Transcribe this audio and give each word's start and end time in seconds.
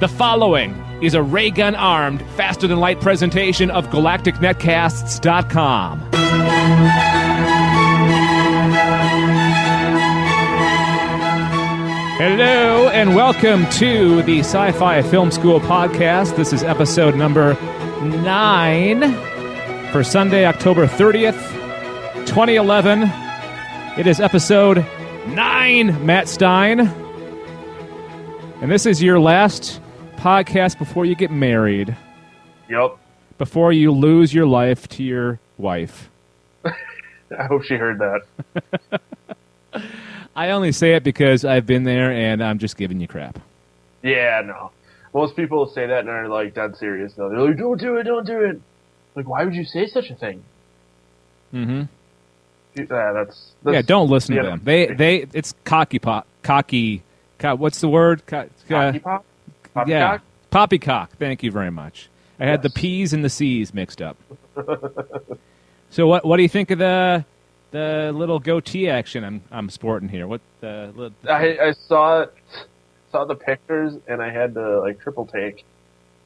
The 0.00 0.06
following 0.06 0.76
is 1.02 1.14
a 1.14 1.22
ray 1.24 1.50
gun 1.50 1.74
armed, 1.74 2.22
faster 2.36 2.68
than 2.68 2.78
light 2.78 3.00
presentation 3.00 3.68
of 3.68 3.88
GalacticNetcasts.com. 3.88 6.00
Hello, 12.16 12.88
and 12.90 13.16
welcome 13.16 13.68
to 13.70 14.22
the 14.22 14.38
Sci 14.38 14.70
Fi 14.70 15.02
Film 15.02 15.32
School 15.32 15.58
podcast. 15.58 16.36
This 16.36 16.52
is 16.52 16.62
episode 16.62 17.16
number 17.16 17.54
nine 18.00 19.14
for 19.90 20.04
Sunday, 20.04 20.46
October 20.46 20.86
30th, 20.86 21.34
2011. 22.24 23.10
It 23.98 24.06
is 24.06 24.20
episode 24.20 24.86
nine, 25.26 26.06
Matt 26.06 26.28
Stein. 26.28 26.86
And 28.60 28.70
this 28.70 28.86
is 28.86 29.02
your 29.02 29.18
last 29.18 29.80
podcast 30.18 30.78
before 30.78 31.04
you 31.04 31.14
get 31.14 31.30
married, 31.30 31.96
Yep. 32.68 32.96
before 33.38 33.72
you 33.72 33.92
lose 33.92 34.34
your 34.34 34.46
life 34.46 34.88
to 34.88 35.02
your 35.02 35.38
wife. 35.56 36.10
I 36.64 37.44
hope 37.46 37.62
she 37.64 37.74
heard 37.76 37.98
that. 38.00 39.00
I 40.36 40.50
only 40.50 40.72
say 40.72 40.94
it 40.94 41.04
because 41.04 41.44
I've 41.44 41.66
been 41.66 41.84
there 41.84 42.12
and 42.12 42.42
I'm 42.42 42.58
just 42.58 42.76
giving 42.76 43.00
you 43.00 43.08
crap. 43.08 43.38
Yeah, 44.02 44.42
no. 44.44 44.70
Most 45.14 45.36
people 45.36 45.66
say 45.66 45.86
that 45.86 46.00
and 46.00 46.08
are 46.08 46.28
like 46.28 46.54
dead 46.54 46.76
serious 46.76 47.14
though. 47.14 47.28
They're 47.28 47.40
like, 47.40 47.56
"Don't 47.56 47.80
do 47.80 47.96
it, 47.96 48.04
don't 48.04 48.26
do 48.26 48.40
it." 48.44 48.60
Like, 49.14 49.26
why 49.26 49.44
would 49.44 49.54
you 49.54 49.64
say 49.64 49.86
such 49.86 50.10
a 50.10 50.14
thing? 50.14 50.44
Mm-hmm. 51.52 51.82
Yeah, 52.76 53.12
that's, 53.12 53.52
that's 53.62 53.74
Yeah, 53.74 53.82
don't 53.82 54.08
listen 54.10 54.36
to 54.36 54.42
them. 54.42 54.60
They 54.62 54.86
they 54.86 55.26
it's 55.32 55.54
cocky 55.64 55.98
pop 55.98 56.26
cocky. 56.42 57.02
Co- 57.38 57.54
what's 57.56 57.80
the 57.80 57.88
word? 57.88 58.24
Co- 58.26 58.48
Cocky 58.68 58.98
pop. 59.00 59.24
Poppycock? 59.78 59.88
yeah, 59.88 60.18
poppycock. 60.50 61.10
Thank 61.18 61.42
you 61.42 61.50
very 61.50 61.70
much. 61.70 62.08
I 62.40 62.46
had 62.46 62.62
the. 62.62 62.70
P's 62.70 63.12
and 63.12 63.24
the 63.24 63.30
C's 63.30 63.74
mixed 63.74 64.00
up. 64.00 64.16
so 65.90 66.06
what 66.06 66.24
what 66.24 66.36
do 66.36 66.42
you 66.42 66.48
think 66.48 66.70
of 66.70 66.78
the 66.78 67.24
the 67.70 68.12
little 68.14 68.38
goatee 68.38 68.88
action 68.88 69.24
I'm 69.24 69.42
I'm 69.50 69.70
sporting 69.70 70.08
here? 70.08 70.26
What 70.26 70.40
the 70.60 70.92
little, 70.94 71.16
I, 71.28 71.58
I 71.58 71.72
saw 71.72 72.22
it, 72.22 72.34
saw 73.10 73.24
the 73.24 73.34
pictures, 73.34 73.94
and 74.06 74.22
I 74.22 74.30
had 74.30 74.54
to 74.54 74.80
like 74.80 75.00
triple 75.00 75.26
take. 75.26 75.64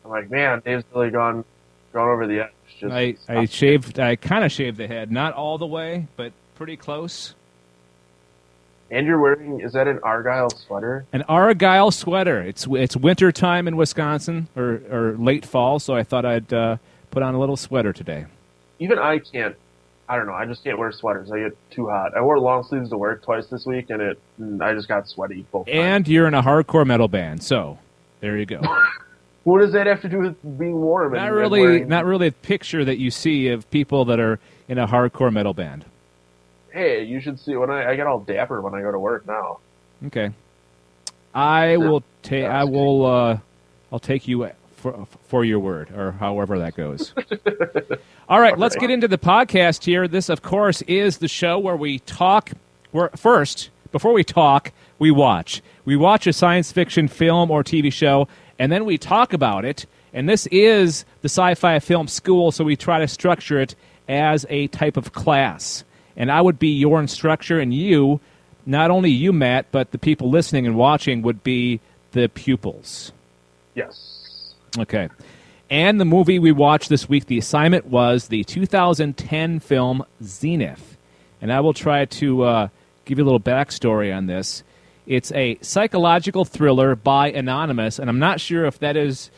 I'm 0.05 0.11
like, 0.11 0.31
man, 0.31 0.61
Dave's 0.65 0.85
really 0.95 1.11
gone, 1.11 1.45
gone 1.93 2.09
over 2.09 2.27
the 2.27 2.41
edge. 2.41 2.51
Just 2.79 2.93
I 2.93 3.17
I 3.29 3.45
shaved 3.47 3.99
I 3.99 4.17
kind 4.17 4.45
of 4.45 4.53
shaved 4.53 4.77
the 4.77 4.87
head, 4.87 5.11
not 5.11 5.35
all 5.35 5.59
the 5.59 5.67
way, 5.67 6.09
but 6.17 6.33
pretty 6.57 6.77
close. 6.77 7.35
And 8.93 9.07
you're 9.07 9.19
wearing 9.19 9.61
is 9.61 9.73
that 9.73 9.89
an 9.89 9.99
argyle 10.03 10.51
sweater? 10.51 11.07
An 11.13 11.23
Argyle 11.23 11.91
sweater. 11.91 12.41
It's 12.43 12.67
it's 12.71 12.97
winter 12.97 13.33
time 13.33 13.67
in 13.67 13.77
Wisconsin 13.77 14.49
or 14.55 14.83
or 14.91 15.17
late 15.19 15.45
fall, 15.45 15.79
so 15.81 15.95
I 15.97 16.05
thought 16.05 16.25
I'd 16.25 16.53
uh, 16.53 16.77
put 17.11 17.23
on 17.23 17.35
a 17.35 17.41
little 17.41 17.57
sweater 17.57 17.93
today. 17.93 18.27
Even 18.79 18.99
I 18.99 19.19
can't. 19.19 19.57
I 20.09 20.17
don't 20.17 20.27
know. 20.27 20.35
I 20.35 20.45
just 20.45 20.63
can't 20.63 20.79
wear 20.79 20.93
sweaters. 20.93 21.33
I 21.33 21.39
get 21.39 21.57
too 21.71 21.89
hot. 21.89 22.15
I 22.15 22.21
wore 22.21 22.39
long 22.39 22.65
sleeves 22.65 22.91
to 22.91 22.99
work 22.99 23.23
twice 23.23 23.47
this 23.47 23.65
week, 23.65 23.89
and 23.89 24.03
it 24.03 24.19
and 24.39 24.63
I 24.63 24.75
just 24.75 24.89
got 24.89 25.09
sweaty 25.09 25.47
both 25.51 25.67
times. 25.67 25.77
And 25.79 26.09
you're 26.09 26.27
in 26.29 26.35
a 26.35 26.43
hardcore 26.43 26.87
metal 26.87 27.09
band, 27.09 27.43
so 27.43 27.79
there 28.21 28.37
you 28.37 28.47
go. 28.47 28.61
What 29.45 29.61
does 29.61 29.73
that 29.73 29.89
have 29.89 30.01
to 30.03 30.09
do 30.09 30.19
with 30.21 30.41
being 30.57 30.81
warm? 30.81 31.07
and- 31.07 31.15
not 31.15 31.27
and 31.27 31.35
really, 31.35 31.61
wearing- 31.63 31.89
not 31.89 32.05
really 32.05 32.29
a 32.29 32.33
picture 32.33 32.85
that 32.85 32.99
you 32.99 33.11
see 33.11 33.49
of 33.49 33.69
people 33.71 34.05
that 34.05 34.21
are 34.21 34.39
in 34.69 34.79
a 34.79 34.87
hardcore 34.87 35.33
metal 35.33 35.53
band. 35.53 35.85
Hey, 36.73 37.05
you 37.05 37.21
should 37.21 37.39
see 37.39 37.55
when 37.57 37.71
I, 37.71 37.91
I 37.91 37.97
get 37.97 38.07
all 38.07 38.21
dapper 38.21 38.61
when 38.61 38.75
I 38.75 38.81
go 38.81 38.91
to 38.91 38.99
work 38.99 39.27
now. 39.27 39.59
Okay, 40.07 40.31
I 41.35 41.77
will 41.77 42.03
take. 42.23 42.45
I 42.45 42.65
will. 42.65 43.07
Uh, 43.07 43.39
I'll 43.93 43.99
take 43.99 44.27
you 44.27 44.51
for 44.77 45.07
for 45.29 45.45
your 45.45 45.59
word, 45.59 45.91
or 45.91 46.13
however 46.13 46.59
that 46.59 46.75
goes. 46.75 47.15
All 48.29 48.41
right, 48.41 48.59
let's 48.59 48.77
get 48.77 48.91
into 48.91 49.09
the 49.09 49.19
podcast 49.19 49.85
here. 49.85 50.09
This, 50.09 50.29
of 50.29 50.43
course, 50.43 50.81
is 50.83 51.19
the 51.19 51.29
show 51.29 51.59
where 51.59 51.77
we 51.77 51.99
talk. 52.01 52.51
Where 52.91 53.11
first, 53.11 53.71
before 53.91 54.13
we 54.13 54.25
talk, 54.25 54.73
we 54.99 55.11
watch. 55.11 55.63
We 55.85 55.97
watch 55.97 56.27
a 56.27 56.33
science 56.33 56.73
fiction 56.73 57.09
film 57.09 57.51
or 57.51 57.63
TV 57.63 57.93
show, 57.93 58.29
and 58.59 58.73
then 58.73 58.85
we 58.85 58.99
talk 58.99 59.33
about 59.33 59.65
it. 59.65 59.87
And 60.15 60.29
this 60.29 60.47
is 60.49 61.05
the 61.23 61.29
Sci-Fi 61.29 61.79
Film 61.79 62.07
School, 62.07 62.53
so 62.53 62.65
we 62.65 62.77
try 62.77 62.99
to 62.99 63.09
structure 63.09 63.59
it 63.61 63.75
as 64.09 64.45
a 64.51 64.67
type 64.69 64.97
of 64.97 65.13
class. 65.13 65.85
And 66.17 66.31
I 66.31 66.41
would 66.41 66.59
be 66.59 66.69
your 66.69 67.01
instructor, 67.01 67.59
and 67.59 67.73
you, 67.73 68.21
not 68.67 68.91
only 68.91 69.11
you, 69.11 69.33
Matt, 69.33 69.67
but 69.73 69.91
the 69.91 69.99
people 69.99 70.31
listening 70.31 70.67
and 70.67 70.77
watching 70.77 71.23
would 71.23 71.43
be 71.43 71.81
the 72.13 72.29
pupils. 72.29 73.13
Yes. 73.75 74.55
Okay. 74.79 75.09
And 75.71 75.99
the 76.01 76.05
movie 76.05 76.39
we 76.39 76.53
watched 76.53 76.89
this 76.89 77.09
week, 77.09 77.27
the 77.27 77.39
assignment 77.39 77.87
was 77.87 78.29
the 78.29 78.45
2010 78.45 79.61
film 79.61 80.05
Zenith. 80.23 80.97
And 81.41 81.53
I 81.53 81.61
will 81.61 81.73
try 81.73 82.05
to 82.05 82.43
uh, 82.43 82.69
give 83.05 83.19
you 83.19 83.25
a 83.25 83.27
little 83.27 83.41
backstory 83.41 84.15
on 84.15 84.27
this. 84.27 84.63
It's 85.07 85.33
a 85.33 85.59
psychological 85.63 86.45
thriller 86.45 86.95
by 86.95 87.33
Anonymous, 87.33 87.99
and 87.99 88.09
I'm 88.09 88.21
not 88.21 88.41
sure 88.41 88.67
if 88.67 88.79
that 88.79 88.97
is 88.97 89.31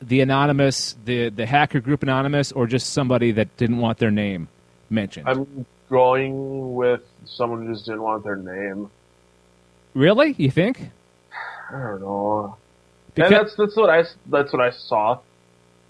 the 0.00 0.20
Anonymous, 0.22 0.96
the, 1.04 1.28
the 1.28 1.44
hacker 1.44 1.80
group 1.80 2.02
Anonymous, 2.02 2.52
or 2.52 2.66
just 2.66 2.92
somebody 2.92 3.32
that 3.32 3.54
didn't 3.58 3.78
want 3.78 3.98
their 3.98 4.10
name 4.10 4.48
mentioned. 4.88 5.28
I'm 5.28 5.66
going 5.90 6.74
with 6.74 7.02
someone 7.26 7.66
who 7.66 7.72
just 7.72 7.84
didn't 7.84 8.02
want 8.02 8.24
their 8.24 8.36
name. 8.36 8.90
really? 9.94 10.34
You 10.38 10.50
think? 10.50 10.90
I 11.70 11.72
don't 11.78 12.00
know. 12.00 12.56
Because- 13.14 13.30
and 13.32 13.40
that's 13.40 13.56
that's 13.56 13.76
what 13.76 13.90
I 13.90 14.04
that's 14.26 14.52
what 14.52 14.62
I 14.62 14.70
saw. 14.70 15.18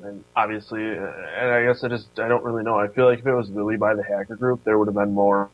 And 0.02 0.24
obviously, 0.34 0.82
and 0.82 1.50
I 1.50 1.64
guess 1.66 1.84
I 1.84 1.88
just 1.88 2.18
I 2.18 2.26
don't 2.28 2.42
really 2.42 2.64
know. 2.64 2.78
I 2.78 2.88
feel 2.88 3.04
like 3.04 3.18
if 3.18 3.26
it 3.26 3.34
was 3.34 3.50
really 3.50 3.76
by 3.76 3.94
the 3.94 4.02
hacker 4.02 4.34
group, 4.34 4.64
there 4.64 4.78
would 4.78 4.88
have 4.88 4.94
been 4.94 5.12
more 5.12 5.50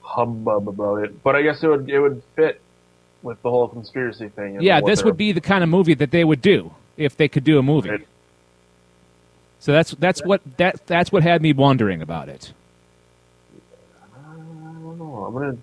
hubbub 0.00 0.68
about 0.68 1.04
it. 1.04 1.22
But 1.22 1.36
I 1.36 1.42
guess 1.42 1.62
it 1.62 1.68
would 1.68 1.88
it 1.90 2.00
would 2.00 2.22
fit 2.34 2.60
with 3.22 3.40
the 3.42 3.50
whole 3.50 3.68
conspiracy 3.68 4.28
thing. 4.28 4.60
yeah, 4.62 4.80
this 4.80 5.04
would 5.04 5.16
be 5.16 5.32
the 5.32 5.40
kind 5.40 5.62
of 5.62 5.68
movie 5.68 5.94
that 5.94 6.10
they 6.10 6.24
would 6.24 6.40
do 6.40 6.72
if 6.96 7.16
they 7.16 7.28
could 7.28 7.44
do 7.44 7.58
a 7.58 7.62
movie. 7.62 7.90
Right. 7.90 8.06
So 9.60 9.72
that's 9.72 9.90
that's 9.92 10.24
what 10.24 10.40
that 10.56 10.86
that's 10.86 11.12
what 11.12 11.22
had 11.22 11.42
me 11.42 11.52
wondering 11.52 12.00
about 12.00 12.28
it. 12.28 12.52
I'm 15.28 15.34
gonna 15.34 15.56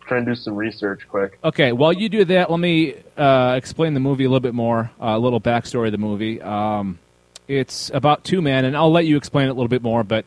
try 0.00 0.18
and 0.18 0.26
do 0.26 0.34
some 0.34 0.56
research 0.56 1.06
quick. 1.08 1.38
Okay, 1.44 1.70
while 1.70 1.92
you 1.92 2.08
do 2.08 2.24
that, 2.24 2.50
let 2.50 2.58
me 2.58 2.94
uh, 3.16 3.54
explain 3.56 3.94
the 3.94 4.00
movie 4.00 4.24
a 4.24 4.28
little 4.28 4.40
bit 4.40 4.54
more, 4.54 4.90
uh, 5.00 5.14
a 5.14 5.18
little 5.18 5.40
backstory 5.40 5.86
of 5.86 5.92
the 5.92 5.98
movie. 5.98 6.42
Um, 6.42 6.98
it's 7.46 7.88
about 7.94 8.24
two 8.24 8.42
men, 8.42 8.64
and 8.64 8.76
I'll 8.76 8.90
let 8.90 9.06
you 9.06 9.16
explain 9.16 9.46
it 9.46 9.50
a 9.50 9.54
little 9.54 9.68
bit 9.68 9.82
more, 9.82 10.02
but 10.02 10.24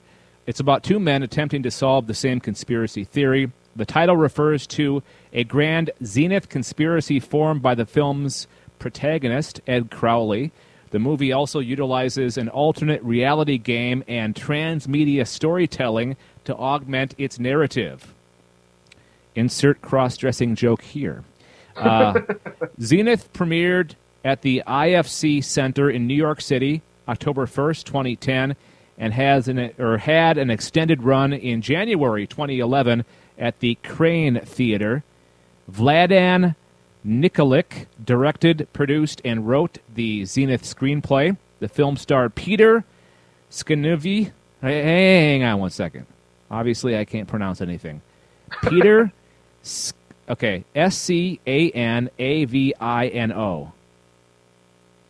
it's 0.47 0.61
about 0.61 0.83
two 0.83 0.97
men 0.97 1.23
attempting 1.23 1.63
to 1.63 1.71
solve 1.71 2.07
the 2.07 2.13
same 2.13 2.39
conspiracy 2.39 3.03
theory. 3.03 3.51
The 3.75 3.85
title 3.85 4.15
refers 4.15 4.65
to 4.67 5.03
a 5.33 5.43
grand 5.43 5.91
zenith 6.05 6.47
conspiracy 6.47 7.19
formed 7.19 7.61
by 7.61 7.75
the 7.75 7.85
film's 7.85 8.47
protagonist, 8.79 9.59
Ed 9.67 9.91
Crowley. 9.91 10.51
The 10.91 10.99
movie 10.99 11.33
also 11.33 11.59
utilizes 11.59 12.37
an 12.37 12.47
alternate 12.47 13.03
reality 13.03 13.57
game 13.57 14.05
and 14.07 14.33
transmedia 14.33 15.27
storytelling 15.27 16.15
to 16.45 16.55
augment 16.55 17.13
its 17.17 17.37
narrative. 17.37 18.15
Insert 19.39 19.81
cross 19.81 20.17
dressing 20.17 20.55
joke 20.55 20.81
here. 20.81 21.23
Uh, 21.77 22.19
Zenith 22.81 23.31
premiered 23.31 23.95
at 24.25 24.41
the 24.41 24.61
IFC 24.67 25.41
Center 25.43 25.89
in 25.89 26.07
New 26.07 26.13
York 26.15 26.41
City 26.41 26.81
October 27.07 27.45
1st, 27.45 27.85
2010, 27.85 28.55
and 28.97 29.13
has 29.13 29.47
an, 29.47 29.71
or 29.79 29.97
had 29.97 30.37
an 30.37 30.49
extended 30.49 31.03
run 31.03 31.33
in 31.33 31.61
January 31.61 32.27
2011 32.27 33.05
at 33.37 33.59
the 33.61 33.75
Crane 33.83 34.41
Theater. 34.41 35.03
Vladan 35.71 36.55
Nikolic 37.05 37.85
directed, 38.03 38.67
produced, 38.73 39.21
and 39.23 39.47
wrote 39.47 39.77
the 39.93 40.25
Zenith 40.25 40.63
screenplay. 40.63 41.37
The 41.59 41.69
film 41.69 41.97
starred 41.97 42.35
Peter 42.35 42.83
Scanuvi. 43.49 44.31
Hang 44.61 45.43
on 45.43 45.59
one 45.59 45.69
second. 45.69 46.05
Obviously, 46.51 46.97
I 46.97 47.05
can't 47.05 47.27
pronounce 47.27 47.61
anything. 47.61 48.01
Peter, 48.63 49.11
okay, 50.29 50.63
S 50.75 50.97
C 50.97 51.39
A 51.45 51.71
N 51.71 52.09
A 52.17 52.45
V 52.45 52.73
I 52.79 53.07
N 53.07 53.31
O. 53.31 53.73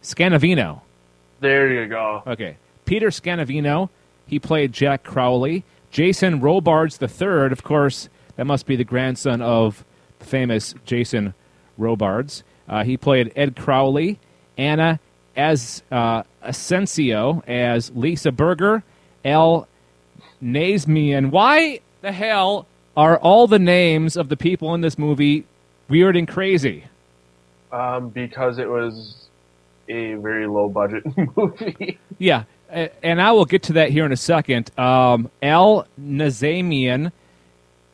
Scanavino. 0.01 0.81
There 1.39 1.71
you 1.71 1.87
go. 1.87 2.23
Okay. 2.25 2.57
Peter 2.85 3.09
Scanavino, 3.09 3.89
he 4.25 4.39
played 4.39 4.73
Jack 4.73 5.03
Crowley. 5.03 5.63
Jason 5.91 6.39
Robards 6.39 6.99
III, 7.01 7.51
of 7.51 7.63
course, 7.63 8.09
that 8.35 8.45
must 8.45 8.65
be 8.65 8.75
the 8.75 8.83
grandson 8.83 9.41
of 9.41 9.83
the 10.19 10.25
famous 10.25 10.75
Jason 10.85 11.33
Robards. 11.77 12.43
Uh, 12.67 12.83
he 12.83 12.97
played 12.97 13.31
Ed 13.35 13.55
Crowley. 13.55 14.19
Anna 14.57 14.99
as 15.35 15.83
uh, 15.91 16.23
Asensio 16.41 17.43
as 17.47 17.91
Lisa 17.95 18.31
Berger. 18.31 18.83
L. 19.23 19.67
Nasmian. 20.41 21.29
Why 21.31 21.81
the 22.01 22.11
hell 22.11 22.65
are 22.95 23.17
all 23.17 23.47
the 23.47 23.59
names 23.59 24.17
of 24.17 24.29
the 24.29 24.37
people 24.37 24.73
in 24.73 24.81
this 24.81 24.97
movie 24.97 25.45
weird 25.87 26.15
and 26.15 26.27
crazy? 26.27 26.85
Um, 27.71 28.09
because 28.09 28.57
it 28.57 28.69
was 28.69 29.27
a 29.87 30.15
very 30.15 30.47
low 30.47 30.69
budget 30.69 31.03
movie. 31.37 31.99
Yeah, 32.17 32.43
and 32.69 33.21
I 33.21 33.31
will 33.31 33.45
get 33.45 33.63
to 33.63 33.73
that 33.73 33.89
here 33.89 34.05
in 34.05 34.11
a 34.11 34.17
second. 34.17 34.77
Um, 34.77 35.29
Al 35.41 35.87
Nazemian, 35.99 37.11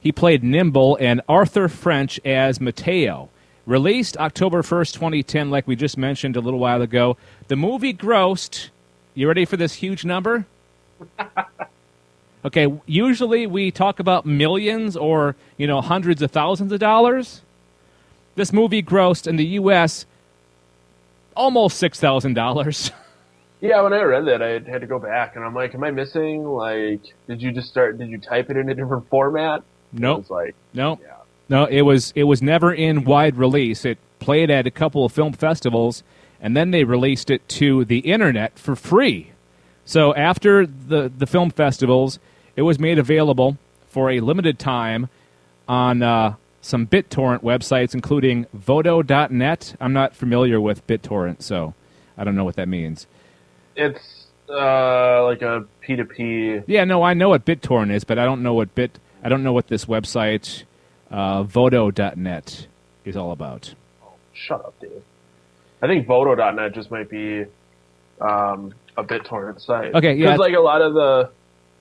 he 0.01 0.11
played 0.11 0.43
Nimble, 0.43 0.97
and 0.99 1.21
Arthur 1.27 1.67
French 1.67 2.19
as 2.25 2.59
Mateo. 2.61 3.29
Released 3.65 4.17
October 4.17 4.61
1st, 4.61 4.93
2010, 4.93 5.49
like 5.49 5.67
we 5.67 5.75
just 5.75 5.97
mentioned 5.97 6.35
a 6.35 6.41
little 6.41 6.59
while 6.59 6.81
ago. 6.83 7.17
The 7.47 7.55
movie 7.55 7.93
grossed, 7.93 8.69
you 9.15 9.27
ready 9.27 9.45
for 9.45 9.57
this 9.57 9.73
huge 9.73 10.05
number? 10.05 10.45
okay, 12.45 12.71
usually 12.85 13.47
we 13.47 13.71
talk 13.71 13.99
about 13.99 14.25
millions 14.25 14.95
or, 14.95 15.35
you 15.57 15.67
know, 15.67 15.81
hundreds 15.81 16.21
of 16.21 16.31
thousands 16.31 16.71
of 16.71 16.79
dollars. 16.79 17.41
This 18.35 18.53
movie 18.53 18.83
grossed 18.83 19.27
in 19.27 19.35
the 19.35 19.45
U.S. 19.59 20.05
almost 21.35 21.81
$6,000. 21.81 22.91
yeah, 23.61 23.81
when 23.81 23.93
I 23.93 24.01
read 24.03 24.25
that, 24.25 24.41
I 24.41 24.51
had 24.69 24.81
to 24.81 24.87
go 24.87 24.99
back, 24.99 25.35
and 25.35 25.43
I'm 25.43 25.55
like, 25.55 25.73
am 25.73 25.83
I 25.83 25.91
missing? 25.91 26.43
Like, 26.45 27.01
did 27.27 27.41
you 27.41 27.51
just 27.51 27.69
start? 27.69 27.97
Did 27.97 28.09
you 28.09 28.19
type 28.19 28.49
it 28.49 28.57
in 28.57 28.69
a 28.69 28.75
different 28.75 29.09
format? 29.09 29.63
Nope. 29.91 30.21
It's 30.21 30.29
like, 30.29 30.55
No, 30.73 30.99
yeah. 31.01 31.13
no, 31.47 31.65
it 31.65 31.81
was 31.83 32.11
it 32.15 32.23
was 32.23 32.41
never 32.41 32.73
in 32.73 33.05
wide 33.05 33.37
release. 33.37 33.85
It 33.85 33.97
played 34.19 34.51
at 34.51 34.67
a 34.67 34.71
couple 34.71 35.05
of 35.05 35.13
film 35.13 35.31
festivals, 35.33 36.03
and 36.41 36.55
then 36.57 36.71
they 36.71 36.83
released 36.83 37.29
it 37.29 37.47
to 37.49 37.85
the 37.85 37.99
internet 37.99 38.59
for 38.59 38.75
free. 38.75 39.31
So 39.85 40.13
after 40.15 40.65
the 40.65 41.09
the 41.17 41.25
film 41.27 41.49
festivals, 41.51 42.19
it 42.55 42.61
was 42.63 42.79
made 42.79 42.97
available 42.97 43.57
for 43.87 44.11
a 44.11 44.19
limited 44.19 44.59
time 44.59 45.09
on 45.67 46.01
uh, 46.01 46.35
some 46.61 46.87
BitTorrent 46.87 47.41
websites, 47.43 47.93
including 47.93 48.45
Vodo.net. 48.57 49.75
I'm 49.79 49.93
not 49.93 50.15
familiar 50.15 50.59
with 50.59 50.85
BitTorrent, 50.87 51.41
so 51.41 51.73
I 52.17 52.23
don't 52.23 52.35
know 52.35 52.43
what 52.43 52.55
that 52.55 52.67
means. 52.67 53.07
It's 53.75 54.27
uh, 54.49 55.23
like 55.23 55.41
a 55.41 55.65
P2P. 55.87 56.63
Yeah, 56.67 56.83
no, 56.83 57.03
I 57.03 57.13
know 57.13 57.29
what 57.29 57.45
BitTorrent 57.45 57.91
is, 57.91 58.03
but 58.03 58.17
I 58.19 58.25
don't 58.25 58.43
know 58.43 58.53
what 58.53 58.73
Bit. 58.75 58.99
I 59.23 59.29
don't 59.29 59.43
know 59.43 59.53
what 59.53 59.67
this 59.67 59.85
website, 59.85 60.63
uh, 61.09 61.43
Vodo.net, 61.43 62.67
is 63.05 63.17
all 63.17 63.31
about. 63.31 63.73
Shut 64.33 64.63
up, 64.63 64.79
dude. 64.79 65.01
I 65.81 65.87
think 65.87 66.07
Vodo.net 66.07 66.73
just 66.73 66.91
might 66.91 67.09
be 67.09 67.45
um, 68.21 68.73
a 68.97 69.03
BitTorrent 69.03 69.61
site. 69.61 69.93
Okay, 69.95 70.13
yeah. 70.13 70.27
Because 70.27 70.39
like 70.39 70.53
a 70.53 70.59
lot 70.59 70.81
of 70.81 70.93
the, 70.93 71.29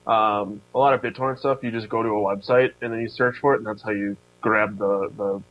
um, 0.07 0.61
a 0.75 0.79
lot 0.79 0.95
of 0.95 1.03
BitTorrent 1.03 1.39
stuff, 1.39 1.63
you 1.63 1.71
just 1.71 1.89
go 1.89 2.03
to 2.03 2.09
a 2.09 2.13
website 2.13 2.73
and 2.81 2.93
then 2.93 3.01
you 3.01 3.09
search 3.09 3.37
for 3.39 3.55
it, 3.55 3.59
and 3.59 3.67
that's 3.67 3.83
how 3.83 3.91
you 3.91 4.17
grab 4.41 4.79
the 4.79 5.11
the 5.17 5.43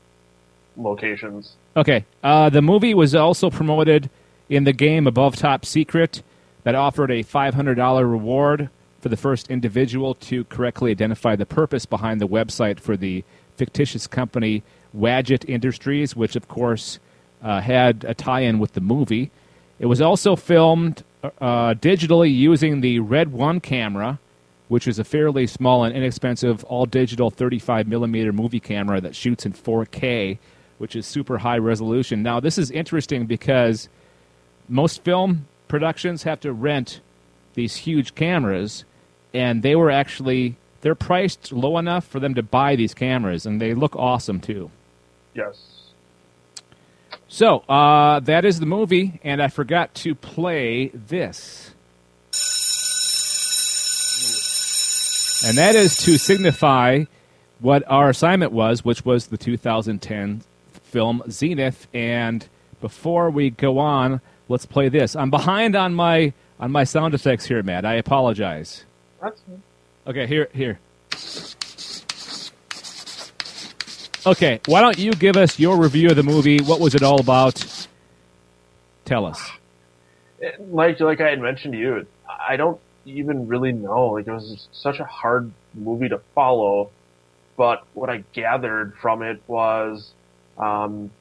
locations. 0.78 1.56
Okay, 1.76 2.06
uh, 2.24 2.50
the 2.50 2.62
movie 2.62 2.94
was 2.94 3.16
also 3.16 3.50
promoted 3.50 4.10
in 4.50 4.64
the 4.64 4.74
game 4.74 5.08
Above 5.08 5.36
Top 5.36 5.66
Secret 5.66 6.22
that 6.64 6.76
offered 6.76 7.12
a 7.12 7.24
$500 7.24 8.10
reward 8.10 8.70
for 9.02 9.10
the 9.10 9.18
first 9.18 9.50
individual 9.50 10.16
to 10.16 10.46
correctly 10.46 10.92
identify 10.92 11.36
the 11.36 11.46
purpose 11.46 11.86
behind 11.86 12.22
the 12.22 12.28
website 12.28 12.80
for 12.80 12.96
the 12.96 13.24
fictitious 13.58 14.08
company 14.08 14.64
Wadget 14.96 15.48
Industries, 15.50 16.16
which 16.16 16.36
of 16.36 16.48
course 16.48 17.00
uh, 17.42 17.60
had 17.60 18.06
a 18.08 18.14
tie-in 18.14 18.60
with 18.60 18.74
the 18.74 18.82
movie. 18.82 19.32
It 19.80 19.88
was 19.88 20.00
also 20.00 20.36
filmed 20.36 21.04
uh, 21.24 21.74
digitally 21.74 22.34
using 22.34 22.82
the 22.82 23.00
Red 23.00 23.34
One 23.34 23.60
camera, 23.60 24.20
which 24.74 24.88
is 24.88 24.98
a 24.98 25.04
fairly 25.04 25.46
small 25.46 25.84
and 25.84 25.96
inexpensive 25.96 26.64
all-digital 26.64 27.30
35 27.30 27.88
millimeter 27.88 28.34
movie 28.34 28.60
camera 28.60 29.00
that 29.00 29.16
shoots 29.16 29.46
in 29.46 29.54
4K, 29.54 30.40
which 30.80 30.96
is 30.96 31.06
super 31.06 31.38
high 31.38 31.60
resolution. 31.60 32.24
Now, 32.24 32.40
this 32.40 32.58
is 32.58 32.72
interesting 32.72 33.28
because 33.28 33.88
most 34.68 35.04
film 35.04 35.46
productions 35.68 36.24
have 36.24 36.40
to 36.40 36.52
rent 36.52 37.02
these 37.54 37.76
huge 37.76 38.16
cameras, 38.16 38.84
and 39.32 39.62
they 39.62 39.76
were 39.76 39.92
actually 39.92 40.56
they're 40.82 40.96
priced 40.96 41.52
low 41.52 41.78
enough 41.78 42.08
for 42.08 42.20
them 42.20 42.34
to 42.34 42.42
buy 42.42 42.76
these 42.76 42.96
cameras, 42.96 43.46
and 43.46 43.62
they 43.62 43.76
look 43.76 43.96
awesome 43.96 44.40
too. 44.40 44.72
Yes. 45.36 45.92
So 47.28 47.60
uh, 47.70 48.22
that 48.22 48.44
is 48.44 48.60
the 48.60 48.66
movie, 48.66 49.20
and 49.24 49.40
I 49.40 49.50
forgot 49.50 49.94
to 49.94 50.16
play 50.16 50.88
this. 50.96 51.73
And 55.46 55.58
that 55.58 55.76
is 55.76 55.98
to 55.98 56.18
signify 56.18 57.06
what 57.60 57.84
our 57.88 58.10
assignment 58.10 58.52
was, 58.52 58.86
which 58.86 59.06
was 59.06 59.28
the 59.28 59.38
2010 59.38 60.42
film 60.84 61.24
Zenith. 61.30 61.88
And 61.94 62.48
before 62.82 63.30
we 63.30 63.50
go 63.50 63.80
on, 63.80 64.22
let's 64.48 64.66
play 64.66 64.90
this. 64.90 65.16
I'm 65.16 65.30
behind 65.30 65.76
on 65.76 65.94
my 65.94 66.34
on 66.60 66.72
my 66.72 66.84
sound 66.86 67.14
effects 67.14 67.46
here, 67.46 67.62
Matt. 67.64 67.86
I 67.86 67.96
apologize. 67.96 68.86
That's 69.22 69.42
Okay, 70.06 70.28
here, 70.28 70.50
here. 70.54 70.80
Okay, 74.26 74.62
why 74.68 74.82
don't 74.82 74.98
you 74.98 75.12
give 75.12 75.36
us 75.36 75.60
your 75.60 75.78
review 75.78 76.10
of 76.10 76.16
the 76.16 76.24
movie? 76.24 76.60
What 76.60 76.80
was 76.80 76.96
it 76.96 77.04
all 77.04 77.20
about? 77.20 77.88
Tell 79.06 79.26
us. 79.26 79.42
like 80.70 81.00
like 81.00 81.20
I 81.22 81.30
had 81.30 81.40
mentioned 81.42 81.74
to 81.74 81.80
you. 81.80 82.08
I 82.48 82.56
don't 82.56 82.80
even 83.06 83.48
really 83.48 83.72
know. 83.72 84.08
Like 84.08 84.28
it 84.28 84.32
was 84.32 84.68
such 84.72 85.00
a 85.00 85.06
hard 85.06 85.52
movie 85.74 86.10
to 86.10 86.22
follow. 86.36 86.92
But 87.56 87.84
what 87.94 88.10
I 88.10 88.24
gathered 88.34 88.96
from 89.02 89.22
it 89.22 89.42
was 89.48 90.12
um, 90.58 91.12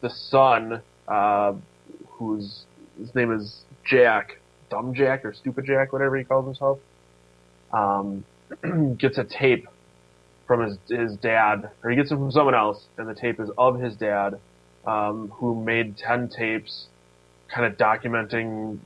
the 0.00 0.10
son, 0.10 0.82
uh, 1.06 1.54
whose 2.08 2.64
his 2.98 3.14
name 3.14 3.32
is 3.32 3.62
Jack, 3.84 4.38
Dumb 4.70 4.94
Jack 4.94 5.24
or 5.24 5.32
Stupid 5.32 5.64
Jack, 5.66 5.92
whatever 5.92 6.16
he 6.16 6.24
calls 6.24 6.44
himself, 6.44 6.78
um, 7.72 8.24
gets 8.98 9.18
a 9.18 9.24
tape 9.24 9.68
from 10.46 10.62
his 10.62 10.78
his 10.88 11.16
dad, 11.16 11.70
or 11.82 11.90
he 11.90 11.96
gets 11.96 12.10
it 12.10 12.16
from 12.16 12.30
someone 12.30 12.54
else, 12.54 12.86
and 12.98 13.08
the 13.08 13.14
tape 13.14 13.40
is 13.40 13.50
of 13.56 13.80
his 13.80 13.96
dad, 13.96 14.38
um, 14.86 15.28
who 15.36 15.54
made 15.54 15.96
ten 15.96 16.28
tapes, 16.28 16.88
kind 17.48 17.66
of 17.66 17.78
documenting 17.78 18.78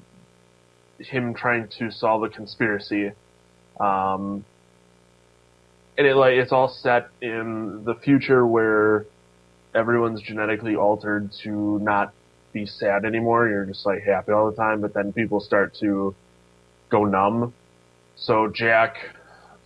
him 0.98 1.34
trying 1.34 1.68
to 1.78 1.90
solve 1.90 2.22
a 2.22 2.28
conspiracy. 2.28 3.12
Um, 3.78 4.44
and 5.98 6.06
it 6.06 6.14
like 6.14 6.34
it's 6.34 6.52
all 6.52 6.68
set 6.68 7.08
in 7.22 7.84
the 7.84 7.94
future 7.94 8.46
where 8.46 9.06
everyone's 9.74 10.22
genetically 10.22 10.76
altered 10.76 11.30
to 11.42 11.78
not 11.80 12.12
be 12.52 12.66
sad 12.66 13.04
anymore. 13.04 13.48
You're 13.48 13.66
just 13.66 13.84
like 13.86 14.02
happy 14.02 14.32
all 14.32 14.50
the 14.50 14.56
time, 14.56 14.80
but 14.80 14.94
then 14.94 15.12
people 15.12 15.40
start 15.40 15.74
to 15.80 16.14
go 16.90 17.04
numb. 17.04 17.54
So 18.16 18.50
Jack 18.52 18.96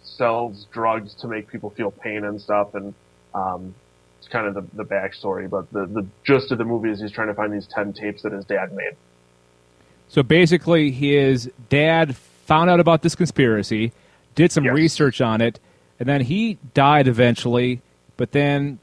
sells 0.02 0.66
drugs 0.72 1.14
to 1.20 1.28
make 1.28 1.48
people 1.48 1.70
feel 1.70 1.90
pain 1.90 2.24
and 2.24 2.40
stuff, 2.40 2.74
and 2.74 2.94
um, 3.34 3.74
it's 4.18 4.28
kind 4.28 4.46
of 4.46 4.54
the, 4.54 4.76
the 4.76 4.84
backstory. 4.84 5.48
But 5.48 5.70
the 5.72 5.86
the 5.86 6.06
gist 6.24 6.50
of 6.50 6.58
the 6.58 6.64
movie 6.64 6.90
is 6.90 7.00
he's 7.00 7.12
trying 7.12 7.28
to 7.28 7.34
find 7.34 7.52
these 7.52 7.68
ten 7.70 7.92
tapes 7.92 8.22
that 8.22 8.32
his 8.32 8.44
dad 8.44 8.72
made. 8.72 8.96
So 10.10 10.24
basically, 10.24 10.90
his 10.90 11.48
dad 11.68 12.16
found 12.16 12.68
out 12.68 12.80
about 12.80 13.02
this 13.02 13.14
conspiracy, 13.14 13.92
did 14.34 14.50
some 14.50 14.64
Yes. 14.64 14.74
research 14.74 15.20
on 15.20 15.40
it, 15.40 15.60
and 16.00 16.08
then 16.08 16.20
he 16.22 16.58
died 16.74 17.06
eventually. 17.06 17.80
But 18.16 18.32
then 18.32 18.80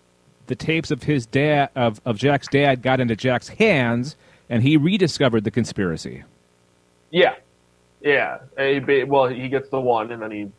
the 0.47 0.55
tapes 0.55 0.89
of 0.89 1.03
his 1.03 1.25
dad 1.25 1.69
of, 1.75 1.99
of 2.05 2.17
Jack's 2.17 2.47
dad 2.47 2.81
got 2.81 3.01
into 3.01 3.13
Jack's 3.17 3.49
hands, 3.49 4.15
and 4.49 4.63
he 4.63 4.77
rediscovered 4.77 5.43
the 5.43 5.51
conspiracy. 5.51 6.23
Yeah, 7.11 7.35
yeah. 7.99 8.37
Well, 9.05 9.27
he 9.27 9.49
gets 9.49 9.67
the 9.67 9.81
one, 9.81 10.11
and 10.11 10.21
then 10.21 10.31
he 10.31 10.49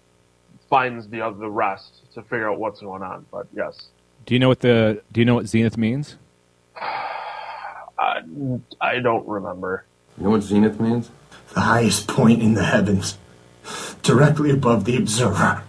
finds 0.69 1.09
the 1.09 1.23
other 1.23 1.39
the 1.39 1.51
rest 1.51 2.03
to 2.13 2.21
figure 2.21 2.51
out 2.51 2.59
what's 2.59 2.81
going 2.81 3.03
on. 3.03 3.25
But 3.33 3.47
yes, 3.57 3.89
Do 4.27 4.35
you 4.35 4.39
know 4.39 4.49
what 4.49 4.61
the 4.61 5.01
Do 5.13 5.23
you 5.23 5.25
know 5.25 5.35
what 5.37 5.47
Zenith 5.47 5.79
means? 5.79 6.17
I, 6.77 8.21
I 8.83 8.99
don't 8.99 9.27
remember. 9.27 9.87
You 10.19 10.25
know 10.25 10.31
what 10.31 10.43
zenith 10.43 10.81
means? 10.81 11.11
the 11.55 11.61
highest 11.61 12.07
point 12.07 12.43
in 12.43 12.55
the 12.55 12.65
heavens, 12.65 13.19
directly 14.03 14.51
above 14.51 14.85
the 14.85 14.97
observer. 14.97 15.63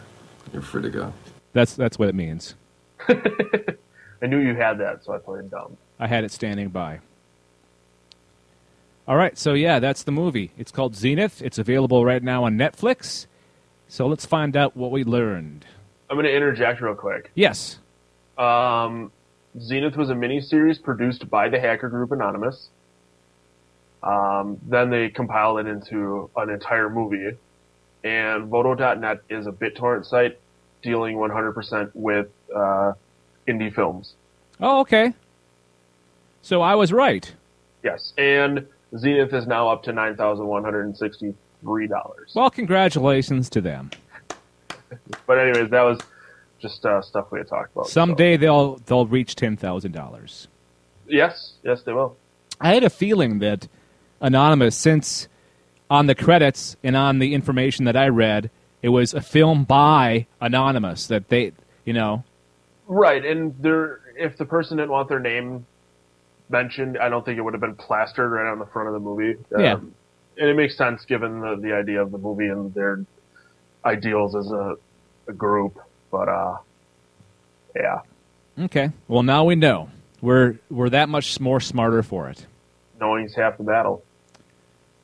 You're 0.54 0.62
free 0.62 0.84
to 0.84 0.90
go. 0.90 1.14
That's 1.54 1.74
that's 1.74 1.98
what 1.98 2.10
it 2.10 2.16
means. 2.16 2.56
I 3.08 4.28
knew 4.28 4.40
you 4.40 4.56
had 4.56 4.78
that, 4.80 5.04
so 5.04 5.14
I 5.14 5.18
played 5.18 5.50
dumb. 5.50 5.78
I 6.00 6.08
had 6.08 6.24
it 6.24 6.32
standing 6.32 6.70
by. 6.70 7.00
All 9.08 9.16
right, 9.16 9.38
so 9.38 9.54
yeah, 9.54 9.80
that's 9.80 10.04
the 10.04 10.12
movie. 10.12 10.52
It's 10.58 10.72
called 10.72 10.96
Zenith. 10.96 11.42
It's 11.42 11.58
available 11.58 12.06
right 12.06 12.22
now 12.22 12.44
on 12.44 12.56
Netflix. 12.56 13.26
So 13.88 14.06
let's 14.06 14.26
find 14.26 14.56
out 14.56 14.78
what 14.78 14.92
we 14.92 15.04
learned. 15.04 15.66
I'm 16.10 16.16
going 16.16 16.26
to 16.26 16.36
interject 16.36 16.82
real 16.82 16.94
quick. 16.94 17.32
Yes. 17.34 17.80
Um, 18.38 19.12
Zenith 19.60 19.96
was 19.96 20.12
a 20.12 20.14
miniseries 20.14 20.82
produced 20.82 21.28
by 21.28 21.50
the 21.50 21.60
hacker 21.60 21.90
group 21.90 22.12
Anonymous. 22.12 22.70
Um, 24.04 24.58
then 24.68 24.90
they 24.90 25.10
compiled 25.10 25.60
it 25.60 25.68
into 25.68 26.30
an 26.36 26.50
entire 26.50 26.90
movie. 26.90 27.38
And 28.04 28.50
Vodo.net 28.50 29.22
is 29.30 29.46
a 29.48 29.52
BitTorrent 29.52 30.06
site 30.06 30.40
dealing 30.82 31.18
100% 31.18 31.92
with 31.94 32.28
uh, 32.56 32.94
indie 33.48 33.74
films. 33.74 34.14
Oh, 34.62 34.80
okay. 34.82 35.14
So 36.42 36.62
I 36.62 36.76
was 36.76 36.94
right. 36.94 37.34
Yes, 37.84 38.14
and 38.18 38.66
Zenith 38.98 39.34
is 39.34 39.46
now 39.48 39.70
up 39.70 39.84
to 39.84 39.92
nine 39.94 40.16
thousand 40.16 40.48
one 40.48 40.64
hundred 40.64 40.84
and 40.86 40.98
sixty-three 40.98 41.88
dollars. 41.88 42.32
Well, 42.36 42.50
congratulations 42.50 43.50
to 43.52 43.62
them. 43.62 43.92
But 45.28 45.38
anyways, 45.38 45.70
that 45.70 45.84
was 45.84 46.00
just 46.60 46.84
uh, 46.86 47.02
stuff 47.04 47.32
we 47.32 47.40
had 47.40 47.48
talked 47.48 47.74
about. 47.76 47.86
so- 47.88 47.92
Someday 47.92 48.38
they'll 48.38 48.78
they'll 48.86 49.06
reach 49.06 49.36
ten 49.36 49.56
thousand 49.56 49.92
dollars. 49.92 50.48
Yes, 51.08 51.54
yes, 51.64 51.84
they 51.84 51.94
will. 51.94 52.18
I 52.60 52.74
had 52.74 52.84
a 52.84 52.90
feeling 52.90 53.40
that 53.40 53.68
Anonymous, 54.22 54.76
since 54.76 55.28
on 55.90 56.06
the 56.08 56.16
credits 56.16 56.76
and 56.84 56.96
on 56.96 57.20
the 57.20 57.34
information 57.34 57.86
that 57.86 57.96
I 57.96 58.08
read, 58.10 58.50
it 58.82 58.90
was 58.90 59.14
a 59.14 59.22
film 59.22 59.64
by 59.64 60.28
Anonymous. 60.42 61.08
That 61.08 61.30
they, 61.30 61.52
you 61.86 61.94
know, 61.94 62.24
Right, 62.88 63.24
and 63.26 63.56
there, 63.62 64.02
if 64.18 64.38
the 64.38 64.46
person 64.46 64.78
didn't 64.78 64.92
want 64.92 65.10
their 65.10 65.20
name 65.20 65.66
mentioned, 66.50 66.98
I 66.98 67.10
don't 67.10 67.24
think 67.24 67.38
it 67.38 67.42
would 67.42 67.54
have 67.54 67.62
been 67.62 67.76
plastered 67.76 68.32
right 68.32 68.52
on 68.52 68.58
the 68.60 68.66
front 68.66 68.88
of 68.88 68.94
the 68.94 69.00
movie. 69.00 69.38
Um, 69.56 69.62
Yeah. 69.62 69.74
and 69.76 70.50
it 70.50 70.56
makes 70.56 70.76
sense 70.76 71.06
given 71.06 71.40
the, 71.42 71.56
the 71.62 71.74
idea 71.74 72.02
of 72.02 72.12
the 72.12 72.18
movie 72.18 72.48
and 72.48 72.74
their 72.74 73.06
ideals 73.86 74.36
as 74.36 74.50
a, 74.52 74.76
a 75.28 75.34
group. 75.34 75.78
But 76.12 76.28
uh, 76.30 76.58
yeah, 77.76 78.00
okay. 78.62 78.90
Well, 79.08 79.22
now 79.24 79.44
we 79.44 79.56
know. 79.56 79.90
We're 80.22 80.58
we're 80.72 80.90
that 80.90 81.08
much 81.10 81.40
more 81.40 81.60
smarter 81.62 82.02
for 82.02 82.28
it. 82.30 82.46
knowing's 83.00 83.36
half 83.36 83.58
the 83.58 83.64
battle. 83.64 84.04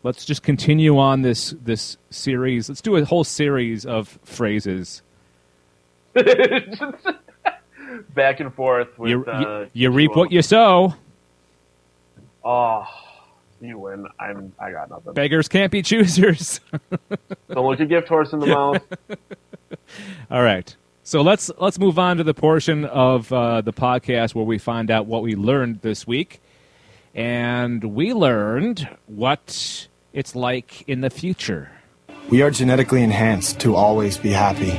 Let's 0.05 0.23
just 0.23 0.43
continue 0.43 0.99
on 0.99 1.23
this 1.23 1.55
this 1.63 1.97
series. 2.11 2.69
Let's 2.69 2.81
do 2.81 2.95
a 2.95 3.03
whole 3.03 3.23
series 3.23 3.87
of 3.87 4.19
phrases. 4.23 5.01
Back 8.13 8.39
and 8.39 8.53
forth 8.53 8.99
with 8.99 9.09
You, 9.09 9.25
uh, 9.25 9.61
you, 9.73 9.85
you 9.85 9.89
reap 9.89 10.15
what 10.15 10.31
you 10.31 10.43
sow. 10.43 10.93
Oh, 12.43 12.87
you 13.59 13.79
win. 13.79 14.05
I'm. 14.19 14.53
I 14.59 14.69
got 14.69 14.91
nothing. 14.91 15.13
Beggars 15.13 15.47
can't 15.47 15.71
be 15.71 15.81
choosers. 15.81 16.59
Don't 17.49 17.67
look 17.67 17.79
a 17.79 17.87
gift 17.87 18.07
horse 18.07 18.31
in 18.31 18.41
the 18.41 18.45
mouth. 18.45 18.83
All 20.29 20.43
right. 20.43 20.75
So 21.01 21.21
let's 21.21 21.49
let's 21.57 21.79
move 21.79 21.97
on 21.97 22.17
to 22.17 22.23
the 22.23 22.35
portion 22.35 22.85
of 22.85 23.33
uh, 23.33 23.61
the 23.61 23.73
podcast 23.73 24.35
where 24.35 24.45
we 24.45 24.59
find 24.59 24.91
out 24.91 25.07
what 25.07 25.23
we 25.23 25.33
learned 25.33 25.81
this 25.81 26.05
week, 26.05 26.41
and 27.15 27.83
we 27.83 28.13
learned 28.13 28.87
what 29.07 29.87
it's 30.15 30.33
like 30.33 30.87
in 30.87 31.01
the 31.01 31.09
future. 31.09 31.69
We 32.29 32.41
are 32.41 32.49
genetically 32.49 33.03
enhanced 33.03 33.59
to 33.59 33.75
always 33.75 34.17
be 34.17 34.29
happy, 34.29 34.71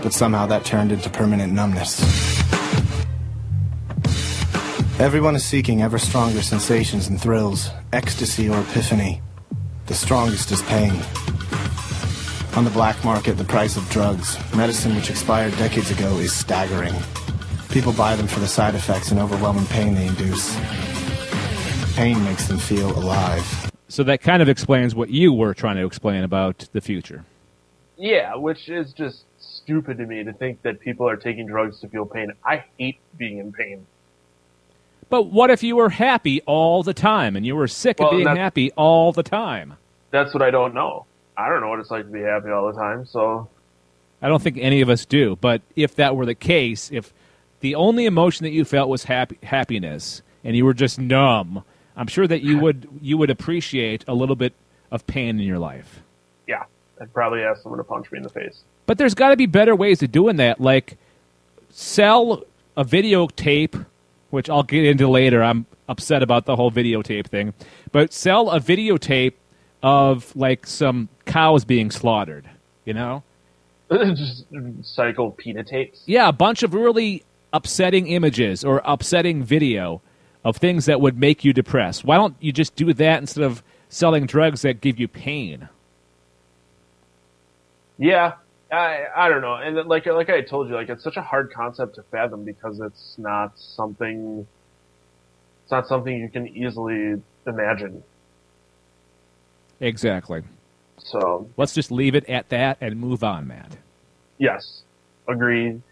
but 0.00 0.12
somehow 0.12 0.46
that 0.46 0.64
turned 0.64 0.92
into 0.92 1.10
permanent 1.10 1.52
numbness. 1.52 2.00
Everyone 5.00 5.34
is 5.34 5.44
seeking 5.44 5.82
ever 5.82 5.98
stronger 5.98 6.40
sensations 6.40 7.08
and 7.08 7.20
thrills, 7.20 7.68
ecstasy 7.92 8.48
or 8.48 8.60
epiphany. 8.60 9.20
The 9.86 9.94
strongest 9.94 10.52
is 10.52 10.62
pain. 10.62 10.92
On 12.56 12.62
the 12.62 12.70
black 12.72 13.04
market, 13.04 13.32
the 13.32 13.44
price 13.44 13.76
of 13.76 13.90
drugs, 13.90 14.38
medicine 14.54 14.94
which 14.94 15.10
expired 15.10 15.52
decades 15.58 15.90
ago, 15.90 16.16
is 16.18 16.32
staggering. 16.32 16.94
People 17.70 17.92
buy 17.92 18.14
them 18.14 18.28
for 18.28 18.38
the 18.38 18.46
side 18.46 18.76
effects 18.76 19.10
and 19.10 19.18
overwhelming 19.18 19.66
pain 19.66 19.96
they 19.96 20.06
induce. 20.06 20.56
Pain 21.96 22.22
makes 22.22 22.46
them 22.46 22.58
feel 22.58 22.96
alive. 22.96 23.73
So 23.94 24.02
that 24.02 24.22
kind 24.22 24.42
of 24.42 24.48
explains 24.48 24.92
what 24.92 25.10
you 25.10 25.32
were 25.32 25.54
trying 25.54 25.76
to 25.76 25.86
explain 25.86 26.24
about 26.24 26.66
the 26.72 26.80
future. 26.80 27.24
Yeah, 27.96 28.34
which 28.34 28.68
is 28.68 28.92
just 28.92 29.22
stupid 29.38 29.98
to 29.98 30.06
me 30.06 30.24
to 30.24 30.32
think 30.32 30.62
that 30.62 30.80
people 30.80 31.08
are 31.08 31.14
taking 31.14 31.46
drugs 31.46 31.78
to 31.78 31.88
feel 31.88 32.04
pain. 32.04 32.32
I 32.44 32.64
hate 32.76 32.98
being 33.16 33.38
in 33.38 33.52
pain. 33.52 33.86
But 35.10 35.26
what 35.26 35.50
if 35.50 35.62
you 35.62 35.76
were 35.76 35.90
happy 35.90 36.42
all 36.42 36.82
the 36.82 36.92
time 36.92 37.36
and 37.36 37.46
you 37.46 37.54
were 37.54 37.68
sick 37.68 38.00
Well, 38.00 38.08
of 38.08 38.16
being 38.16 38.26
happy 38.26 38.72
all 38.72 39.12
the 39.12 39.22
time? 39.22 39.74
That's 40.10 40.34
what 40.34 40.42
I 40.42 40.50
don't 40.50 40.74
know. 40.74 41.06
I 41.36 41.48
don't 41.48 41.60
know 41.60 41.68
what 41.68 41.78
it's 41.78 41.92
like 41.92 42.04
to 42.06 42.10
be 42.10 42.22
happy 42.22 42.50
all 42.50 42.66
the 42.72 42.76
time. 42.76 43.06
So 43.06 43.48
I 44.20 44.26
don't 44.26 44.42
think 44.42 44.58
any 44.58 44.80
of 44.80 44.88
us 44.88 45.06
do. 45.06 45.36
But 45.40 45.62
if 45.76 45.94
that 45.94 46.16
were 46.16 46.26
the 46.26 46.34
case, 46.34 46.90
if 46.90 47.12
the 47.60 47.76
only 47.76 48.06
emotion 48.06 48.42
that 48.42 48.50
you 48.50 48.64
felt 48.64 48.88
was 48.88 49.04
happy, 49.04 49.38
happiness 49.44 50.22
and 50.42 50.56
you 50.56 50.64
were 50.64 50.74
just 50.74 50.98
numb, 50.98 51.62
I'm 51.96 52.06
sure 52.06 52.26
that 52.26 52.42
you 52.42 52.58
would 52.58 52.88
you 53.00 53.16
would 53.18 53.30
appreciate 53.30 54.04
a 54.08 54.14
little 54.14 54.36
bit 54.36 54.52
of 54.90 55.06
pain 55.06 55.38
in 55.40 55.46
your 55.46 55.58
life. 55.58 56.00
yeah, 56.46 56.64
I'd 57.00 57.12
probably 57.12 57.42
ask 57.42 57.62
someone 57.62 57.78
to 57.78 57.84
punch 57.84 58.10
me 58.12 58.18
in 58.18 58.22
the 58.22 58.28
face. 58.28 58.62
But 58.86 58.98
there's 58.98 59.14
got 59.14 59.30
to 59.30 59.36
be 59.36 59.46
better 59.46 59.74
ways 59.74 60.02
of 60.02 60.12
doing 60.12 60.36
that, 60.36 60.60
like 60.60 60.96
sell 61.70 62.44
a 62.76 62.84
videotape, 62.84 63.86
which 64.30 64.50
I'll 64.50 64.62
get 64.62 64.84
into 64.84 65.08
later. 65.08 65.42
I'm 65.42 65.66
upset 65.88 66.22
about 66.22 66.44
the 66.46 66.56
whole 66.56 66.70
videotape 66.70 67.26
thing, 67.26 67.54
but 67.92 68.12
sell 68.12 68.50
a 68.50 68.60
videotape 68.60 69.34
of 69.82 70.34
like 70.36 70.66
some 70.66 71.08
cows 71.26 71.64
being 71.64 71.90
slaughtered. 71.90 72.48
You 72.84 72.94
know, 72.94 73.22
just 73.90 74.44
cycle 74.82 75.30
PETA 75.32 75.64
tapes. 75.64 76.02
yeah, 76.06 76.28
a 76.28 76.32
bunch 76.32 76.62
of 76.62 76.74
really 76.74 77.24
upsetting 77.52 78.08
images 78.08 78.64
or 78.64 78.82
upsetting 78.84 79.42
video 79.42 80.02
of 80.44 80.56
things 80.58 80.86
that 80.86 81.00
would 81.00 81.18
make 81.18 81.44
you 81.44 81.52
depressed. 81.52 82.04
Why 82.04 82.16
don't 82.16 82.36
you 82.40 82.52
just 82.52 82.76
do 82.76 82.92
that 82.92 83.20
instead 83.20 83.44
of 83.44 83.62
selling 83.88 84.26
drugs 84.26 84.62
that 84.62 84.80
give 84.80 84.98
you 85.00 85.08
pain? 85.08 85.68
Yeah, 87.98 88.34
I 88.72 89.04
I 89.14 89.28
don't 89.28 89.40
know, 89.40 89.54
and 89.54 89.76
like 89.88 90.06
like 90.06 90.30
I 90.30 90.40
told 90.42 90.68
you, 90.68 90.74
like 90.74 90.88
it's 90.88 91.04
such 91.04 91.16
a 91.16 91.22
hard 91.22 91.52
concept 91.52 91.96
to 91.96 92.02
fathom 92.02 92.44
because 92.44 92.80
it's 92.80 93.14
not 93.18 93.52
something. 93.58 94.46
It's 95.62 95.70
not 95.70 95.88
something 95.88 96.16
you 96.18 96.28
can 96.28 96.46
easily 96.48 97.22
imagine. 97.46 98.02
Exactly. 99.80 100.42
So 100.98 101.48
Let's 101.56 101.74
just 101.74 101.90
leave 101.90 102.14
it 102.14 102.28
at 102.28 102.48
that 102.50 102.78
and 102.80 102.98
move 103.00 103.24
on, 103.24 103.46
Matt. 103.46 103.76
yes, 104.38 104.82
agreed. 105.28 105.82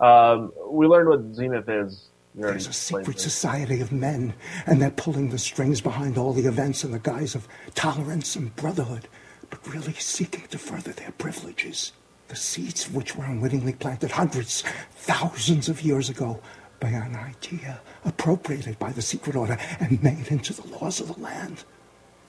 Um, 0.00 0.52
we 0.68 0.86
learned 0.86 1.08
what 1.08 1.34
Zenith 1.34 1.68
is. 1.68 2.08
There's 2.34 2.66
a 2.66 2.72
secret 2.72 3.20
society 3.20 3.80
of 3.82 3.92
men, 3.92 4.32
and 4.66 4.80
they're 4.80 4.90
pulling 4.90 5.28
the 5.28 5.38
strings 5.38 5.82
behind 5.82 6.16
all 6.16 6.32
the 6.32 6.46
events 6.46 6.82
in 6.82 6.90
the 6.90 6.98
guise 6.98 7.34
of 7.34 7.46
tolerance 7.74 8.36
and 8.36 8.56
brotherhood, 8.56 9.06
but 9.50 9.66
really 9.68 9.92
seeking 9.92 10.46
to 10.48 10.58
further 10.58 10.92
their 10.92 11.12
privileges. 11.12 11.92
The 12.28 12.36
seeds 12.36 12.86
of 12.86 12.94
which 12.94 13.14
were 13.14 13.26
unwittingly 13.26 13.74
planted 13.74 14.12
hundreds, 14.12 14.64
thousands 14.92 15.68
of 15.68 15.82
years 15.82 16.08
ago 16.08 16.40
by 16.80 16.88
an 16.88 17.14
idea 17.14 17.80
appropriated 18.04 18.78
by 18.78 18.92
the 18.92 19.02
secret 19.02 19.36
order 19.36 19.58
and 19.78 20.02
made 20.02 20.28
into 20.28 20.54
the 20.54 20.66
laws 20.68 21.00
of 21.00 21.14
the 21.14 21.20
land. 21.20 21.64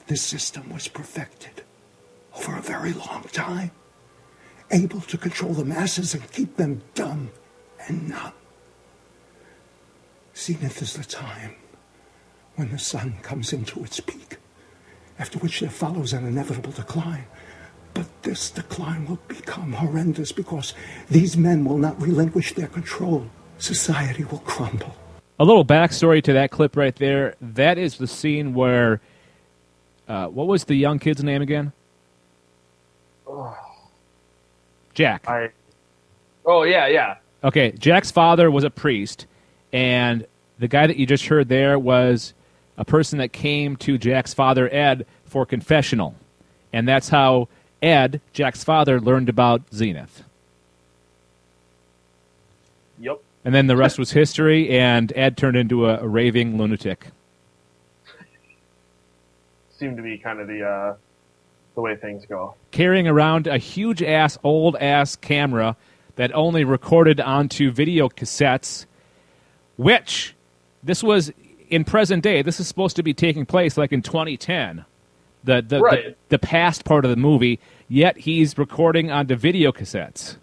This 0.06 0.20
system 0.20 0.70
was 0.70 0.86
perfected 0.86 1.62
over 2.36 2.56
a 2.56 2.62
very 2.62 2.92
long 2.92 3.24
time, 3.32 3.70
able 4.70 5.00
to 5.00 5.16
control 5.16 5.54
the 5.54 5.64
masses 5.64 6.12
and 6.12 6.30
keep 6.30 6.56
them 6.56 6.82
dumb 6.94 7.30
and 7.88 8.10
numb. 8.10 8.32
Zenith 10.36 10.82
is 10.82 10.94
the 10.94 11.04
time 11.04 11.54
when 12.56 12.70
the 12.70 12.78
sun 12.78 13.14
comes 13.22 13.52
into 13.52 13.82
its 13.84 14.00
peak, 14.00 14.36
after 15.18 15.38
which 15.38 15.60
there 15.60 15.70
follows 15.70 16.12
an 16.12 16.26
inevitable 16.26 16.72
decline. 16.72 17.24
But 17.94 18.06
this 18.22 18.50
decline 18.50 19.06
will 19.06 19.20
become 19.28 19.72
horrendous 19.72 20.32
because 20.32 20.74
these 21.08 21.36
men 21.36 21.64
will 21.64 21.78
not 21.78 22.00
relinquish 22.02 22.54
their 22.54 22.66
control. 22.66 23.28
Society 23.58 24.24
will 24.24 24.40
crumble. 24.40 24.96
A 25.38 25.44
little 25.44 25.64
backstory 25.64 26.22
to 26.24 26.32
that 26.32 26.50
clip 26.50 26.76
right 26.76 26.94
there. 26.96 27.34
That 27.40 27.78
is 27.78 27.98
the 27.98 28.06
scene 28.06 28.54
where, 28.54 29.00
uh, 30.08 30.26
what 30.26 30.48
was 30.48 30.64
the 30.64 30.74
young 30.74 30.98
kid's 30.98 31.22
name 31.22 31.42
again? 31.42 31.72
Jack. 34.94 35.28
I. 35.28 35.50
Oh 36.44 36.62
yeah, 36.62 36.86
yeah. 36.86 37.16
Okay, 37.42 37.72
Jack's 37.72 38.10
father 38.10 38.50
was 38.50 38.64
a 38.64 38.70
priest, 38.70 39.26
and 39.74 40.24
the 40.60 40.68
guy 40.68 40.86
that 40.86 40.96
you 40.96 41.04
just 41.04 41.26
heard 41.26 41.48
there 41.48 41.78
was 41.78 42.32
a 42.78 42.84
person 42.84 43.18
that 43.18 43.32
came 43.32 43.76
to 43.78 43.98
Jack's 43.98 44.32
father, 44.32 44.72
Ed, 44.72 45.04
for 45.24 45.44
confessional. 45.44 46.14
And 46.72 46.86
that's 46.86 47.08
how 47.08 47.48
Ed, 47.82 48.20
Jack's 48.32 48.62
father, 48.62 49.00
learned 49.00 49.28
about 49.28 49.62
Zenith. 49.74 50.22
Yep. 53.00 53.20
And 53.44 53.52
then 53.52 53.66
the 53.66 53.76
rest 53.76 53.98
was 53.98 54.12
history, 54.12 54.70
and 54.70 55.12
Ed 55.16 55.36
turned 55.36 55.56
into 55.56 55.86
a, 55.86 55.98
a 55.98 56.06
raving 56.08 56.56
lunatic. 56.56 57.08
Seemed 59.76 59.96
to 59.96 60.04
be 60.04 60.18
kind 60.18 60.38
of 60.38 60.46
the 60.46 60.64
uh, 60.64 60.94
the 61.74 61.80
way 61.80 61.96
things 61.96 62.24
go. 62.26 62.54
carrying 62.70 63.08
around 63.08 63.48
a 63.48 63.58
huge 63.58 64.04
ass, 64.04 64.38
old 64.44 64.76
ass 64.76 65.16
camera 65.16 65.76
that 66.14 66.32
only 66.32 66.62
recorded 66.62 67.20
onto 67.20 67.72
video 67.72 68.08
cassettes, 68.08 68.86
which 69.76 70.34
this 70.82 71.02
was 71.02 71.32
in 71.70 71.84
present 71.84 72.22
day. 72.22 72.42
This 72.42 72.60
is 72.60 72.68
supposed 72.68 72.96
to 72.96 73.02
be 73.02 73.14
taking 73.14 73.46
place 73.46 73.76
like 73.76 73.92
in 73.92 74.02
2010, 74.02 74.84
the 75.44 75.62
the, 75.62 75.80
Right. 75.80 76.04
the, 76.06 76.14
the 76.30 76.38
past 76.38 76.84
part 76.84 77.04
of 77.04 77.10
the 77.10 77.16
movie. 77.16 77.58
Yet 77.88 78.16
he's 78.18 78.56
recording 78.56 79.10
onto 79.10 79.34
video 79.34 79.72
cassettes. 79.72 80.36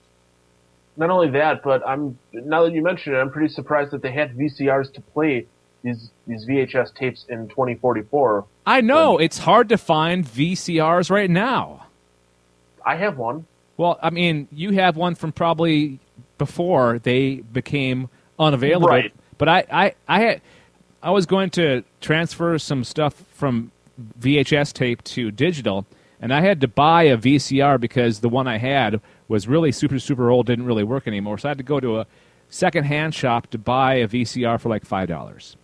Not 0.97 1.09
only 1.09 1.29
that, 1.31 1.63
but 1.63 1.88
I'm 1.88 2.17
now 2.33 2.63
that 2.65 2.73
you 2.73 2.83
mention 2.83 3.13
it, 3.15 3.17
I'm 3.17 3.31
pretty 3.31 3.53
surprised 3.53 3.91
that 3.91 4.01
they 4.01 4.11
had 4.11 4.35
VCRs 4.38 4.93
to 4.93 5.01
play 5.01 5.47
these 5.83 6.11
these 6.27 6.45
VHS 6.45 6.93
tapes 6.93 7.25
in 7.29 7.47
2044. 7.47 8.45
I 8.67 8.81
know 8.81 9.17
it's 9.17 9.39
hard 9.39 9.69
to 9.69 9.77
find 9.77 10.25
VCRs 10.25 11.09
right 11.09 11.29
now. 11.29 11.88
I 12.85 12.95
have 12.95 13.17
one. 13.17 13.45
Well, 13.77 13.97
I 14.03 14.09
mean, 14.11 14.47
you 14.51 14.71
have 14.71 14.95
one 14.97 15.15
from 15.15 15.31
probably 15.31 16.00
before 16.38 17.00
they 17.00 17.35
became 17.38 18.09
unavailable. 18.38 18.89
Right. 18.89 19.13
But 19.41 19.50
I, 19.50 19.65
I, 19.71 19.95
I 20.07 20.19
had, 20.19 20.41
I 21.01 21.10
was 21.10 21.25
going 21.25 21.50
to 21.51 21.83
transfer 22.00 22.60
some 22.60 22.83
stuff 22.83 23.15
from 23.33 23.71
VHS 24.19 24.71
tape 24.71 25.03
to 25.05 25.31
digital, 25.31 25.88
and 26.21 26.31
I 26.31 26.41
had 26.41 26.62
to 26.62 26.67
buy 26.67 27.05
a 27.05 27.17
VCR 27.17 27.79
because 27.79 28.19
the 28.19 28.29
one 28.29 28.48
I 28.48 28.60
had 28.60 29.01
was 29.27 29.48
really 29.48 29.71
super, 29.71 29.98
super 29.98 30.29
old, 30.29 30.45
didn't 30.45 30.67
really 30.67 30.83
work 30.83 31.07
anymore. 31.07 31.39
So 31.39 31.50
I 31.50 31.51
had 31.51 31.57
to 31.57 31.63
go 31.63 31.79
to 31.79 32.01
a 32.01 32.07
secondhand 32.51 33.15
shop 33.15 33.48
to 33.48 33.57
buy 33.57 33.95
a 33.95 34.07
VCR 34.07 34.60
for 34.60 34.69
like 34.69 34.86
five 34.86 35.07
dollars. 35.07 35.57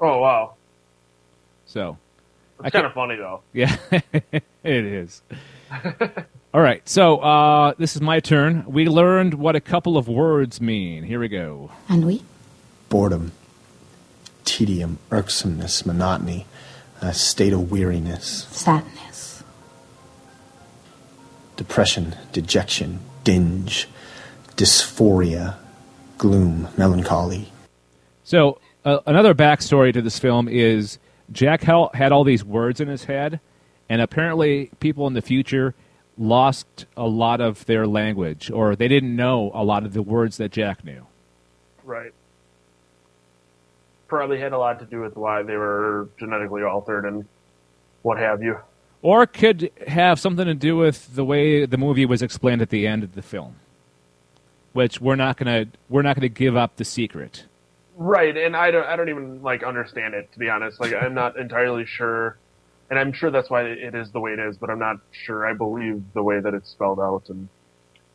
Oh 0.00 0.16
wow, 0.16 0.54
So, 1.66 1.98
I 2.60 2.68
it's 2.68 2.72
kind 2.72 2.86
of 2.86 2.94
funny 2.94 3.16
though. 3.16 3.42
yeah, 3.52 3.76
it 4.32 4.40
is. 4.64 5.20
All 6.54 6.62
right, 6.62 6.80
so 6.88 7.18
uh, 7.18 7.74
this 7.76 7.94
is 7.94 8.00
my 8.00 8.20
turn. 8.20 8.64
We 8.66 8.88
learned 8.88 9.34
what 9.34 9.54
a 9.54 9.60
couple 9.60 9.98
of 9.98 10.08
words 10.08 10.62
mean. 10.62 11.04
Here 11.04 11.20
we 11.20 11.28
go. 11.28 11.70
Ennui? 11.90 12.22
Boredom, 12.88 13.32
tedium, 14.44 14.98
irksomeness, 15.10 15.84
monotony, 15.84 16.46
a 17.00 17.12
state 17.12 17.52
of 17.52 17.70
weariness, 17.70 18.46
Sadness. 18.50 19.42
depression, 21.56 22.14
dejection, 22.32 23.00
dinge, 23.24 23.86
dysphoria, 24.56 25.56
gloom, 26.18 26.68
melancholy. 26.76 27.52
So 28.24 28.58
uh, 28.84 29.00
another 29.06 29.34
backstory 29.34 29.92
to 29.92 30.00
this 30.02 30.18
film 30.18 30.48
is 30.48 30.98
Jack 31.32 31.62
Hell 31.62 31.90
had 31.94 32.12
all 32.12 32.24
these 32.24 32.44
words 32.44 32.80
in 32.80 32.88
his 32.88 33.04
head, 33.04 33.40
and 33.88 34.00
apparently 34.00 34.70
people 34.80 35.06
in 35.06 35.14
the 35.14 35.22
future 35.22 35.74
lost 36.18 36.86
a 36.96 37.06
lot 37.06 37.40
of 37.40 37.66
their 37.66 37.86
language, 37.86 38.50
or 38.50 38.74
they 38.74 38.88
didn't 38.88 39.14
know 39.14 39.50
a 39.54 39.62
lot 39.64 39.84
of 39.84 39.92
the 39.92 40.02
words 40.02 40.38
that 40.38 40.50
Jack 40.50 40.84
knew. 40.84 41.06
Right. 41.84 42.12
Probably 44.08 44.38
had 44.38 44.52
a 44.52 44.58
lot 44.58 44.78
to 44.80 44.86
do 44.86 45.00
with 45.00 45.16
why 45.16 45.42
they 45.42 45.56
were 45.56 46.08
genetically 46.18 46.62
altered 46.62 47.04
and 47.04 47.26
what 48.02 48.18
have 48.18 48.42
you. 48.42 48.58
Or 49.02 49.26
could 49.26 49.70
have 49.86 50.18
something 50.18 50.46
to 50.46 50.54
do 50.54 50.76
with 50.76 51.14
the 51.14 51.24
way 51.24 51.66
the 51.66 51.76
movie 51.76 52.06
was 52.06 52.22
explained 52.22 52.62
at 52.62 52.70
the 52.70 52.86
end 52.86 53.04
of 53.04 53.14
the 53.14 53.22
film, 53.22 53.56
which 54.72 55.00
we're 55.00 55.16
not 55.16 55.36
gonna 55.36 55.66
we're 55.88 56.02
not 56.02 56.16
gonna 56.16 56.28
give 56.28 56.56
up 56.56 56.76
the 56.76 56.84
secret. 56.84 57.44
Right, 57.96 58.36
and 58.36 58.56
I 58.56 58.70
don't 58.70 58.86
I 58.86 58.96
don't 58.96 59.08
even 59.08 59.42
like 59.42 59.62
understand 59.62 60.14
it 60.14 60.32
to 60.32 60.38
be 60.38 60.48
honest. 60.48 60.80
Like 60.80 60.92
I'm 60.92 61.14
not 61.14 61.36
entirely 61.36 61.84
sure, 61.86 62.38
and 62.90 62.98
I'm 62.98 63.12
sure 63.12 63.30
that's 63.30 63.50
why 63.50 63.62
it 63.64 63.94
is 63.94 64.10
the 64.10 64.20
way 64.20 64.32
it 64.32 64.38
is. 64.38 64.56
But 64.56 64.70
I'm 64.70 64.78
not 64.78 64.96
sure 65.12 65.46
I 65.46 65.52
believe 65.52 66.02
the 66.14 66.22
way 66.22 66.40
that 66.40 66.54
it's 66.54 66.70
spelled 66.70 67.00
out, 67.00 67.24
and 67.28 67.48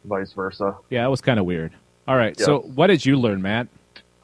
vice 0.06 0.34
versa. 0.34 0.78
Yeah, 0.90 1.06
it 1.06 1.10
was 1.10 1.22
kind 1.22 1.40
of 1.40 1.46
weird. 1.46 1.74
All 2.08 2.18
right, 2.18 2.38
so 2.40 2.62
what 2.62 2.88
did 2.88 3.06
you 3.06 3.18
learn, 3.18 3.42
Matt? 3.42 3.68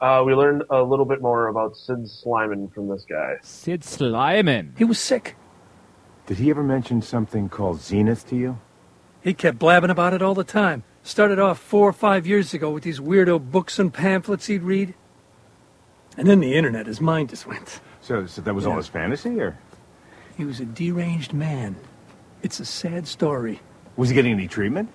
Uh, 0.00 0.22
we 0.24 0.34
learned 0.34 0.62
a 0.70 0.82
little 0.82 1.04
bit 1.04 1.20
more 1.20 1.48
about 1.48 1.76
Sid 1.76 2.04
Sliman 2.04 2.72
from 2.72 2.88
this 2.88 3.04
guy. 3.08 3.36
Sid 3.42 3.82
Sliman. 3.82 4.76
He 4.78 4.84
was 4.84 4.98
sick. 5.00 5.34
Did 6.26 6.38
he 6.38 6.50
ever 6.50 6.62
mention 6.62 7.02
something 7.02 7.48
called 7.48 7.80
Zenith 7.80 8.28
to 8.28 8.36
you? 8.36 8.58
He 9.22 9.34
kept 9.34 9.58
blabbing 9.58 9.90
about 9.90 10.14
it 10.14 10.22
all 10.22 10.34
the 10.34 10.44
time. 10.44 10.84
Started 11.02 11.38
off 11.38 11.58
four 11.58 11.88
or 11.88 11.92
five 11.92 12.26
years 12.26 12.54
ago 12.54 12.70
with 12.70 12.84
these 12.84 13.00
weirdo 13.00 13.50
books 13.50 13.78
and 13.78 13.92
pamphlets 13.92 14.46
he'd 14.46 14.62
read. 14.62 14.94
And 16.16 16.28
then 16.28 16.40
the 16.40 16.54
internet, 16.54 16.86
his 16.86 17.00
mind 17.00 17.30
just 17.30 17.46
went. 17.46 17.80
So, 18.00 18.26
so 18.26 18.40
that 18.42 18.54
was 18.54 18.66
all 18.66 18.76
his 18.76 18.88
fantasy, 18.88 19.40
or 19.40 19.58
He 20.36 20.44
was 20.44 20.60
a 20.60 20.64
deranged 20.64 21.32
man. 21.32 21.76
It's 22.42 22.60
a 22.60 22.64
sad 22.64 23.06
story. 23.08 23.60
was 23.96 24.08
he 24.10 24.14
getting 24.14 24.32
any 24.32 24.46
treatment? 24.48 24.90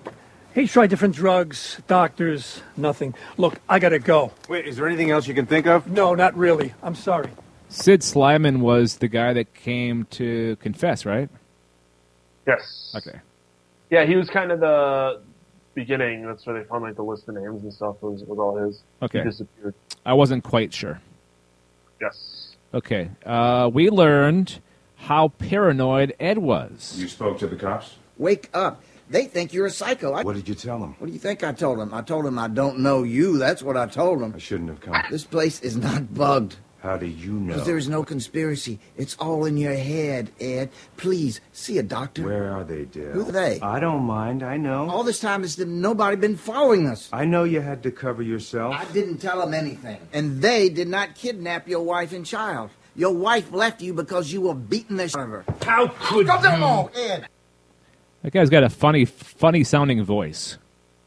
He 0.54 0.68
tried 0.68 0.88
different 0.88 1.16
drugs, 1.16 1.80
doctors, 1.88 2.62
nothing. 2.76 3.14
Look, 3.36 3.56
I 3.68 3.80
gotta 3.80 3.98
go. 3.98 4.30
Wait, 4.48 4.66
is 4.66 4.76
there 4.76 4.86
anything 4.86 5.10
else 5.10 5.26
you 5.26 5.34
can 5.34 5.46
think 5.46 5.66
of? 5.66 5.88
No, 5.90 6.14
not 6.14 6.36
really. 6.36 6.72
I'm 6.80 6.94
sorry. 6.94 7.30
Sid 7.68 8.02
Slyman 8.02 8.60
was 8.60 8.98
the 8.98 9.08
guy 9.08 9.32
that 9.32 9.52
came 9.54 10.04
to 10.12 10.54
confess, 10.60 11.04
right? 11.04 11.28
Yes. 12.46 12.94
Okay. 12.96 13.18
Yeah, 13.90 14.04
he 14.04 14.14
was 14.14 14.30
kind 14.30 14.52
of 14.52 14.60
the 14.60 15.22
beginning. 15.74 16.24
That's 16.24 16.46
where 16.46 16.62
they 16.62 16.68
found 16.68 16.84
like 16.84 16.94
the 16.94 17.02
list 17.02 17.28
of 17.28 17.34
names 17.34 17.64
and 17.64 17.72
stuff 17.72 18.00
was 18.00 18.22
was 18.22 18.38
all 18.38 18.56
his. 18.56 18.80
Okay. 19.02 19.18
He 19.18 19.24
disappeared. 19.24 19.74
I 20.06 20.14
wasn't 20.14 20.44
quite 20.44 20.72
sure. 20.72 21.00
Yes. 22.00 22.54
Okay. 22.72 23.10
Uh, 23.26 23.70
we 23.72 23.90
learned 23.90 24.60
how 24.96 25.28
paranoid 25.28 26.14
Ed 26.20 26.38
was. 26.38 26.94
You 26.96 27.08
spoke 27.08 27.38
to 27.40 27.48
the 27.48 27.56
cops? 27.56 27.96
Wake 28.18 28.50
up. 28.54 28.82
They 29.10 29.26
think 29.26 29.52
you're 29.52 29.66
a 29.66 29.70
psycho. 29.70 30.12
I, 30.12 30.22
What 30.22 30.34
did 30.36 30.48
you 30.48 30.54
tell 30.54 30.78
them? 30.78 30.94
what 30.98 31.06
do 31.08 31.12
you 31.12 31.18
think 31.18 31.44
I 31.44 31.52
told 31.52 31.78
them? 31.78 31.92
I 31.92 32.02
told 32.02 32.24
them 32.24 32.38
I 32.38 32.48
don't 32.48 32.78
know 32.80 33.02
you. 33.02 33.38
That's 33.38 33.62
what 33.62 33.76
I 33.76 33.86
told 33.86 34.20
them. 34.20 34.32
I 34.34 34.38
shouldn't 34.38 34.70
have 34.70 34.80
come. 34.80 34.96
This 35.10 35.24
place 35.24 35.60
is 35.60 35.76
not 35.76 36.14
bugged. 36.14 36.56
How 36.84 36.98
do 36.98 37.06
you 37.06 37.32
know? 37.32 37.54
Because 37.54 37.64
there 37.66 37.78
is 37.78 37.88
no 37.88 38.04
conspiracy. 38.04 38.78
It's 38.98 39.16
all 39.16 39.46
in 39.46 39.56
your 39.56 39.72
head, 39.74 40.30
Ed. 40.38 40.68
Please, 40.98 41.40
see 41.52 41.78
a 41.78 41.82
doctor. 41.82 42.22
Where 42.22 42.50
are 42.52 42.62
they, 42.62 42.84
Dale? 42.84 43.12
Who 43.12 43.28
are 43.28 43.32
they? 43.32 43.58
I 43.60 43.80
don't 43.80 44.02
mind. 44.02 44.42
I 44.42 44.58
know. 44.58 44.90
All 44.90 45.02
this 45.02 45.18
time, 45.18 45.40
has 45.40 45.58
nobody 45.58 46.16
been 46.16 46.36
following 46.36 46.86
us. 46.86 47.08
I 47.10 47.24
know 47.24 47.44
you 47.44 47.62
had 47.62 47.82
to 47.84 47.90
cover 47.90 48.22
yourself. 48.22 48.74
I 48.74 48.84
didn't 48.92 49.16
tell 49.18 49.40
them 49.40 49.54
anything. 49.54 49.98
And 50.12 50.42
they 50.42 50.68
did 50.68 50.88
not 50.88 51.14
kidnap 51.14 51.68
your 51.68 51.80
wife 51.80 52.12
and 52.12 52.26
child. 52.26 52.68
Your 52.94 53.14
wife 53.14 53.50
left 53.50 53.80
you 53.80 53.94
because 53.94 54.30
you 54.30 54.42
were 54.42 54.54
beating 54.54 54.98
the 54.98 55.08
shit 55.08 55.16
out 55.16 55.24
of 55.24 55.30
her. 55.30 55.44
How 55.62 55.88
could 55.88 56.26
you? 56.26 56.32
Come 56.32 56.62
on, 56.62 56.90
Ed. 56.94 57.28
That 58.24 58.32
guy's 58.32 58.48
got 58.48 58.64
a 58.64 58.70
funny, 58.70 59.04
funny 59.04 59.64
sounding 59.64 60.02
voice. 60.02 60.56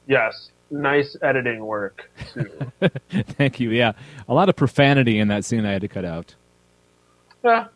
Yes. 0.06 0.52
Nice 0.70 1.18
editing 1.24 1.66
work 1.66 2.12
too. 2.34 2.52
Thank 3.10 3.60
you. 3.60 3.72
Yeah, 3.72 3.94
a 4.28 4.34
lot 4.34 4.50
of 4.50 4.56
profanity 4.56 5.18
in 5.18 5.30
that 5.30 5.44
scene 5.46 5.66
I 5.66 5.72
had 5.72 5.82
to 5.82 5.88
cut 5.88 6.06
out. 6.06 6.36
yeah. 7.44 7.68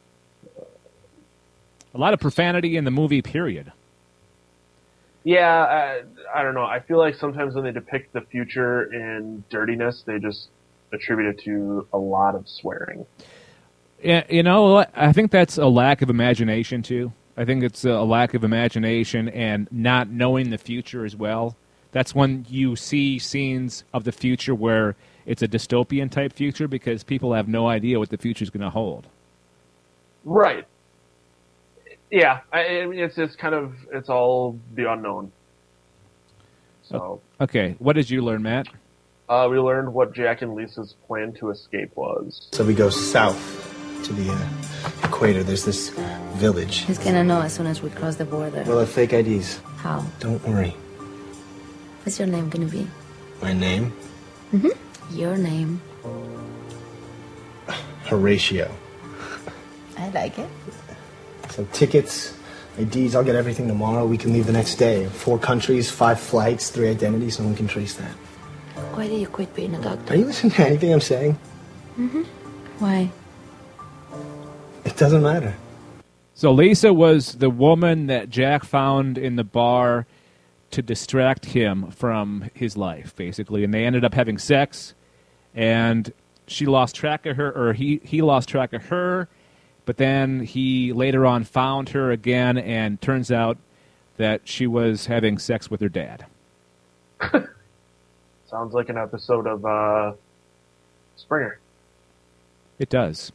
A 1.93 1.97
lot 1.97 2.13
of 2.13 2.19
profanity 2.19 2.77
in 2.77 2.83
the 2.83 2.91
movie. 2.91 3.21
Period. 3.21 3.71
Yeah, 5.23 5.63
I, 5.63 6.01
I 6.39 6.43
don't 6.43 6.53
know. 6.53 6.65
I 6.65 6.79
feel 6.79 6.97
like 6.97 7.15
sometimes 7.15 7.55
when 7.55 7.63
they 7.63 7.71
depict 7.71 8.13
the 8.13 8.21
future 8.21 8.93
in 8.93 9.43
dirtiness, 9.49 10.03
they 10.05 10.19
just 10.19 10.49
attribute 10.93 11.35
it 11.39 11.43
to 11.45 11.87
a 11.93 11.97
lot 11.97 12.35
of 12.35 12.47
swearing. 12.47 13.05
Yeah, 14.03 14.23
you 14.29 14.43
know. 14.43 14.85
I 14.95 15.11
think 15.13 15.31
that's 15.31 15.57
a 15.57 15.67
lack 15.67 16.01
of 16.01 16.09
imagination 16.09 16.81
too. 16.83 17.11
I 17.37 17.45
think 17.45 17.63
it's 17.63 17.85
a 17.85 18.01
lack 18.01 18.33
of 18.33 18.43
imagination 18.43 19.29
and 19.29 19.67
not 19.71 20.09
knowing 20.09 20.49
the 20.49 20.57
future 20.57 21.05
as 21.05 21.15
well. 21.15 21.55
That's 21.91 22.15
when 22.15 22.45
you 22.49 22.75
see 22.75 23.19
scenes 23.19 23.83
of 23.93 24.03
the 24.03 24.11
future 24.11 24.55
where 24.55 24.95
it's 25.25 25.41
a 25.41 25.47
dystopian 25.47 26.09
type 26.09 26.33
future 26.33 26.67
because 26.67 27.03
people 27.03 27.33
have 27.33 27.47
no 27.47 27.67
idea 27.67 27.99
what 27.99 28.09
the 28.09 28.17
future 28.17 28.43
is 28.43 28.49
going 28.49 28.63
to 28.63 28.69
hold. 28.69 29.07
Right. 30.23 30.65
Yeah, 32.09 32.41
I, 32.51 32.79
I 32.79 32.85
mean, 32.85 32.99
it's 32.99 33.15
just 33.15 33.37
kind 33.37 33.55
of 33.55 33.73
it's 33.93 34.09
all 34.09 34.59
the 34.73 34.91
unknown. 34.91 35.31
So 36.83 37.21
Okay, 37.39 37.75
what 37.79 37.93
did 37.95 38.09
you 38.09 38.21
learn, 38.21 38.43
Matt? 38.43 38.67
uh, 39.29 39.47
we 39.49 39.57
learned 39.59 39.93
what 39.93 40.13
Jack 40.13 40.41
and 40.41 40.53
Lisa's 40.53 40.95
plan 41.07 41.33
to 41.33 41.49
escape 41.51 41.91
was. 41.95 42.49
So 42.51 42.65
we 42.65 42.73
go 42.73 42.89
south 42.89 43.39
to 44.03 44.13
the 44.13 44.29
uh, 44.31 45.07
equator. 45.07 45.41
There's 45.43 45.63
this 45.63 45.97
village. 46.33 46.79
He's 46.85 46.97
gonna 46.97 47.23
know 47.23 47.41
as 47.41 47.53
soon 47.53 47.67
as 47.67 47.81
we 47.81 47.89
cross 47.89 48.15
the 48.15 48.25
border. 48.25 48.63
We'll 48.65 48.79
have 48.79 48.89
fake 48.89 49.13
IDs. 49.13 49.59
How? 49.77 50.05
Don't 50.19 50.43
worry. 50.47 50.75
What's 52.03 52.19
your 52.19 52.27
name 52.27 52.49
gonna 52.49 52.65
be? 52.65 52.87
My 53.41 53.53
name? 53.53 53.93
Mm-hmm. 54.53 55.17
Your 55.17 55.37
name. 55.37 55.81
Horatio. 58.05 58.71
I 59.97 60.09
like 60.09 60.39
it. 60.39 60.49
So 61.49 61.67
tickets, 61.73 62.33
IDs, 62.77 63.15
I'll 63.15 63.23
get 63.23 63.35
everything 63.35 63.67
tomorrow. 63.67 64.05
We 64.05 64.17
can 64.17 64.33
leave 64.33 64.45
the 64.45 64.53
next 64.53 64.75
day. 64.75 65.05
Four 65.07 65.37
countries, 65.37 65.91
five 65.91 66.19
flights, 66.19 66.69
three 66.69 66.89
identities. 66.89 67.39
No 67.39 67.45
one 67.45 67.55
can 67.55 67.67
trace 67.67 67.95
that. 67.95 68.11
Why 68.95 69.07
did 69.07 69.19
you 69.19 69.27
quit 69.27 69.53
being 69.53 69.75
a 69.75 69.81
doctor? 69.81 70.13
Are 70.13 70.17
you 70.17 70.25
listening 70.25 70.53
to 70.53 70.65
anything 70.65 70.93
I'm 70.93 71.01
saying? 71.01 71.37
Mm-hmm. 71.99 72.23
Why? 72.79 73.11
It 74.85 74.97
doesn't 74.97 75.21
matter. 75.21 75.55
So 76.41 76.51
Lisa 76.51 76.91
was 76.91 77.33
the 77.33 77.51
woman 77.51 78.07
that 78.07 78.31
Jack 78.31 78.63
found 78.63 79.19
in 79.19 79.35
the 79.35 79.43
bar 79.43 80.07
to 80.71 80.81
distract 80.81 81.45
him 81.45 81.91
from 81.91 82.49
his 82.55 82.75
life, 82.75 83.15
basically, 83.15 83.63
and 83.63 83.71
they 83.71 83.85
ended 83.85 84.03
up 84.03 84.15
having 84.15 84.39
sex, 84.39 84.95
and 85.53 86.11
she 86.47 86.65
lost 86.65 86.95
track 86.95 87.27
of 87.27 87.37
her, 87.37 87.51
or 87.51 87.73
he 87.73 88.01
he 88.03 88.23
lost 88.23 88.49
track 88.49 88.73
of 88.73 88.85
her, 88.85 89.29
but 89.85 89.97
then 89.97 90.39
he 90.39 90.93
later 90.93 91.27
on 91.27 91.43
found 91.43 91.89
her 91.89 92.09
again, 92.09 92.57
and 92.57 92.99
turns 92.99 93.31
out 93.31 93.59
that 94.17 94.41
she 94.45 94.65
was 94.65 95.05
having 95.05 95.37
sex 95.37 95.69
with 95.69 95.79
her 95.79 95.89
dad. 95.89 96.25
Sounds 98.49 98.73
like 98.73 98.89
an 98.89 98.97
episode 98.97 99.45
of 99.45 99.63
uh, 99.63 100.13
Springer. 101.17 101.59
It 102.79 102.89
does. 102.89 103.31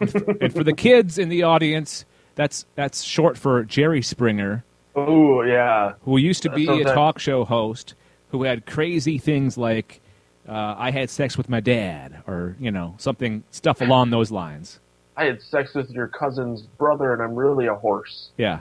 and, 0.00 0.10
for, 0.10 0.30
and 0.40 0.52
for 0.52 0.64
the 0.64 0.72
kids 0.72 1.18
in 1.18 1.28
the 1.28 1.44
audience, 1.44 2.04
that's 2.34 2.66
that's 2.74 3.02
short 3.02 3.36
for 3.38 3.62
Jerry 3.64 4.02
Springer, 4.02 4.64
Oh 4.94 5.42
yeah. 5.42 5.94
who 6.02 6.16
used 6.16 6.42
to 6.42 6.50
be 6.50 6.66
a 6.68 6.84
talk 6.84 7.18
show 7.18 7.44
host 7.44 7.94
who 8.30 8.44
had 8.44 8.66
crazy 8.66 9.18
things 9.18 9.56
like 9.58 10.00
uh, 10.48 10.74
"I 10.78 10.90
had 10.90 11.10
sex 11.10 11.36
with 11.36 11.48
my 11.48 11.60
dad" 11.60 12.22
or 12.26 12.56
you 12.58 12.70
know 12.70 12.94
something 12.98 13.44
stuff 13.50 13.80
along 13.80 14.10
those 14.10 14.30
lines. 14.30 14.80
I 15.16 15.24
had 15.24 15.42
sex 15.42 15.74
with 15.74 15.90
your 15.90 16.08
cousin's 16.08 16.62
brother, 16.62 17.12
and 17.12 17.22
I'm 17.22 17.34
really 17.34 17.66
a 17.66 17.74
horse. 17.74 18.30
Yeah. 18.38 18.60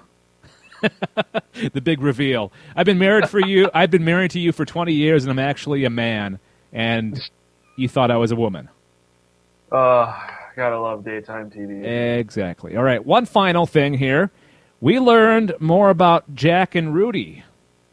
the 1.74 1.82
big 1.82 2.02
reveal. 2.02 2.52
I've 2.76 2.86
been 2.86 2.98
married 2.98 3.30
for 3.30 3.40
you. 3.40 3.70
I've 3.74 3.92
been 3.92 4.04
married 4.04 4.32
to 4.32 4.40
you 4.40 4.52
for 4.52 4.66
20 4.66 4.92
years, 4.94 5.24
and 5.24 5.32
I'm 5.32 5.40
actually 5.40 5.86
a 5.86 5.90
man. 5.90 6.40
And 6.74 7.22
you 7.78 7.88
thought 7.88 8.12
I 8.12 8.18
was 8.18 8.32
a 8.32 8.36
woman. 8.36 8.68
Uh, 9.72 10.14
gotta 10.62 10.80
love 10.80 11.04
daytime 11.04 11.50
TV. 11.50 11.84
Exactly. 12.20 12.78
All 12.78 12.84
right. 12.84 13.04
One 13.04 13.26
final 13.26 13.66
thing 13.66 13.96
here. 13.96 14.30
We 14.80 15.00
learned 15.00 15.54
more 15.60 15.90
about 15.90 16.36
Jack 16.36 16.76
and 16.76 16.94
Rudy. 16.94 17.44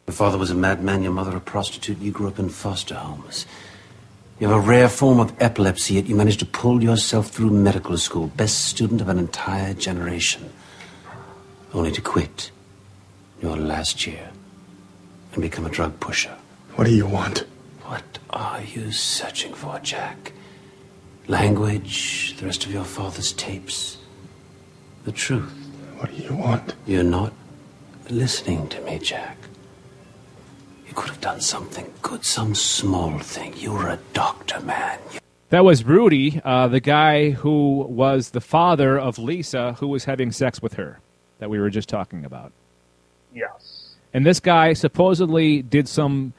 Your 0.06 0.14
father 0.14 0.36
was 0.36 0.50
a 0.50 0.54
madman, 0.54 1.02
your 1.02 1.12
mother 1.12 1.34
a 1.34 1.40
prostitute, 1.40 1.98
you 1.98 2.12
grew 2.12 2.28
up 2.28 2.38
in 2.38 2.50
foster 2.50 2.94
homes. 2.94 3.46
You 4.38 4.48
have 4.48 4.56
a 4.56 4.60
rare 4.60 4.90
form 4.90 5.18
of 5.18 5.32
epilepsy, 5.40 5.94
yet 5.94 6.06
you 6.06 6.14
managed 6.14 6.40
to 6.40 6.46
pull 6.46 6.82
yourself 6.82 7.28
through 7.28 7.50
medical 7.50 7.96
school, 7.96 8.26
best 8.28 8.66
student 8.66 9.00
of 9.00 9.08
an 9.08 9.18
entire 9.18 9.72
generation. 9.72 10.50
Only 11.72 11.90
to 11.92 12.02
quit 12.02 12.50
your 13.40 13.56
last 13.56 14.06
year 14.06 14.30
and 15.32 15.40
become 15.40 15.64
a 15.64 15.70
drug 15.70 15.98
pusher. 16.00 16.36
What 16.74 16.84
do 16.84 16.94
you 16.94 17.06
want? 17.06 17.46
What 17.84 18.18
are 18.28 18.60
you 18.60 18.92
searching 18.92 19.54
for, 19.54 19.78
Jack? 19.80 20.32
Language, 21.28 22.36
the 22.38 22.46
rest 22.46 22.64
of 22.64 22.72
your 22.72 22.84
father's 22.84 23.32
tapes, 23.32 23.98
the 25.04 25.12
truth. 25.12 25.52
What 25.98 26.10
do 26.10 26.22
you 26.22 26.34
want? 26.34 26.74
You're 26.86 27.02
not 27.02 27.34
listening 28.08 28.66
to 28.68 28.80
me, 28.80 28.98
Jack. 28.98 29.36
You 30.86 30.94
could 30.94 31.10
have 31.10 31.20
done 31.20 31.42
something 31.42 31.92
good, 32.00 32.24
some 32.24 32.54
small 32.54 33.18
thing. 33.18 33.52
You 33.58 33.72
were 33.72 33.88
a 33.88 33.98
doctor, 34.14 34.58
man. 34.60 34.98
You- 35.12 35.20
That 35.50 35.64
was 35.66 35.84
Rudy, 35.84 36.40
uh, 36.46 36.68
the 36.68 36.80
guy 36.80 37.30
who 37.30 37.86
was 37.90 38.30
the 38.30 38.40
father 38.40 38.98
of 38.98 39.18
Lisa, 39.18 39.74
who 39.80 39.88
was 39.88 40.06
having 40.06 40.32
sex 40.32 40.62
with 40.62 40.74
her, 40.74 40.98
that 41.40 41.50
we 41.50 41.58
were 41.60 41.70
just 41.70 41.90
talking 41.90 42.24
about. 42.24 42.52
Yes. 43.34 43.96
And 44.14 44.24
this 44.24 44.40
guy 44.40 44.72
supposedly 44.72 45.60
did 45.60 45.88
some 45.88 46.32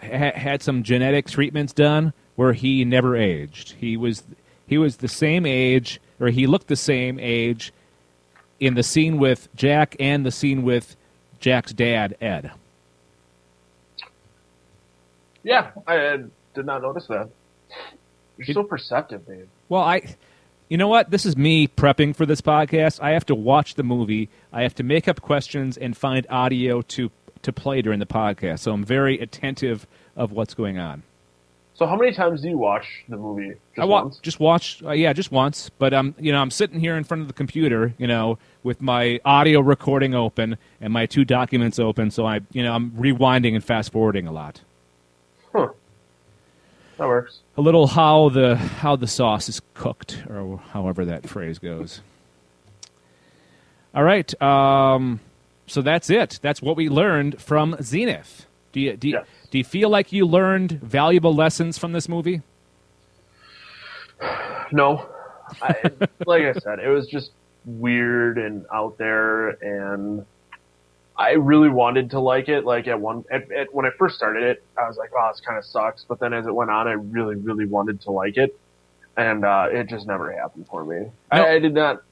ha- 0.00 0.32
had 0.36 0.62
some 0.62 0.84
genetic 0.84 1.26
treatments 1.28 1.72
done 1.72 2.12
where 2.40 2.54
he 2.54 2.86
never 2.86 3.14
aged. 3.14 3.72
He 3.72 3.98
was 3.98 4.22
he 4.66 4.78
was 4.78 4.96
the 4.96 5.08
same 5.08 5.44
age, 5.44 6.00
or 6.18 6.28
he 6.28 6.46
looked 6.46 6.68
the 6.68 6.74
same 6.74 7.18
age 7.20 7.70
in 8.58 8.72
the 8.72 8.82
scene 8.82 9.18
with 9.18 9.54
Jack 9.54 9.94
and 10.00 10.24
the 10.24 10.30
scene 10.30 10.62
with 10.62 10.96
Jack's 11.38 11.74
dad, 11.74 12.16
Ed. 12.18 12.50
Yeah, 15.42 15.72
I 15.86 15.98
uh, 15.98 16.16
did 16.54 16.64
not 16.64 16.80
notice 16.80 17.06
that. 17.08 17.28
You're 18.38 18.54
so 18.54 18.64
perceptive, 18.64 19.26
Dave. 19.26 19.46
Well, 19.68 19.82
I, 19.82 20.16
you 20.70 20.78
know 20.78 20.88
what? 20.88 21.10
This 21.10 21.26
is 21.26 21.36
me 21.36 21.68
prepping 21.68 22.16
for 22.16 22.24
this 22.24 22.40
podcast. 22.40 23.00
I 23.02 23.10
have 23.10 23.26
to 23.26 23.34
watch 23.34 23.74
the 23.74 23.82
movie. 23.82 24.30
I 24.50 24.62
have 24.62 24.74
to 24.76 24.82
make 24.82 25.08
up 25.08 25.20
questions 25.20 25.76
and 25.76 25.94
find 25.94 26.26
audio 26.30 26.80
to 26.80 27.10
to 27.42 27.52
play 27.52 27.82
during 27.82 27.98
the 27.98 28.06
podcast. 28.06 28.60
So 28.60 28.72
I'm 28.72 28.84
very 28.84 29.18
attentive 29.18 29.86
of 30.16 30.32
what's 30.32 30.54
going 30.54 30.78
on. 30.78 31.02
So, 31.80 31.86
how 31.86 31.96
many 31.96 32.12
times 32.12 32.42
do 32.42 32.48
you 32.50 32.58
watch 32.58 32.84
the 33.08 33.16
movie? 33.16 33.54
Just 33.74 33.78
I 33.78 33.86
wa- 33.86 34.02
once? 34.02 34.18
just 34.18 34.38
watch, 34.38 34.82
uh, 34.84 34.90
yeah, 34.90 35.14
just 35.14 35.32
once. 35.32 35.70
But 35.78 35.94
um, 35.94 36.14
you 36.18 36.30
know, 36.30 36.38
I'm 36.38 36.50
sitting 36.50 36.78
here 36.78 36.94
in 36.94 37.04
front 37.04 37.22
of 37.22 37.26
the 37.26 37.32
computer, 37.32 37.94
you 37.96 38.06
know, 38.06 38.38
with 38.62 38.82
my 38.82 39.18
audio 39.24 39.60
recording 39.60 40.14
open 40.14 40.58
and 40.82 40.92
my 40.92 41.06
two 41.06 41.24
documents 41.24 41.78
open. 41.78 42.10
So 42.10 42.26
I, 42.26 42.40
you 42.52 42.62
know, 42.62 42.74
I'm 42.74 42.90
rewinding 42.90 43.54
and 43.54 43.64
fast 43.64 43.92
forwarding 43.92 44.26
a 44.26 44.30
lot. 44.30 44.60
Huh. 45.54 45.68
That 46.98 47.08
works. 47.08 47.38
A 47.56 47.62
little 47.62 47.86
how 47.86 48.28
the 48.28 48.56
how 48.56 48.94
the 48.96 49.06
sauce 49.06 49.48
is 49.48 49.62
cooked, 49.72 50.22
or 50.28 50.58
however 50.58 51.06
that 51.06 51.26
phrase 51.26 51.58
goes. 51.58 52.02
All 53.94 54.04
right, 54.04 54.42
um, 54.42 55.20
so 55.66 55.80
that's 55.80 56.10
it. 56.10 56.40
That's 56.42 56.60
what 56.60 56.76
we 56.76 56.90
learned 56.90 57.40
from 57.40 57.74
Zenith. 57.80 58.44
Do 58.72 58.80
you 58.80 58.98
do 58.98 59.08
you, 59.08 59.20
do 59.50 59.58
you 59.58 59.64
feel 59.64 59.88
like 59.88 60.12
you 60.12 60.26
learned 60.26 60.72
valuable 60.80 61.34
lessons 61.34 61.78
from 61.78 61.92
this 61.92 62.08
movie? 62.08 62.42
No, 64.72 65.08
I, 65.60 65.74
like 66.26 66.42
I 66.42 66.52
said, 66.52 66.78
it 66.78 66.88
was 66.88 67.08
just 67.08 67.32
weird 67.64 68.38
and 68.38 68.64
out 68.72 68.96
there, 68.98 69.48
and 69.48 70.24
I 71.16 71.32
really 71.32 71.68
wanted 71.68 72.10
to 72.10 72.20
like 72.20 72.48
it. 72.48 72.64
Like 72.64 72.86
at 72.86 73.00
one, 73.00 73.24
at, 73.30 73.50
at, 73.50 73.74
when 73.74 73.86
I 73.86 73.90
first 73.98 74.16
started 74.16 74.44
it, 74.44 74.62
I 74.78 74.86
was 74.86 74.96
like, 74.96 75.10
"Oh, 75.16 75.30
this 75.32 75.40
kind 75.40 75.58
of 75.58 75.64
sucks." 75.64 76.04
But 76.06 76.20
then 76.20 76.32
as 76.32 76.46
it 76.46 76.54
went 76.54 76.70
on, 76.70 76.86
I 76.86 76.92
really, 76.92 77.34
really 77.34 77.66
wanted 77.66 78.00
to 78.02 78.12
like 78.12 78.36
it, 78.36 78.58
and 79.16 79.44
uh, 79.44 79.66
it 79.70 79.88
just 79.88 80.06
never 80.06 80.32
happened 80.32 80.66
for 80.70 80.84
me. 80.84 81.10
I, 81.30 81.54
I 81.54 81.58
did 81.58 81.74
not 81.74 82.02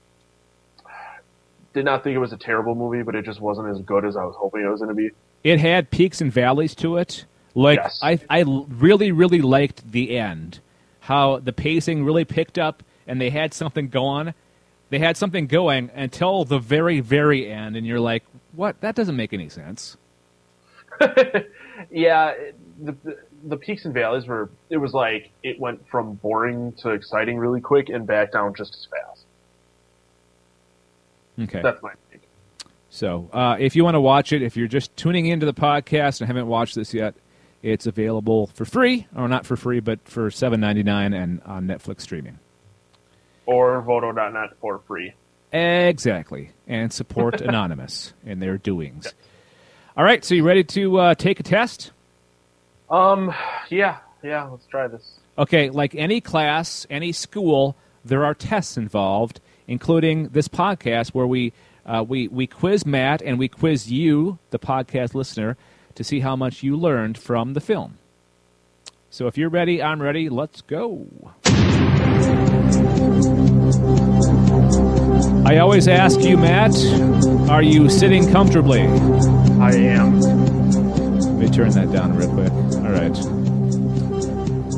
did 1.74 1.84
not 1.84 2.02
think 2.02 2.16
it 2.16 2.18
was 2.18 2.32
a 2.32 2.36
terrible 2.36 2.74
movie, 2.74 3.02
but 3.02 3.14
it 3.14 3.24
just 3.24 3.40
wasn't 3.40 3.68
as 3.68 3.80
good 3.82 4.04
as 4.04 4.16
I 4.16 4.24
was 4.24 4.34
hoping 4.36 4.62
it 4.62 4.68
was 4.68 4.80
going 4.80 4.88
to 4.88 4.94
be. 4.94 5.10
It 5.44 5.60
had 5.60 5.90
peaks 5.90 6.20
and 6.20 6.32
valleys 6.32 6.74
to 6.76 6.96
it. 6.96 7.24
Like 7.54 7.78
Yes. 7.82 7.98
I, 8.02 8.20
I 8.28 8.44
really, 8.46 9.12
really 9.12 9.40
liked 9.40 9.90
the 9.90 10.16
end. 10.16 10.60
How 11.00 11.38
the 11.38 11.52
pacing 11.52 12.04
really 12.04 12.24
picked 12.24 12.58
up, 12.58 12.82
and 13.06 13.20
they 13.20 13.30
had 13.30 13.54
something 13.54 13.88
going. 13.88 14.34
They 14.90 14.98
had 14.98 15.16
something 15.16 15.46
going 15.46 15.90
until 15.94 16.44
the 16.44 16.58
very, 16.58 17.00
very 17.00 17.50
end, 17.50 17.76
and 17.76 17.86
you're 17.86 18.00
like, 18.00 18.24
"What? 18.52 18.80
That 18.80 18.94
doesn't 18.94 19.16
make 19.16 19.32
any 19.32 19.48
sense." 19.48 19.96
yeah, 21.90 22.34
the, 22.80 22.92
the 23.04 23.18
the 23.44 23.56
peaks 23.56 23.84
and 23.84 23.94
valleys 23.94 24.26
were. 24.26 24.50
It 24.70 24.76
was 24.76 24.92
like 24.92 25.30
it 25.42 25.58
went 25.58 25.86
from 25.88 26.14
boring 26.14 26.72
to 26.78 26.90
exciting 26.90 27.38
really 27.38 27.60
quick 27.60 27.88
and 27.88 28.06
back 28.06 28.32
down 28.32 28.54
just 28.54 28.74
as 28.74 28.86
fast. 28.86 29.24
Okay. 31.40 31.62
That's 31.62 31.82
my. 31.82 31.92
So, 32.98 33.30
uh, 33.32 33.56
if 33.60 33.76
you 33.76 33.84
want 33.84 33.94
to 33.94 34.00
watch 34.00 34.32
it, 34.32 34.42
if 34.42 34.56
you're 34.56 34.66
just 34.66 34.96
tuning 34.96 35.26
into 35.26 35.46
the 35.46 35.54
podcast 35.54 36.20
and 36.20 36.26
haven't 36.26 36.48
watched 36.48 36.74
this 36.74 36.92
yet, 36.92 37.14
it's 37.62 37.86
available 37.86 38.48
for 38.54 38.64
free, 38.64 39.06
or 39.14 39.28
not 39.28 39.46
for 39.46 39.54
free, 39.56 39.78
but 39.78 40.00
for 40.02 40.32
seven 40.32 40.58
ninety 40.58 40.82
nine 40.82 41.12
and 41.12 41.40
on 41.44 41.68
Netflix 41.68 42.00
streaming. 42.00 42.40
Or 43.46 43.80
Vodo.net 43.82 44.50
for 44.60 44.80
free. 44.88 45.14
Exactly, 45.52 46.50
and 46.66 46.92
support 46.92 47.40
Anonymous 47.40 48.14
in 48.26 48.40
their 48.40 48.58
doings. 48.58 49.14
All 49.96 50.02
right, 50.02 50.24
so 50.24 50.34
you 50.34 50.42
ready 50.42 50.64
to 50.64 50.98
uh, 50.98 51.14
take 51.14 51.38
a 51.38 51.44
test? 51.44 51.92
Um, 52.90 53.32
yeah, 53.70 53.98
yeah. 54.24 54.42
Let's 54.42 54.66
try 54.66 54.88
this. 54.88 55.20
Okay, 55.38 55.70
like 55.70 55.94
any 55.94 56.20
class, 56.20 56.84
any 56.90 57.12
school, 57.12 57.76
there 58.04 58.24
are 58.24 58.34
tests 58.34 58.76
involved, 58.76 59.40
including 59.68 60.30
this 60.30 60.48
podcast 60.48 61.10
where 61.10 61.28
we 61.28 61.52
uh, 61.88 62.04
we 62.06 62.28
we 62.28 62.46
quiz 62.46 62.84
Matt 62.84 63.22
and 63.22 63.38
we 63.38 63.48
quiz 63.48 63.90
you, 63.90 64.38
the 64.50 64.58
podcast 64.58 65.14
listener, 65.14 65.56
to 65.94 66.04
see 66.04 66.20
how 66.20 66.36
much 66.36 66.62
you 66.62 66.76
learned 66.76 67.16
from 67.16 67.54
the 67.54 67.60
film. 67.60 67.96
So 69.10 69.26
if 69.26 69.38
you're 69.38 69.48
ready, 69.48 69.82
I'm 69.82 70.02
ready. 70.02 70.28
Let's 70.28 70.60
go. 70.60 71.06
I 75.46 75.56
always 75.56 75.88
ask 75.88 76.20
you, 76.20 76.36
Matt, 76.36 76.76
are 77.48 77.62
you 77.62 77.88
sitting 77.88 78.30
comfortably? 78.30 78.82
I 78.82 79.72
am. 79.72 80.20
Let 80.20 81.32
me 81.32 81.48
turn 81.48 81.70
that 81.70 81.90
down 81.90 82.14
real 82.16 82.30
quick. 82.34 82.52
All 82.52 82.92
right. 82.92 83.16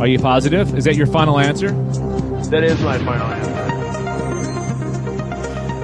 Are 0.00 0.06
you 0.06 0.20
positive? 0.20 0.76
Is 0.76 0.84
that 0.84 0.94
your 0.94 1.08
final 1.08 1.40
answer? 1.40 1.72
That 2.50 2.62
is 2.62 2.80
my 2.80 2.98
final 2.98 3.26
answer. 3.26 3.50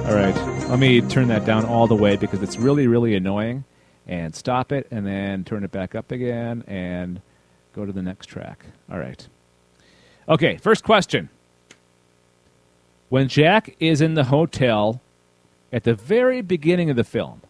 All 0.09 0.15
right. 0.15 0.56
Let 0.69 0.79
me 0.79 0.99
turn 0.99 1.29
that 1.29 1.45
down 1.45 1.63
all 1.63 1.87
the 1.87 1.95
way 1.95 2.17
because 2.17 2.41
it's 2.41 2.57
really, 2.57 2.87
really 2.87 3.15
annoying. 3.15 3.63
And 4.05 4.35
stop 4.35 4.73
it, 4.73 4.85
and 4.91 5.07
then 5.07 5.45
turn 5.45 5.63
it 5.63 5.71
back 5.71 5.95
up 5.95 6.11
again, 6.11 6.65
and 6.67 7.21
go 7.73 7.85
to 7.85 7.93
the 7.93 8.01
next 8.01 8.25
track. 8.25 8.65
All 8.91 8.99
right. 8.99 9.25
Okay, 10.27 10.57
first 10.57 10.83
question. 10.83 11.29
When 13.07 13.29
Jack 13.29 13.77
is 13.79 14.01
in 14.01 14.15
the 14.15 14.25
hotel 14.25 15.01
at 15.71 15.85
the 15.85 15.93
very 15.93 16.41
beginning 16.41 16.89
of 16.89 16.97
the 16.97 17.05
film, 17.05 17.41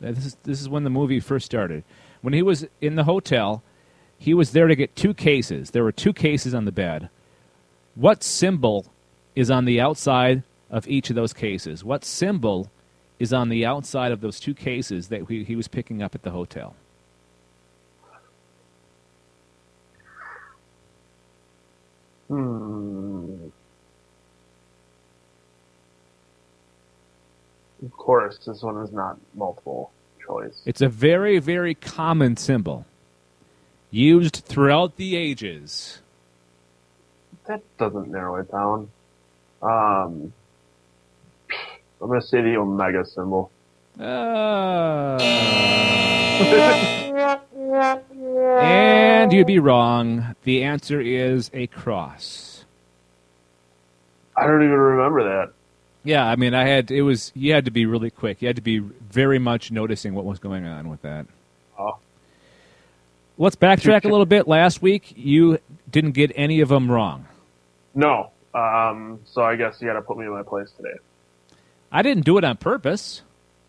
this 0.00 0.24
is, 0.24 0.36
this 0.44 0.60
is 0.60 0.68
when 0.68 0.84
the 0.84 0.90
movie 0.90 1.18
first 1.18 1.46
started. 1.46 1.82
When 2.22 2.34
he 2.34 2.42
was 2.42 2.66
in 2.80 2.94
the 2.94 3.04
hotel, 3.04 3.64
he 4.16 4.32
was 4.32 4.52
there 4.52 4.68
to 4.68 4.76
get 4.76 4.94
two 4.94 5.12
cases. 5.12 5.72
There 5.72 5.82
were 5.82 5.92
two 5.92 6.12
cases 6.12 6.54
on 6.54 6.66
the 6.66 6.72
bed. 6.72 7.08
What 7.96 8.22
symbol 8.22 8.86
is 9.34 9.50
on 9.50 9.64
the 9.64 9.80
outside 9.80 10.44
of 10.74 10.88
each 10.88 11.08
of 11.08 11.14
those 11.16 11.32
cases? 11.32 11.84
What 11.84 12.04
symbol 12.04 12.68
is 13.20 13.32
on 13.32 13.48
the 13.48 13.64
outside 13.64 14.10
of 14.10 14.20
those 14.20 14.40
two 14.40 14.54
cases 14.54 15.06
that 15.08 15.28
he, 15.28 15.44
he 15.44 15.54
was 15.54 15.68
picking 15.68 16.02
up 16.02 16.16
at 16.16 16.24
the 16.24 16.32
hotel? 16.32 16.74
Hmm. 22.26 23.50
Of 27.84 27.92
course, 27.92 28.38
this 28.44 28.60
one 28.62 28.82
is 28.82 28.92
not 28.92 29.18
multiple 29.34 29.92
choice. 30.26 30.60
It's 30.66 30.80
a 30.80 30.88
very, 30.88 31.38
very 31.38 31.74
common 31.74 32.36
symbol 32.36 32.84
used 33.92 34.42
throughout 34.46 34.96
the 34.96 35.14
ages. 35.14 36.00
That 37.46 37.62
doesn't 37.78 38.08
narrow 38.08 38.36
it 38.36 38.50
down. 38.50 38.90
Um, 39.62 40.32
I'm 42.04 42.10
gonna 42.10 42.20
say 42.20 42.42
the 42.42 42.58
omega 42.58 43.02
symbol. 43.06 43.50
Uh, 43.98 45.16
and 48.60 49.32
you'd 49.32 49.46
be 49.46 49.58
wrong. 49.58 50.36
The 50.42 50.64
answer 50.64 51.00
is 51.00 51.50
a 51.54 51.66
cross. 51.68 52.66
I 54.36 54.46
don't 54.46 54.62
even 54.62 54.76
remember 54.76 55.24
that. 55.24 55.52
Yeah, 56.02 56.26
I 56.26 56.36
mean, 56.36 56.52
I 56.52 56.66
had 56.66 56.90
it 56.90 57.00
was 57.00 57.32
you 57.34 57.54
had 57.54 57.64
to 57.64 57.70
be 57.70 57.86
really 57.86 58.10
quick. 58.10 58.42
You 58.42 58.48
had 58.48 58.56
to 58.56 58.62
be 58.62 58.80
very 58.80 59.38
much 59.38 59.70
noticing 59.70 60.12
what 60.12 60.26
was 60.26 60.38
going 60.38 60.66
on 60.66 60.90
with 60.90 61.00
that. 61.00 61.24
Oh. 61.78 61.96
Let's 63.38 63.56
backtrack 63.56 64.04
a 64.04 64.08
little 64.08 64.26
bit. 64.26 64.46
Last 64.46 64.82
week, 64.82 65.14
you 65.16 65.58
didn't 65.90 66.12
get 66.12 66.32
any 66.36 66.60
of 66.60 66.68
them 66.68 66.90
wrong. 66.90 67.24
No. 67.94 68.30
Um, 68.52 69.20
so 69.24 69.42
I 69.42 69.56
guess 69.56 69.80
you 69.80 69.86
got 69.86 69.94
to 69.94 70.02
put 70.02 70.18
me 70.18 70.26
in 70.26 70.32
my 70.32 70.42
place 70.42 70.70
today. 70.76 70.98
I 71.94 72.02
didn't 72.02 72.24
do 72.26 72.36
it 72.38 72.44
on 72.44 72.56
purpose. 72.58 73.22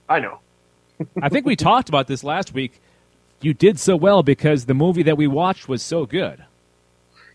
I 0.10 0.20
know. 0.20 0.40
I 1.22 1.30
think 1.30 1.46
we 1.46 1.56
talked 1.56 1.90
about 1.90 2.08
this 2.08 2.24
last 2.24 2.54
week. 2.54 2.82
You 3.42 3.54
did 3.54 3.80
so 3.80 3.96
well 3.96 4.24
because 4.24 4.66
the 4.66 4.74
movie 4.74 5.04
that 5.04 5.18
we 5.18 5.28
watched 5.28 5.70
was 5.70 5.84
so 5.84 6.06
good. 6.08 6.44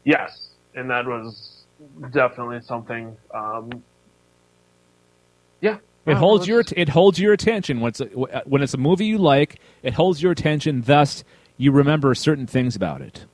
Yes, 0.05 0.49
and 0.75 0.91
that 0.91 1.07
was 1.07 1.65
definitely 2.13 2.61
something. 2.63 3.17
Um, 3.33 3.85
yeah, 5.61 5.79
It 6.07 6.15
Uh, 6.15 6.17
holds 6.17 6.49
your 6.49 6.65
it 6.77 6.89
holds 6.89 7.19
your 7.21 7.33
attention 7.35 7.81
when 7.81 7.91
it's 7.91 8.01
a, 8.01 8.07
when 8.07 8.63
it's 8.63 8.75
a 8.75 8.79
movie 8.79 9.07
you 9.07 9.19
like. 9.19 9.61
It 9.83 9.93
holds 9.95 10.23
your 10.23 10.33
attention. 10.33 10.83
Thus, 10.83 11.23
you 11.59 11.71
remember 11.71 12.15
certain 12.15 12.47
things 12.47 12.75
about 12.77 13.03
it. 13.03 13.27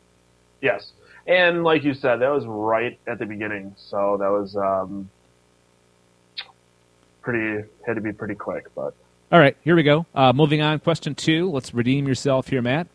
Yes, 0.61 0.92
and 1.27 1.64
like 1.64 1.85
you 1.85 1.95
said, 1.95 2.16
that 2.16 2.31
was 2.31 2.45
right 2.47 2.99
at 3.07 3.19
the 3.19 3.27
beginning, 3.27 3.75
so 3.79 4.16
that 4.19 4.29
was 4.31 4.57
um, 4.57 5.09
pretty 7.27 7.65
had 7.85 7.95
to 7.95 8.01
be 8.01 8.12
pretty 8.12 8.37
quick. 8.37 8.73
But 8.75 8.95
All 9.33 9.41
right, 9.41 9.57
here 9.65 9.75
we 9.75 9.83
go. 9.83 10.07
Uh, 10.15 10.33
moving 10.33 10.62
on, 10.62 10.79
question 10.79 11.15
two. 11.17 11.51
Let's 11.51 11.75
redeem 11.75 12.07
yourself 12.07 12.47
here, 12.49 12.62
Matt. 12.62 12.87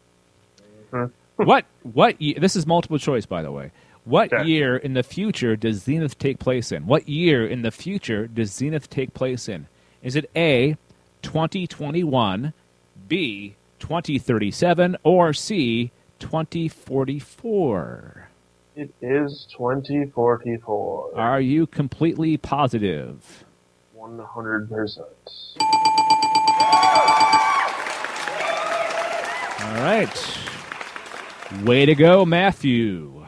what 1.36 1.66
what 1.84 2.20
ye- 2.22 2.40
this 2.40 2.56
is 2.56 2.66
multiple 2.66 2.98
choice, 2.98 3.26
by 3.26 3.42
the 3.42 3.52
way. 3.52 3.72
What 4.06 4.32
Okay. 4.34 4.48
year 4.48 4.78
in 4.78 4.94
the 4.94 5.04
future 5.04 5.56
does 5.58 5.84
Zenith 5.84 6.18
take 6.18 6.40
place 6.40 6.72
in? 6.72 6.88
What 6.88 7.08
year 7.10 7.46
in 7.46 7.62
the 7.62 7.72
future 7.72 8.26
does 8.26 8.52
Zenith 8.52 8.90
take 8.90 9.14
place 9.14 9.48
in? 9.50 9.68
Is 10.02 10.16
it 10.16 10.30
A, 10.36 10.76
2021, 11.22 12.54
B, 13.08 13.56
2037, 13.80 14.98
or 15.04 15.34
C, 15.34 15.92
2044? 16.20 18.28
it 18.76 18.90
is 19.02 19.48
twenty 19.54 20.06
forty 20.06 20.58
four, 20.58 21.12
Are 21.16 21.42
you 21.42 21.68
completely 21.68 22.38
positive? 22.38 23.44
One 24.18 24.28
hundred 24.28 24.70
percent. 24.70 25.08
All 29.62 29.82
right. 29.84 30.38
Way 31.64 31.86
to 31.86 31.96
go, 31.96 32.26
Matthew. 32.26 33.26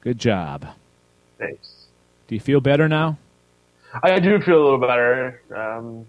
Good 0.00 0.18
job. 0.18 0.66
Thanks. 1.38 1.86
Do 2.26 2.34
you 2.34 2.40
feel 2.40 2.60
better 2.60 2.88
now? 2.88 3.18
I 4.02 4.18
do 4.20 4.40
feel 4.40 4.62
a 4.62 4.64
little 4.64 4.78
better. 4.78 5.40
Um, 5.54 6.06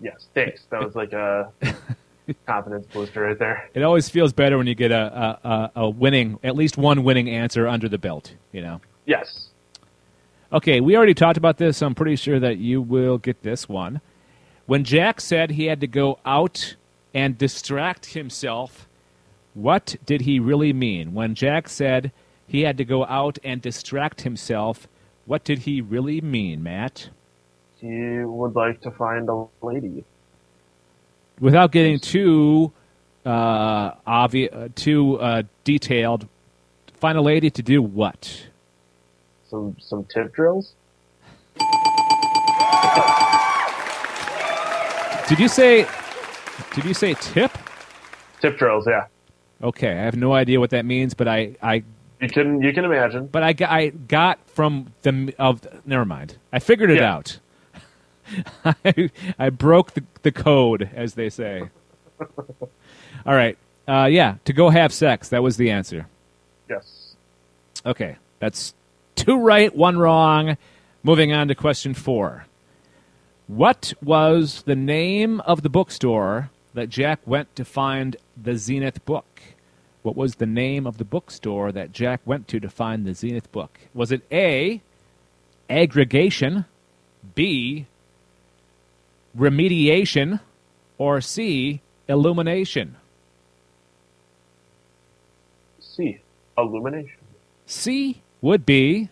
yes, 0.00 0.26
thanks. 0.34 0.62
That 0.70 0.82
was 0.82 0.94
like 0.94 1.12
a 1.12 1.52
confidence 2.46 2.86
booster 2.92 3.22
right 3.22 3.38
there. 3.38 3.68
It 3.74 3.82
always 3.82 4.08
feels 4.08 4.32
better 4.32 4.56
when 4.58 4.66
you 4.66 4.74
get 4.74 4.90
a, 4.90 5.38
a, 5.44 5.70
a 5.76 5.90
winning, 5.90 6.38
at 6.42 6.56
least 6.56 6.76
one 6.76 7.04
winning 7.04 7.28
answer 7.28 7.68
under 7.68 7.88
the 7.88 7.98
belt, 7.98 8.34
you 8.52 8.62
know? 8.62 8.80
Yes. 9.06 9.48
Okay, 10.54 10.80
we 10.80 10.96
already 10.96 11.14
talked 11.14 11.36
about 11.36 11.58
this. 11.58 11.78
So 11.78 11.86
I'm 11.86 11.96
pretty 11.96 12.14
sure 12.14 12.38
that 12.38 12.58
you 12.58 12.80
will 12.80 13.18
get 13.18 13.42
this 13.42 13.68
one. 13.68 14.00
When 14.66 14.84
Jack 14.84 15.20
said 15.20 15.50
he 15.50 15.66
had 15.66 15.80
to 15.80 15.88
go 15.88 16.20
out 16.24 16.76
and 17.12 17.36
distract 17.36 18.06
himself, 18.06 18.86
what 19.54 19.96
did 20.06 20.20
he 20.20 20.38
really 20.38 20.72
mean? 20.72 21.12
When 21.12 21.34
Jack 21.34 21.68
said 21.68 22.12
he 22.46 22.60
had 22.60 22.78
to 22.78 22.84
go 22.84 23.04
out 23.06 23.36
and 23.42 23.60
distract 23.60 24.20
himself, 24.20 24.86
what 25.26 25.42
did 25.42 25.60
he 25.60 25.80
really 25.80 26.20
mean, 26.20 26.62
Matt? 26.62 27.08
He 27.80 28.20
would 28.20 28.54
like 28.54 28.80
to 28.82 28.92
find 28.92 29.28
a 29.28 29.46
lady. 29.60 30.04
Without 31.40 31.72
getting 31.72 31.98
too 31.98 32.72
uh, 33.26 33.90
obvious, 34.06 34.52
uh, 34.52 34.68
too 34.76 35.18
uh, 35.18 35.42
detailed, 35.64 36.28
find 36.92 37.18
a 37.18 37.22
lady 37.22 37.50
to 37.50 37.62
do 37.62 37.82
what? 37.82 38.46
Some 39.48 39.76
some 39.80 40.04
tip 40.04 40.34
drills. 40.34 40.74
Did 45.28 45.38
you 45.40 45.48
say? 45.48 45.86
Did 46.74 46.84
you 46.84 46.92
say 46.94 47.14
tip? 47.14 47.50
Tip 48.40 48.58
drills, 48.58 48.86
yeah. 48.86 49.06
Okay, 49.62 49.90
I 49.90 50.02
have 50.02 50.16
no 50.16 50.34
idea 50.34 50.60
what 50.60 50.70
that 50.70 50.84
means, 50.84 51.14
but 51.14 51.26
I, 51.26 51.56
I 51.62 51.82
You 52.20 52.28
can 52.28 52.60
you 52.60 52.72
can 52.74 52.84
imagine. 52.84 53.26
but 53.28 53.42
I 53.42 53.54
got, 53.54 53.70
I 53.70 53.88
got 53.88 54.38
from 54.50 54.92
the 55.02 55.34
of 55.38 55.66
never 55.86 56.04
mind. 56.04 56.36
I 56.52 56.58
figured 56.58 56.90
it 56.90 56.98
Yeah. 56.98 57.14
out. 57.14 57.38
I, 58.84 59.10
I 59.38 59.48
broke 59.50 59.92
the, 59.94 60.04
the 60.22 60.32
code, 60.32 60.90
as 60.94 61.14
they 61.14 61.30
say. 61.30 61.70
All 63.26 63.34
right, 63.34 63.56
uh, 63.88 64.08
yeah, 64.10 64.36
to 64.44 64.52
go 64.52 64.68
have 64.68 64.92
sex. 64.92 65.30
That 65.30 65.42
was 65.42 65.56
the 65.56 65.70
answer. 65.70 66.06
Yes. 66.68 67.14
Okay, 67.86 68.16
that's 68.40 68.74
two 69.14 69.38
right, 69.38 69.74
one 69.74 69.98
wrong. 69.98 70.56
Moving 71.02 71.32
on 71.32 71.48
to 71.48 71.54
question 71.54 71.94
four. 71.94 72.46
What 73.46 73.92
was 74.02 74.62
the 74.62 74.74
name 74.74 75.40
of 75.40 75.62
the 75.62 75.68
bookstore 75.68 76.50
that 76.72 76.88
Jack 76.88 77.20
went 77.26 77.54
to 77.56 77.64
find 77.64 78.16
the 78.42 78.56
Zenith 78.56 79.04
book? 79.04 79.42
What 80.02 80.16
was 80.16 80.36
the 80.36 80.46
name 80.46 80.86
of 80.86 80.98
the 80.98 81.04
bookstore 81.04 81.72
that 81.72 81.92
Jack 81.92 82.20
went 82.24 82.48
to 82.48 82.60
to 82.60 82.68
find 82.68 83.04
the 83.04 83.14
Zenith 83.14 83.50
book? 83.52 83.78
Was 83.92 84.12
it 84.12 84.22
A, 84.32 84.80
aggregation, 85.68 86.64
B, 87.34 87.86
remediation, 89.36 90.40
or 90.98 91.20
C, 91.20 91.80
illumination? 92.08 92.96
C. 95.80 96.20
Illumination. 96.56 97.18
C 97.66 98.22
would 98.44 98.66
be 98.66 99.08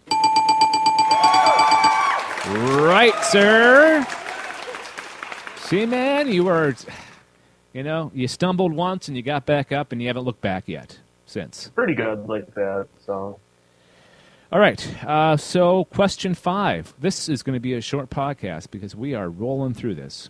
right, 2.51 3.15
sir. 3.23 4.07
See, 5.57 5.87
man, 5.87 6.31
you 6.31 6.45
were, 6.45 6.75
you 7.73 7.83
know, 7.83 8.11
you 8.15 8.29
stumbled 8.29 8.75
once 8.75 9.09
and 9.09 9.17
you 9.17 9.23
got 9.23 9.47
back 9.47 9.73
up, 9.73 9.91
and 9.91 10.03
you 10.03 10.09
haven't 10.09 10.25
looked 10.25 10.43
back 10.43 10.65
yet 10.69 10.99
since. 11.25 11.71
Pretty 11.75 11.95
good 11.95 12.29
like 12.29 12.53
that. 12.55 12.89
So 13.07 13.41
All 14.53 14.59
right. 14.59 14.87
Uh, 15.03 15.39
so, 15.39 15.85
question 15.87 16.35
five. 16.35 16.93
This 16.99 17.31
is 17.31 17.43
going 17.43 17.55
to 17.55 17.61
be 17.61 17.73
a 17.73 17.81
short 17.81 18.11
podcast 18.11 18.71
because 18.71 18.95
we 18.95 19.15
are 19.15 19.31
rolling 19.31 19.73
through 19.73 19.95
this. 19.95 20.29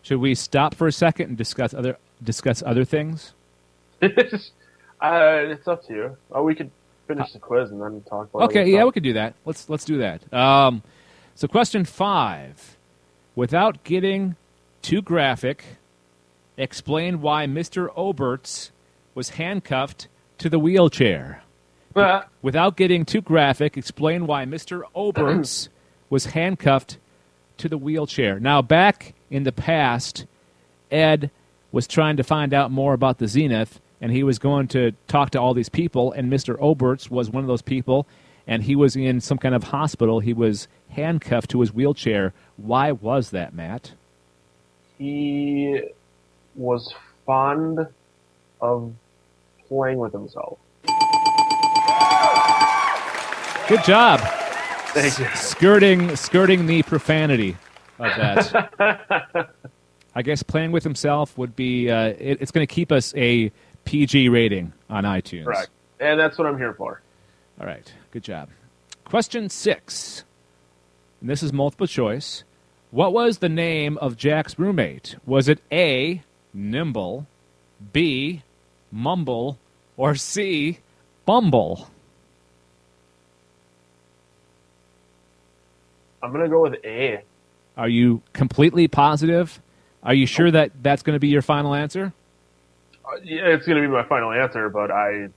Should 0.00 0.20
we 0.20 0.34
stop 0.34 0.74
for 0.74 0.86
a 0.86 0.92
second 0.92 1.28
and 1.28 1.36
discuss 1.36 1.74
other 1.74 1.98
discuss 2.24 2.62
other 2.64 2.86
things? 2.86 3.34
uh, 5.00 5.52
it's 5.52 5.66
up 5.68 5.84
to 5.86 5.92
you. 5.92 6.16
Oh, 6.32 6.42
we 6.42 6.54
could 6.54 6.70
finish 7.06 7.32
the 7.32 7.38
quiz 7.38 7.70
and 7.70 7.80
then 7.80 8.02
talk 8.08 8.28
about. 8.32 8.50
Okay, 8.50 8.70
yeah, 8.70 8.84
we 8.84 8.92
could 8.92 9.02
do 9.02 9.14
that. 9.14 9.34
Let's 9.44 9.68
let's 9.68 9.84
do 9.84 9.98
that. 9.98 10.32
Um, 10.32 10.82
so, 11.34 11.48
question 11.48 11.84
five, 11.84 12.76
without 13.34 13.82
getting 13.84 14.36
too 14.82 15.02
graphic, 15.02 15.64
explain 16.56 17.20
why 17.20 17.46
Mister 17.46 17.88
Oberts 17.88 18.70
was 19.14 19.30
handcuffed 19.30 20.08
to 20.38 20.48
the 20.48 20.58
wheelchair. 20.58 21.42
Ah, 21.96 22.26
Without 22.40 22.76
getting 22.76 23.04
too 23.04 23.20
graphic, 23.20 23.76
explain 23.76 24.26
why 24.26 24.44
Mister 24.44 24.84
Oberts 24.94 25.68
was 26.10 26.26
handcuffed 26.26 26.98
to 27.58 27.68
the 27.68 27.78
wheelchair. 27.78 28.38
Now, 28.38 28.62
back 28.62 29.14
in 29.30 29.42
the 29.42 29.52
past, 29.52 30.24
Ed 30.90 31.30
was 31.72 31.86
trying 31.86 32.16
to 32.16 32.22
find 32.22 32.54
out 32.54 32.70
more 32.70 32.94
about 32.94 33.18
the 33.18 33.28
Zenith, 33.28 33.80
and 34.00 34.12
he 34.12 34.22
was 34.22 34.38
going 34.38 34.68
to 34.68 34.92
talk 35.08 35.30
to 35.30 35.40
all 35.40 35.54
these 35.54 35.68
people, 35.68 36.12
and 36.12 36.32
Mr. 36.32 36.58
Oberts 36.58 37.10
was 37.10 37.30
one 37.30 37.42
of 37.42 37.48
those 37.48 37.62
people, 37.62 38.06
and 38.46 38.62
he 38.62 38.74
was 38.76 38.96
in 38.96 39.20
some 39.20 39.38
kind 39.38 39.54
of 39.54 39.64
hospital. 39.64 40.20
He 40.20 40.32
was 40.32 40.68
handcuffed 40.88 41.50
to 41.50 41.60
his 41.60 41.72
wheelchair. 41.72 42.32
Why 42.56 42.92
was 42.92 43.30
that, 43.30 43.54
Matt? 43.54 43.92
he 45.00 45.80
was 46.54 46.94
fond 47.24 47.86
of 48.60 48.92
playing 49.66 49.96
with 49.96 50.12
himself. 50.12 50.58
Good 53.66 53.82
job. 53.82 54.20
Thank 54.92 55.18
you. 55.18 55.26
skirting 55.36 56.16
skirting 56.16 56.66
the 56.66 56.82
profanity 56.82 57.56
of 57.98 58.14
that. 58.16 59.50
I 60.14 60.22
guess 60.22 60.42
playing 60.42 60.72
with 60.72 60.84
himself 60.84 61.38
would 61.38 61.56
be. 61.56 61.88
Uh, 61.88 62.08
it, 62.18 62.42
it's 62.42 62.50
going 62.50 62.66
to 62.66 62.72
keep 62.72 62.92
us 62.92 63.14
a 63.16 63.50
PG 63.90 64.28
rating 64.28 64.72
on 64.88 65.02
iTunes. 65.02 65.46
Correct. 65.46 65.68
And 65.98 66.20
that's 66.20 66.38
what 66.38 66.46
I'm 66.46 66.56
here 66.56 66.74
for. 66.74 67.02
All 67.60 67.66
right. 67.66 67.92
Good 68.12 68.22
job. 68.22 68.48
Question 69.04 69.48
six. 69.48 70.22
And 71.20 71.28
this 71.28 71.42
is 71.42 71.52
multiple 71.52 71.88
choice. 71.88 72.44
What 72.92 73.12
was 73.12 73.38
the 73.38 73.48
name 73.48 73.98
of 73.98 74.16
Jack's 74.16 74.60
roommate? 74.60 75.16
Was 75.26 75.48
it 75.48 75.60
A. 75.72 76.22
Nimble, 76.54 77.26
B. 77.92 78.42
Mumble, 78.92 79.58
or 79.96 80.14
C. 80.14 80.78
Bumble? 81.26 81.88
I'm 86.22 86.30
gonna 86.30 86.48
go 86.48 86.62
with 86.62 86.76
A. 86.84 87.24
Are 87.76 87.88
you 87.88 88.22
completely 88.34 88.86
positive? 88.86 89.60
Are 90.04 90.14
you 90.14 90.26
sure 90.26 90.50
that 90.52 90.70
that's 90.80 91.02
going 91.02 91.16
to 91.16 91.20
be 91.20 91.28
your 91.28 91.42
final 91.42 91.74
answer? 91.74 92.12
Uh, 93.10 93.16
yeah, 93.24 93.46
it's 93.48 93.66
gonna 93.66 93.80
be 93.80 93.88
my 93.88 94.04
final 94.04 94.32
answer, 94.32 94.68
but 94.68 94.90
I. 94.90 95.28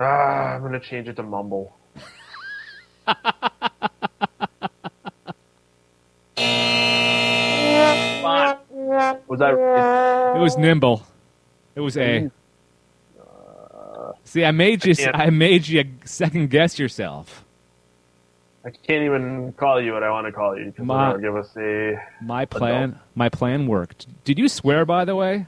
Ah, 0.00 0.54
I'm 0.54 0.62
gonna 0.62 0.78
change 0.80 1.08
it 1.08 1.16
to 1.16 1.22
mumble. 1.22 1.74
Was 9.28 9.38
that? 9.38 9.52
It 10.36 10.40
was 10.40 10.56
nimble. 10.56 11.02
It 11.74 11.80
was 11.80 11.96
A. 11.96 12.30
See, 14.24 14.44
I 14.44 14.50
made 14.50 14.84
you. 14.84 14.94
can't- 14.94 15.16
I 15.16 15.30
made 15.30 15.66
you 15.68 15.84
second 16.04 16.50
guess 16.50 16.78
yourself. 16.78 17.44
I 18.68 18.86
can't 18.86 19.02
even 19.02 19.54
call 19.54 19.80
you 19.80 19.94
what 19.94 20.02
I 20.02 20.10
want 20.10 20.26
to 20.26 20.32
call 20.32 20.58
you 20.58 20.66
because 20.66 20.84
it'll 20.84 21.18
give 21.18 21.36
us 21.36 21.48
a. 21.56 21.98
My 22.20 22.44
plan. 22.44 22.98
My 23.14 23.30
plan 23.30 23.66
worked. 23.66 24.06
Did 24.24 24.38
you 24.38 24.46
swear, 24.46 24.84
by 24.84 25.06
the 25.06 25.16
way? 25.16 25.46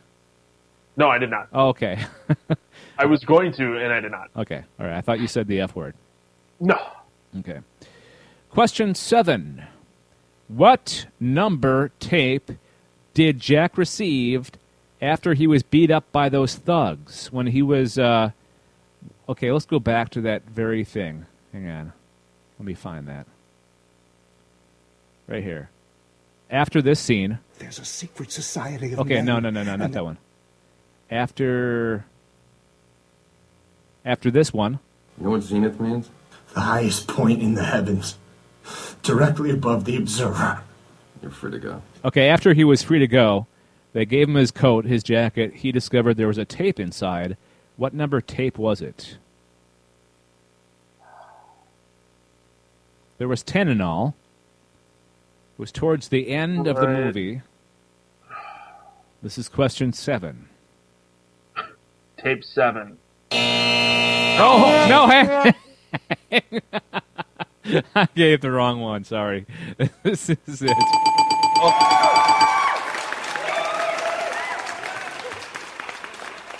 No, 0.97 1.11
I 1.11 1.19
did 1.19 1.29
not. 1.29 1.49
Oh, 1.53 1.69
okay. 1.69 2.03
I 2.99 3.05
was 3.05 3.23
going 3.25 3.53
to, 3.53 3.77
and 3.77 3.93
I 3.93 4.01
did 4.01 4.11
not. 4.11 4.31
okay. 4.37 4.65
All 4.79 4.87
right. 4.87 4.97
I 4.97 5.03
thought 5.03 5.21
you 5.21 5.29
said 5.29 5.49
the 5.49 5.61
F 5.61 5.77
word. 5.77 5.95
No. 6.61 6.79
Okay. 7.39 7.61
Question 8.49 8.95
seven. 8.95 9.65
What 10.49 11.07
number 11.21 11.91
tape 12.01 12.53
did 13.13 13.39
Jack 13.39 13.77
receive 13.77 14.51
after 15.03 15.35
he 15.35 15.47
was 15.47 15.63
beat 15.63 15.91
up 15.91 16.11
by 16.11 16.31
those 16.31 16.57
thugs 16.57 17.31
when 17.31 17.49
he 17.49 17.61
was? 17.61 17.99
Uh, 17.99 18.31
okay, 19.29 19.53
let's 19.53 19.67
go 19.67 19.79
back 19.79 20.09
to 20.11 20.23
that 20.23 20.45
very 20.45 20.85
thing. 20.85 21.27
Hang 21.53 21.69
on. 21.69 21.93
Let 22.61 22.67
me 22.67 22.75
find 22.75 23.09
that. 23.09 23.27
Right 25.27 25.43
here. 25.43 25.71
After 26.51 26.83
this 26.83 27.01
scene. 27.01 27.39
There's 27.59 27.79
a 27.79 27.87
secret 27.87 28.31
society 28.31 28.93
of 28.93 29.01
Okay, 29.01 29.15
men. 29.15 29.25
no, 29.25 29.39
no, 29.41 29.49
no, 29.49 29.63
no, 29.63 29.77
not 29.77 29.87
and 29.87 29.95
that 29.95 30.05
one. 30.05 30.19
After. 31.11 32.05
After 34.05 34.31
this 34.31 34.53
one. 34.53 34.79
You 35.17 35.25
know 35.25 35.31
what 35.31 35.43
zenith 35.43 35.81
means? 35.81 36.11
The 36.53 36.61
highest 36.61 37.09
point 37.09 37.41
in 37.41 37.55
the 37.55 37.65
heavens, 37.65 38.19
directly 39.03 39.51
above 39.51 39.87
the 39.87 39.97
observer. 39.97 40.61
You're 41.23 41.31
free 41.31 41.53
to 41.53 41.59
go. 41.59 41.81
Okay, 42.05 42.29
after 42.29 42.53
he 42.53 42.65
was 42.65 42.83
free 42.83 42.99
to 42.99 43.07
go, 43.07 43.47
they 43.95 44.05
gave 44.05 44.29
him 44.29 44.35
his 44.35 44.51
coat, 44.51 44.85
his 44.85 45.03
jacket. 45.03 45.55
He 45.55 45.73
discovered 45.73 46.19
there 46.19 46.29
was 46.29 46.37
a 46.39 46.45
tape 46.45 46.79
inside. 46.79 47.39
What 47.77 47.95
number 47.95 48.21
tape 48.21 48.59
was 48.59 48.83
it? 48.83 49.17
There 53.21 53.29
was 53.29 53.43
10 53.43 53.69
in 53.69 53.83
all. 53.83 54.15
It 55.53 55.61
was 55.61 55.71
towards 55.71 56.09
the 56.09 56.31
end 56.31 56.67
of 56.67 56.77
the 56.77 56.87
Right. 56.87 57.05
movie. 57.05 57.43
This 59.23 59.37
is 59.37 59.47
question 59.47 59.93
7. 59.93 60.49
Tape 62.17 62.43
seven. 62.43 62.97
Oh, 63.31 64.87
no, 64.89 65.07
hey. 65.07 65.53
I 67.95 68.09
gave 68.15 68.41
the 68.41 68.51
wrong 68.51 68.81
one, 68.81 69.05
sorry. 69.05 69.45
this 70.03 70.31
is 70.31 70.63
it. 70.63 70.77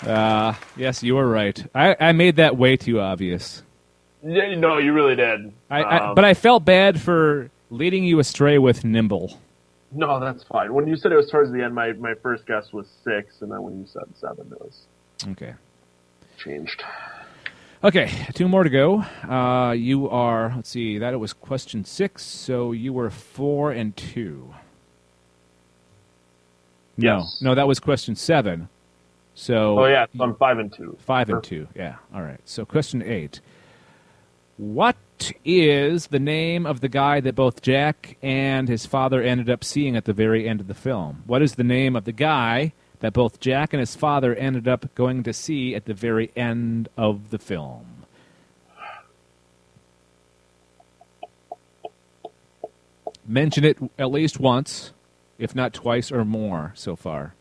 Uh, 0.03 0.53
yes, 0.77 1.01
you 1.01 1.15
were 1.15 1.27
right. 1.27 1.65
I, 1.73 1.95
I 1.99 2.11
made 2.11 2.35
that 2.35 2.55
way 2.55 2.77
too 2.77 2.99
obvious. 2.99 3.63
Yeah, 4.23 4.55
no, 4.55 4.77
you 4.77 4.93
really 4.93 5.15
did. 5.15 5.51
I, 5.69 5.81
I, 5.83 6.09
Um, 6.09 6.15
but 6.15 6.25
I 6.25 6.33
felt 6.33 6.63
bad 6.65 6.99
for 7.01 7.49
leading 7.69 8.03
you 8.03 8.19
astray 8.19 8.57
with 8.59 8.83
Nimble. 8.83 9.37
No, 9.91 10.19
that's 10.19 10.43
fine. 10.43 10.73
When 10.73 10.87
you 10.87 10.95
said 10.95 11.11
it 11.11 11.15
was 11.15 11.29
towards 11.29 11.51
the 11.51 11.63
end, 11.63 11.73
my, 11.75 11.93
my 11.93 12.13
first 12.15 12.45
guess 12.45 12.71
was 12.71 12.87
six, 13.03 13.41
and 13.41 13.51
then 13.51 13.61
when 13.63 13.79
you 13.79 13.85
said 13.87 14.03
seven, 14.19 14.47
it 14.51 14.61
was 14.61 14.81
Okay. 15.29 15.53
changed. 16.37 16.83
Okay, 17.83 18.11
two 18.35 18.47
more 18.47 18.63
to 18.63 18.69
go. 18.69 19.01
Uh, 19.27 19.71
you 19.71 20.07
are, 20.09 20.53
let's 20.55 20.69
see, 20.69 20.99
that 20.99 21.19
was 21.19 21.33
question 21.33 21.83
six, 21.83 22.23
so 22.23 22.71
you 22.73 22.93
were 22.93 23.09
four 23.09 23.71
and 23.71 23.97
two. 23.97 24.53
No, 26.97 27.17
Yes. 27.19 27.39
no, 27.41 27.55
that 27.55 27.67
was 27.67 27.79
question 27.79 28.15
seven. 28.15 28.69
So 29.33 29.79
Oh 29.79 29.85
yeah, 29.87 30.05
so 30.15 30.23
I'm 30.23 30.35
five 30.35 30.59
and 30.59 30.71
two. 30.71 30.95
Five 30.99 31.29
and 31.29 31.41
two. 31.43 31.67
Yeah. 31.75 31.95
All 32.13 32.21
right. 32.21 32.39
So 32.45 32.65
question 32.65 33.01
eight. 33.01 33.39
What 34.61 35.31
is 35.43 36.05
the 36.07 36.19
name 36.19 36.67
of 36.67 36.81
the 36.81 36.87
guy 36.87 37.19
that 37.21 37.33
both 37.33 37.63
Jack 37.63 38.15
and 38.21 38.69
his 38.69 38.85
father 38.85 39.19
ended 39.19 39.49
up 39.49 39.63
seeing 39.63 39.95
at 39.95 40.05
the 40.05 40.13
very 40.13 40.47
end 40.47 40.59
of 40.61 40.67
the 40.67 40.75
film? 40.75 41.23
What 41.25 41.41
is 41.41 41.55
the 41.55 41.63
name 41.63 41.95
of 41.95 42.05
the 42.05 42.11
guy 42.11 42.73
that 42.99 43.11
both 43.11 43.39
Jack 43.39 43.73
and 43.73 43.79
his 43.79 43.95
father 43.95 44.35
ended 44.35 44.67
up 44.67 44.93
going 44.93 45.23
to 45.23 45.33
see 45.33 45.73
at 45.73 45.85
the 45.85 45.95
very 45.95 46.31
end 46.35 46.89
of 46.95 47.31
the 47.31 47.39
film? 47.39 48.05
Mention 53.25 53.63
it 53.63 53.79
at 53.97 54.11
least 54.11 54.39
once, 54.39 54.91
if 55.39 55.55
not 55.55 55.73
twice 55.73 56.11
or 56.11 56.23
more 56.23 56.71
so 56.75 56.95
far. 56.95 57.33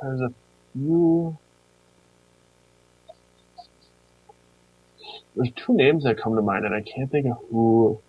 There's 0.00 0.20
a 0.20 0.32
few. 0.72 1.36
There's 5.36 5.50
two 5.64 5.74
names 5.74 6.04
that 6.04 6.20
come 6.20 6.34
to 6.36 6.42
mind, 6.42 6.64
and 6.66 6.74
I 6.74 6.82
can't 6.82 7.10
think 7.10 7.26
of 7.26 7.38
who 7.50 8.00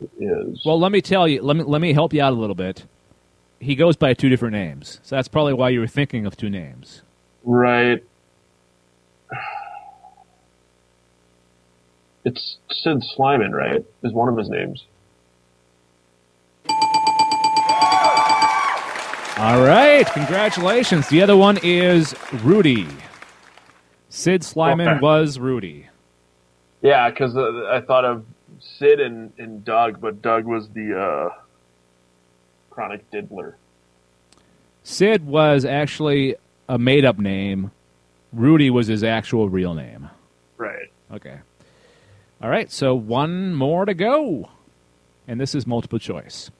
it 0.00 0.10
is. 0.18 0.62
Well, 0.64 0.78
let 0.78 0.92
me 0.92 1.00
tell 1.00 1.26
you. 1.28 1.42
Let 1.42 1.56
me 1.56 1.62
let 1.64 1.80
me 1.80 1.92
help 1.92 2.12
you 2.12 2.22
out 2.22 2.32
a 2.32 2.36
little 2.36 2.54
bit. 2.56 2.84
He 3.60 3.74
goes 3.76 3.96
by 3.96 4.12
two 4.14 4.28
different 4.28 4.52
names, 4.52 5.00
so 5.02 5.16
that's 5.16 5.28
probably 5.28 5.54
why 5.54 5.70
you 5.70 5.80
were 5.80 5.86
thinking 5.86 6.26
of 6.26 6.36
two 6.36 6.50
names. 6.50 7.02
Right. 7.44 8.02
It's 12.24 12.56
Sid 12.70 13.02
Slyman, 13.16 13.52
right? 13.52 13.84
Is 14.02 14.12
one 14.12 14.28
of 14.28 14.36
his 14.36 14.48
names. 14.48 14.84
All 19.36 19.60
right, 19.62 20.06
congratulations. 20.12 21.08
The 21.08 21.20
other 21.20 21.36
one 21.36 21.58
is 21.62 22.14
Rudy. 22.44 22.86
Sid 24.08 24.42
Slyman 24.42 24.92
Okay. 24.92 25.00
was 25.00 25.38
Rudy. 25.38 25.88
Yeah, 26.84 27.08
because 27.08 27.34
uh, 27.34 27.70
I 27.72 27.80
thought 27.80 28.04
of 28.04 28.26
Sid 28.60 29.00
and, 29.00 29.32
and 29.38 29.64
Doug, 29.64 30.02
but 30.02 30.20
Doug 30.20 30.44
was 30.44 30.68
the 30.68 31.00
uh, 31.00 31.30
chronic 32.68 33.10
diddler. 33.10 33.56
Sid 34.82 35.26
was 35.26 35.64
actually 35.64 36.36
a 36.68 36.78
made-up 36.78 37.18
name. 37.18 37.70
Rudy 38.34 38.68
was 38.68 38.86
his 38.86 39.02
actual 39.02 39.48
real 39.48 39.72
name. 39.72 40.10
Right. 40.58 40.92
Okay. 41.10 41.38
All 42.42 42.50
right, 42.50 42.70
so 42.70 42.94
one 42.94 43.54
more 43.54 43.86
to 43.86 43.94
go, 43.94 44.50
and 45.26 45.40
this 45.40 45.54
is 45.54 45.66
multiple 45.66 45.98
choice. 45.98 46.50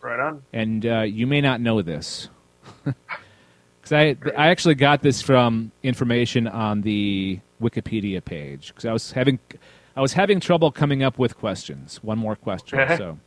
Right 0.00 0.20
on. 0.20 0.42
and 0.52 0.84
uh, 0.84 1.00
you 1.02 1.26
may 1.26 1.40
not 1.40 1.62
know 1.62 1.80
this 1.80 2.28
because 2.84 3.92
I 3.92 4.16
I 4.36 4.48
actually 4.48 4.74
got 4.74 5.00
this 5.00 5.22
from 5.22 5.72
information 5.82 6.46
on 6.46 6.82
the 6.82 7.40
Wikipedia 7.68 8.24
page 8.24 8.68
because 8.68 8.84
I 8.84 8.92
was 8.92 9.12
having 9.12 9.38
I 9.96 10.00
was 10.00 10.12
having 10.12 10.40
trouble 10.40 10.70
coming 10.70 11.02
up 11.02 11.18
with 11.18 11.36
questions. 11.36 12.02
One 12.02 12.18
more 12.18 12.36
question, 12.36 12.78
so 12.96 13.18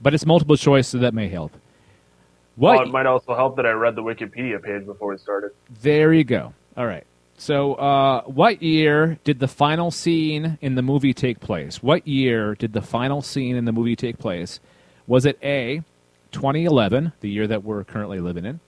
but 0.00 0.14
it's 0.14 0.26
multiple 0.26 0.56
choice, 0.56 0.88
so 0.88 0.98
that 0.98 1.14
may 1.14 1.28
help. 1.28 1.52
What? 2.56 2.76
Well, 2.76 2.82
it 2.82 2.92
might 2.92 3.06
also 3.06 3.34
help 3.34 3.56
that 3.56 3.66
I 3.66 3.70
read 3.70 3.96
the 3.96 4.02
Wikipedia 4.02 4.62
page 4.62 4.86
before 4.86 5.08
we 5.08 5.18
started. 5.18 5.52
There 5.82 6.12
you 6.12 6.24
go. 6.24 6.52
All 6.76 6.86
right. 6.86 7.04
So, 7.36 7.74
uh, 7.74 8.22
what 8.22 8.62
year 8.62 9.18
did 9.24 9.40
the 9.40 9.48
final 9.48 9.90
scene 9.90 10.56
in 10.60 10.76
the 10.76 10.82
movie 10.82 11.12
take 11.12 11.40
place? 11.40 11.82
What 11.82 12.06
year 12.06 12.54
did 12.54 12.72
the 12.72 12.82
final 12.82 13.22
scene 13.22 13.56
in 13.56 13.64
the 13.64 13.72
movie 13.72 13.96
take 13.96 14.18
place? 14.18 14.60
Was 15.08 15.26
it 15.26 15.38
A, 15.42 15.82
2011, 16.30 17.12
the 17.20 17.28
year 17.28 17.48
that 17.48 17.64
we're 17.64 17.82
currently 17.82 18.20
living 18.20 18.44
in, 18.44 18.60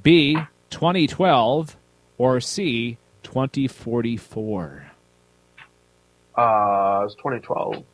B, 0.00 0.36
2012, 0.70 1.76
or 2.18 2.40
C, 2.40 2.96
2044? 3.26 4.86
Uh, 6.38 6.40
it 6.40 7.04
was 7.04 7.14
2012. 7.16 7.84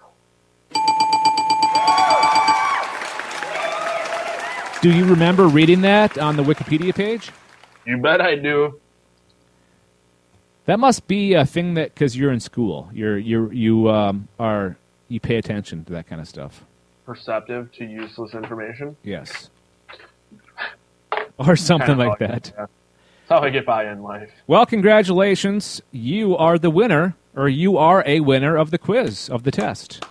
Do 4.83 4.93
you 4.93 5.05
remember 5.07 5.47
reading 5.47 5.81
that 5.83 6.19
on 6.19 6.37
the 6.37 6.43
Wikipedia 6.43 6.95
page? 6.95 7.31
You 7.87 7.97
bet 7.99 8.21
I 8.21 8.35
do. 8.35 8.79
That 10.67 10.79
must 10.79 11.07
be 11.09 11.35
a 11.35 11.47
thing 11.47 11.75
that 11.75 11.95
because 11.95 12.17
you're 12.17 12.33
in 12.33 12.41
school, 12.41 12.91
you're 12.93 13.17
you're 13.17 13.53
you 13.53 13.89
um, 13.89 14.29
are 14.39 14.77
you 15.09 15.19
pay 15.21 15.37
attention 15.37 15.85
to 15.87 15.93
that 15.93 16.09
kind 16.09 16.21
of 16.21 16.29
stuff. 16.29 16.65
Perceptive 17.07 17.73
to 17.73 17.85
useless 17.85 18.35
information. 18.35 18.97
Yes, 19.03 19.51
or 21.39 21.57
something 21.57 21.87
Kinda 21.87 22.09
like 22.09 22.21
how 22.21 22.27
that. 22.27 22.53
yeah. 22.57 22.67
How 23.33 23.41
I 23.41 23.49
get 23.49 23.65
by 23.65 23.91
in 23.91 24.03
life. 24.03 24.31
Well, 24.47 24.67
congratulations, 24.67 25.81
you 25.91 26.37
are 26.37 26.59
the 26.59 26.69
winner, 26.69 27.17
or 27.35 27.49
you 27.49 27.79
are 27.79 28.03
a 28.07 28.21
winner 28.21 28.57
of 28.57 28.71
the 28.71 28.77
quiz 28.77 29.31
of 29.31 29.45
the 29.45 29.51
test. 29.51 30.05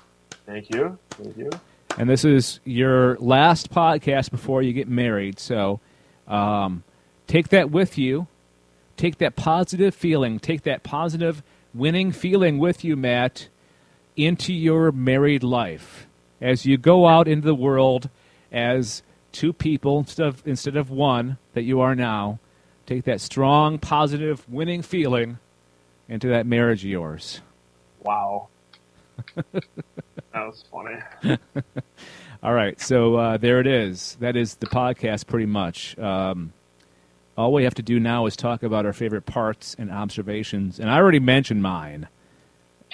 Thank 0.48 0.72
you. 0.72 0.98
Thank 1.12 1.38
you. 1.38 1.52
And 2.00 2.10
this 2.10 2.26
is 2.26 2.60
your 2.66 3.18
last 3.18 3.70
podcast 3.70 4.32
before 4.32 4.64
you 4.64 4.74
get 4.74 4.88
married. 4.88 5.40
So 5.40 5.80
um, 6.28 6.84
take 7.28 7.50
that 7.50 7.70
with 7.70 7.96
you. 7.96 8.26
Take 8.98 9.20
that 9.20 9.36
positive 9.36 9.94
feeling, 9.94 10.40
take 10.40 10.64
that 10.64 10.82
positive 10.82 11.44
winning 11.76 12.12
feeling 12.12 12.58
with 12.58 12.84
you, 12.84 12.96
Matt, 12.96 13.50
into 14.16 14.52
your 14.52 14.92
married 14.92 15.44
life. 15.44 16.08
As 16.42 16.66
you 16.66 16.78
go 16.78 17.08
out 17.08 17.28
into 17.28 17.46
the 17.46 17.56
world 17.56 18.10
as 18.52 19.04
two 19.32 19.54
people 19.54 20.00
instead 20.00 20.26
of, 20.26 20.42
instead 20.46 20.76
of 20.76 20.90
one 20.90 21.38
that 21.54 21.64
you 21.64 21.80
are 21.80 21.96
now, 21.96 22.40
take 22.86 23.04
that 23.06 23.22
strong, 23.22 23.78
positive, 23.78 24.48
winning 24.50 24.82
feeling 24.82 25.38
into 26.10 26.28
that 26.30 26.46
marriage 26.46 26.84
of 26.84 26.90
yours. 26.90 27.42
Wow. 28.02 28.48
that 29.36 29.64
was 30.34 30.64
funny. 30.72 31.00
All 32.44 32.54
right, 32.54 32.80
so 32.82 33.16
uh, 33.16 33.38
there 33.38 33.60
it 33.60 33.68
is. 33.68 34.18
That 34.20 34.36
is 34.36 34.56
the 34.56 34.66
podcast, 34.66 35.28
pretty 35.28 35.46
much. 35.46 35.98
Um, 36.00 36.54
all 37.38 37.54
we 37.54 37.64
have 37.64 37.76
to 37.76 37.84
do 37.84 38.00
now 38.00 38.26
is 38.26 38.36
talk 38.36 38.64
about 38.64 38.86
our 38.86 38.94
favorite 38.94 39.26
parts 39.26 39.76
and 39.78 39.92
observations, 39.92 40.80
and 40.80 40.90
I 40.90 40.98
already 40.98 41.20
mentioned 41.20 41.62
mine. 41.62 42.08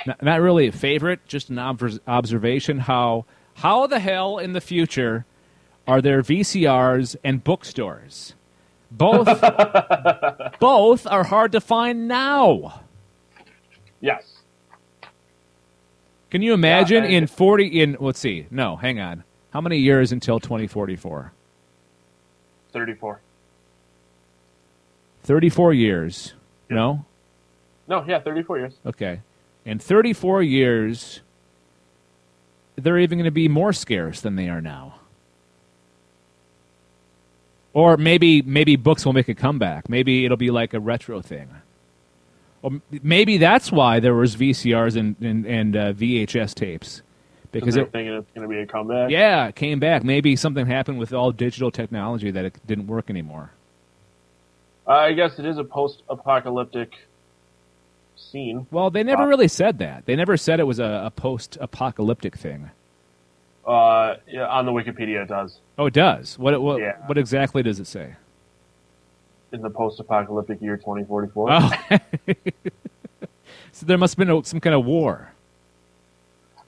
Not, 0.05 0.21
not 0.21 0.41
really 0.41 0.67
a 0.67 0.71
favorite, 0.71 1.25
just 1.27 1.49
an 1.49 1.55
obver- 1.55 1.99
observation. 2.07 2.79
How 2.79 3.25
how 3.55 3.87
the 3.87 3.99
hell 3.99 4.37
in 4.37 4.53
the 4.53 4.61
future 4.61 5.25
are 5.87 6.01
there 6.01 6.21
VCRs 6.21 7.15
and 7.23 7.43
bookstores? 7.43 8.35
Both 8.91 9.27
both 10.59 11.07
are 11.07 11.23
hard 11.23 11.51
to 11.53 11.61
find 11.61 12.07
now. 12.07 12.81
Yes. 13.99 14.23
Can 16.29 16.41
you 16.41 16.53
imagine 16.53 17.03
I- 17.03 17.07
in 17.07 17.27
40 17.27 17.67
in 17.81 17.97
let's 17.99 18.19
see. 18.19 18.47
No, 18.51 18.75
hang 18.75 18.99
on. 18.99 19.23
How 19.51 19.61
many 19.61 19.77
years 19.77 20.11
until 20.11 20.39
2044? 20.39 21.31
34. 22.73 23.21
34 25.23 25.73
years. 25.73 26.33
No? 26.69 27.05
No, 27.87 28.03
yeah, 28.07 28.19
34 28.19 28.59
years. 28.59 28.73
Okay. 28.85 29.21
In 29.65 29.79
34 29.79 30.43
years 30.43 31.21
they're 32.75 32.99
even 32.99 33.17
going 33.17 33.25
to 33.25 33.31
be 33.31 33.47
more 33.47 33.73
scarce 33.73 34.21
than 34.21 34.35
they 34.35 34.47
are 34.49 34.61
now. 34.61 34.96
Or 37.77 37.95
maybe 37.95 38.41
maybe 38.41 38.75
books 38.75 39.05
will 39.05 39.13
make 39.13 39.29
a 39.29 39.35
comeback. 39.35 39.87
Maybe 39.87 40.25
it'll 40.25 40.35
be 40.35 40.49
like 40.49 40.73
a 40.73 40.79
retro 40.79 41.21
thing. 41.21 41.47
Or 42.63 42.71
maybe 43.03 43.37
that's 43.37 43.71
why 43.71 43.99
there 43.99 44.15
was 44.15 44.35
VCRs 44.35 44.97
and 44.97 45.15
and, 45.21 45.45
and 45.45 45.75
uh, 45.75 45.93
VHS 45.93 46.55
tapes 46.55 47.03
because 47.51 47.75
they're 47.75 47.83
it, 47.83 47.91
thinking 47.91 48.15
it's 48.15 48.31
going 48.33 48.49
to 48.49 48.51
be 48.51 48.61
a 48.61 48.65
comeback. 48.65 49.11
yeah, 49.11 49.45
it 49.49 49.55
came 49.55 49.79
back. 49.79 50.03
Maybe 50.03 50.35
something 50.35 50.65
happened 50.65 50.97
with 50.97 51.13
all 51.13 51.31
digital 51.31 51.69
technology 51.69 52.31
that 52.31 52.45
it 52.45 52.55
didn't 52.65 52.87
work 52.87 53.11
anymore. 53.11 53.51
I 54.87 55.13
guess 55.13 55.37
it 55.37 55.45
is 55.45 55.59
a 55.59 55.63
post-apocalyptic 55.63 56.93
scene. 58.15 58.65
Well, 58.71 58.89
they 58.89 59.03
never 59.03 59.23
Uh, 59.23 59.27
really 59.27 59.49
said 59.49 59.77
that. 59.79 60.07
They 60.07 60.15
never 60.15 60.35
said 60.35 60.59
it 60.59 60.63
was 60.65 60.79
a, 60.79 61.03
a 61.05 61.11
post-apocalyptic 61.11 62.37
thing. 62.37 62.71
Uh, 63.67 64.15
yeah, 64.27 64.47
on 64.47 64.65
the 64.65 64.71
Wikipedia 64.71 65.23
it 65.23 65.27
does. 65.27 65.59
Oh, 65.77 65.87
it 65.87 65.93
does. 65.93 66.39
What 66.39 66.59
what 66.61 66.79
Yeah. 66.79 66.93
what 67.05 67.17
exactly 67.17 67.61
does 67.61 67.79
it 67.79 67.87
say? 67.87 68.15
In 69.51 69.61
the 69.61 69.69
post-apocalyptic 69.69 70.61
year 70.61 70.77
2044. 70.77 71.47
Oh, 71.51 71.71
so 73.71 73.85
there 73.85 73.97
must 73.97 74.17
have 74.17 74.27
been 74.27 74.43
some 74.43 74.59
kind 74.59 74.75
of 74.75 74.85
war. 74.85 75.31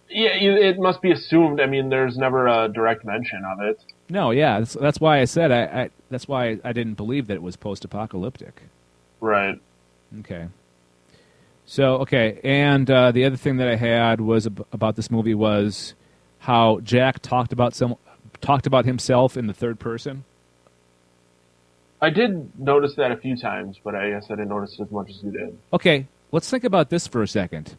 Yeah, 0.09 0.29
it 0.31 0.79
must 0.79 1.01
be 1.01 1.11
assumed. 1.11 1.61
I 1.61 1.67
mean, 1.67 1.89
there's 1.89 2.17
never 2.17 2.47
a 2.47 2.67
direct 2.67 3.05
mention 3.05 3.43
of 3.45 3.61
it. 3.61 3.79
No, 4.09 4.31
yeah, 4.31 4.59
that's, 4.59 4.73
that's 4.73 4.99
why 4.99 5.19
I 5.19 5.25
said 5.25 5.51
I, 5.51 5.63
I. 5.83 5.89
That's 6.09 6.27
why 6.27 6.59
I 6.63 6.73
didn't 6.73 6.95
believe 6.95 7.27
that 7.27 7.35
it 7.35 7.43
was 7.43 7.55
post-apocalyptic. 7.55 8.63
Right. 9.21 9.59
Okay. 10.21 10.47
So 11.65 11.97
okay, 11.97 12.39
and 12.43 12.89
uh, 12.89 13.11
the 13.11 13.25
other 13.25 13.37
thing 13.37 13.57
that 13.57 13.67
I 13.67 13.75
had 13.75 14.19
was 14.19 14.47
ab- 14.47 14.65
about 14.73 14.95
this 14.95 15.11
movie 15.11 15.35
was 15.35 15.93
how 16.39 16.79
Jack 16.81 17.19
talked 17.21 17.53
about 17.53 17.75
some 17.75 17.95
talked 18.41 18.65
about 18.65 18.85
himself 18.85 19.37
in 19.37 19.47
the 19.47 19.53
third 19.53 19.79
person. 19.79 20.23
I 22.01 22.09
did 22.09 22.57
notice 22.57 22.95
that 22.95 23.11
a 23.11 23.17
few 23.17 23.35
times, 23.35 23.77
but 23.83 23.93
I 23.93 24.11
guess 24.11 24.25
I 24.27 24.35
didn't 24.35 24.49
notice 24.49 24.79
it 24.79 24.83
as 24.83 24.91
much 24.91 25.09
as 25.09 25.21
you 25.21 25.31
did. 25.31 25.57
Okay, 25.73 26.07
let's 26.31 26.49
think 26.49 26.63
about 26.63 26.89
this 26.89 27.07
for 27.07 27.21
a 27.21 27.27
second. 27.27 27.75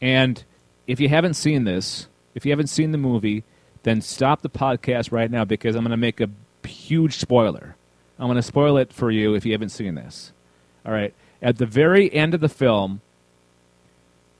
And 0.00 0.42
if 0.86 1.00
you 1.00 1.08
haven't 1.08 1.34
seen 1.34 1.64
this, 1.64 2.06
if 2.34 2.46
you 2.46 2.52
haven't 2.52 2.68
seen 2.68 2.92
the 2.92 2.98
movie, 2.98 3.42
then 3.82 4.00
stop 4.00 4.42
the 4.42 4.48
podcast 4.48 5.10
right 5.10 5.30
now 5.30 5.44
because 5.44 5.74
I'm 5.74 5.82
going 5.82 5.90
to 5.90 5.96
make 5.96 6.20
a 6.20 6.30
huge 6.66 7.16
spoiler. 7.16 7.74
I'm 8.18 8.26
going 8.26 8.36
to 8.36 8.42
spoil 8.42 8.76
it 8.76 8.92
for 8.92 9.10
you 9.10 9.34
if 9.34 9.44
you 9.44 9.52
haven't 9.52 9.70
seen 9.70 9.96
this. 9.96 10.32
All 10.86 10.92
right. 10.92 11.12
At 11.42 11.58
the 11.58 11.66
very 11.66 12.12
end 12.12 12.34
of 12.34 12.40
the 12.40 12.48
film, 12.48 13.00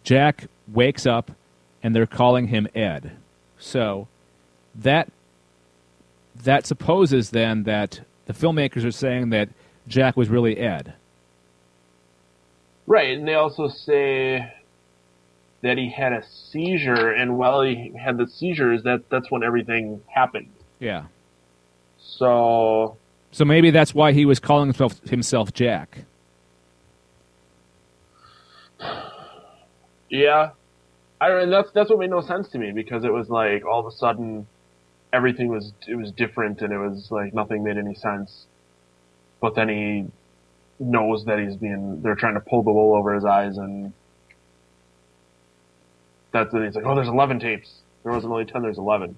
Jack 0.04 0.46
wakes 0.68 1.06
up 1.06 1.32
and 1.82 1.94
they're 1.94 2.06
calling 2.06 2.48
him 2.48 2.68
Ed. 2.74 3.12
So 3.58 4.08
that 4.74 5.10
that 6.44 6.66
supposes 6.66 7.30
then 7.30 7.64
that 7.64 8.00
the 8.26 8.32
filmmakers 8.32 8.84
are 8.84 8.92
saying 8.92 9.30
that 9.30 9.48
Jack 9.88 10.16
was 10.16 10.28
really 10.28 10.56
Ed. 10.58 10.94
Right, 12.86 13.16
and 13.18 13.26
they 13.26 13.34
also 13.34 13.68
say 13.68 14.52
that 15.62 15.76
he 15.76 15.90
had 15.90 16.12
a 16.12 16.22
seizure, 16.24 17.10
and 17.10 17.36
while 17.36 17.62
he 17.62 17.92
had 17.98 18.16
the 18.16 18.26
seizures, 18.28 18.84
that 18.84 19.10
that's 19.10 19.30
when 19.30 19.42
everything 19.42 20.00
happened. 20.06 20.48
Yeah. 20.78 21.04
So 22.00 22.96
So 23.32 23.44
maybe 23.44 23.70
that's 23.70 23.94
why 23.94 24.12
he 24.12 24.24
was 24.24 24.38
calling 24.38 24.68
himself, 24.68 25.00
himself 25.08 25.52
Jack. 25.52 26.04
yeah, 30.08 30.50
I 31.20 31.30
and 31.30 31.52
that's 31.52 31.70
that's 31.72 31.90
what 31.90 31.98
made 31.98 32.10
no 32.10 32.20
sense 32.20 32.48
to 32.50 32.58
me 32.58 32.72
because 32.72 33.04
it 33.04 33.12
was 33.12 33.28
like 33.28 33.64
all 33.64 33.80
of 33.80 33.86
a 33.86 33.96
sudden 33.96 34.46
everything 35.12 35.48
was 35.48 35.72
it 35.86 35.96
was 35.96 36.12
different 36.12 36.62
and 36.62 36.72
it 36.72 36.78
was 36.78 37.10
like 37.10 37.34
nothing 37.34 37.64
made 37.64 37.76
any 37.76 37.94
sense. 37.94 38.46
But 39.40 39.54
then 39.54 39.68
he 39.68 40.06
knows 40.78 41.24
that 41.24 41.38
he's 41.38 41.56
being 41.56 42.02
they're 42.02 42.14
trying 42.14 42.34
to 42.34 42.40
pull 42.40 42.62
the 42.62 42.72
wool 42.72 42.94
over 42.94 43.14
his 43.14 43.24
eyes 43.24 43.56
and 43.56 43.92
that's 46.30 46.52
when 46.52 46.64
he's 46.64 46.74
like, 46.74 46.84
oh, 46.84 46.94
there's 46.94 47.08
11 47.08 47.40
tapes. 47.40 47.80
There 48.02 48.12
wasn't 48.12 48.32
only 48.32 48.44
10, 48.44 48.62
there's 48.62 48.78
11. 48.78 49.16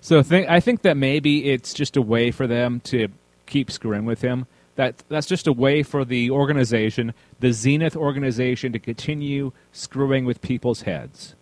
So 0.00 0.20
I 0.20 0.60
think 0.60 0.82
that 0.82 0.96
maybe 0.96 1.50
it's 1.50 1.74
just 1.74 1.96
a 1.96 2.02
way 2.02 2.30
for 2.30 2.46
them 2.46 2.80
to 2.80 3.08
keep 3.46 3.70
screwing 3.70 4.04
with 4.04 4.22
him. 4.22 4.46
That 4.76 5.02
that's 5.08 5.26
just 5.26 5.46
a 5.46 5.52
way 5.52 5.82
for 5.82 6.04
the 6.04 6.30
organization, 6.30 7.14
the 7.40 7.52
Zenith 7.52 7.96
organization, 7.96 8.72
to 8.72 8.78
continue 8.78 9.52
screwing 9.72 10.24
with 10.24 10.40
people's 10.42 10.82
heads. 10.82 11.34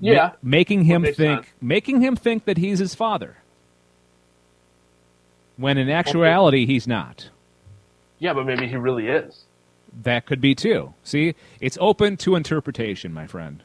Ma- 0.00 0.10
Yeah. 0.10 0.30
making 0.42 0.84
him 0.84 1.02
think, 1.04 1.16
sense. 1.16 1.46
making 1.60 2.00
him 2.02 2.16
think 2.16 2.44
that 2.44 2.58
he's 2.58 2.78
his 2.80 2.94
father, 2.94 3.38
when 5.56 5.78
in 5.78 5.88
actuality 5.88 6.66
he's 6.66 6.86
not. 6.86 7.30
Yeah, 8.18 8.32
but 8.34 8.44
maybe 8.46 8.66
he 8.66 8.76
really 8.76 9.08
is. 9.08 9.44
That 10.02 10.26
could 10.26 10.40
be 10.40 10.54
too. 10.54 10.92
See, 11.04 11.34
it's 11.60 11.78
open 11.80 12.16
to 12.18 12.34
interpretation, 12.34 13.12
my 13.12 13.26
friend. 13.26 13.62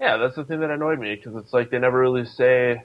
Yeah, 0.00 0.16
that's 0.18 0.36
the 0.36 0.44
thing 0.44 0.60
that 0.60 0.70
annoyed 0.70 0.98
me 1.00 1.14
because 1.16 1.34
it's 1.36 1.52
like 1.52 1.70
they 1.70 1.78
never 1.78 1.98
really 1.98 2.24
say, 2.24 2.82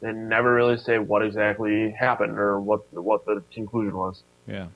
they 0.00 0.12
never 0.12 0.52
really 0.54 0.78
say 0.78 0.98
what 0.98 1.24
exactly 1.24 1.90
happened 1.90 2.38
or 2.38 2.60
what 2.60 2.92
what 2.92 3.24
the 3.26 3.42
conclusion 3.52 3.96
was. 3.96 4.22
Yeah. 4.46 4.68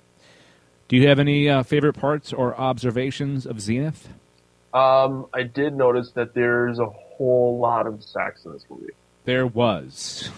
Do 0.88 0.96
you 0.96 1.08
have 1.08 1.18
any 1.18 1.48
uh, 1.48 1.62
favorite 1.62 1.94
parts 1.94 2.32
or 2.32 2.54
observations 2.56 3.46
of 3.46 3.60
Zenith? 3.60 4.08
Um, 4.74 5.26
I 5.32 5.44
did 5.44 5.74
notice 5.74 6.10
that 6.14 6.34
there's 6.34 6.78
a 6.78 6.86
whole 6.86 7.58
lot 7.58 7.86
of 7.86 8.02
sex 8.02 8.44
in 8.44 8.52
this 8.52 8.64
movie. 8.68 8.92
There 9.24 9.46
was. 9.46 10.30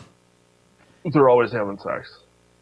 They're 1.05 1.29
always 1.29 1.53
having 1.53 1.79
sex. 1.79 2.19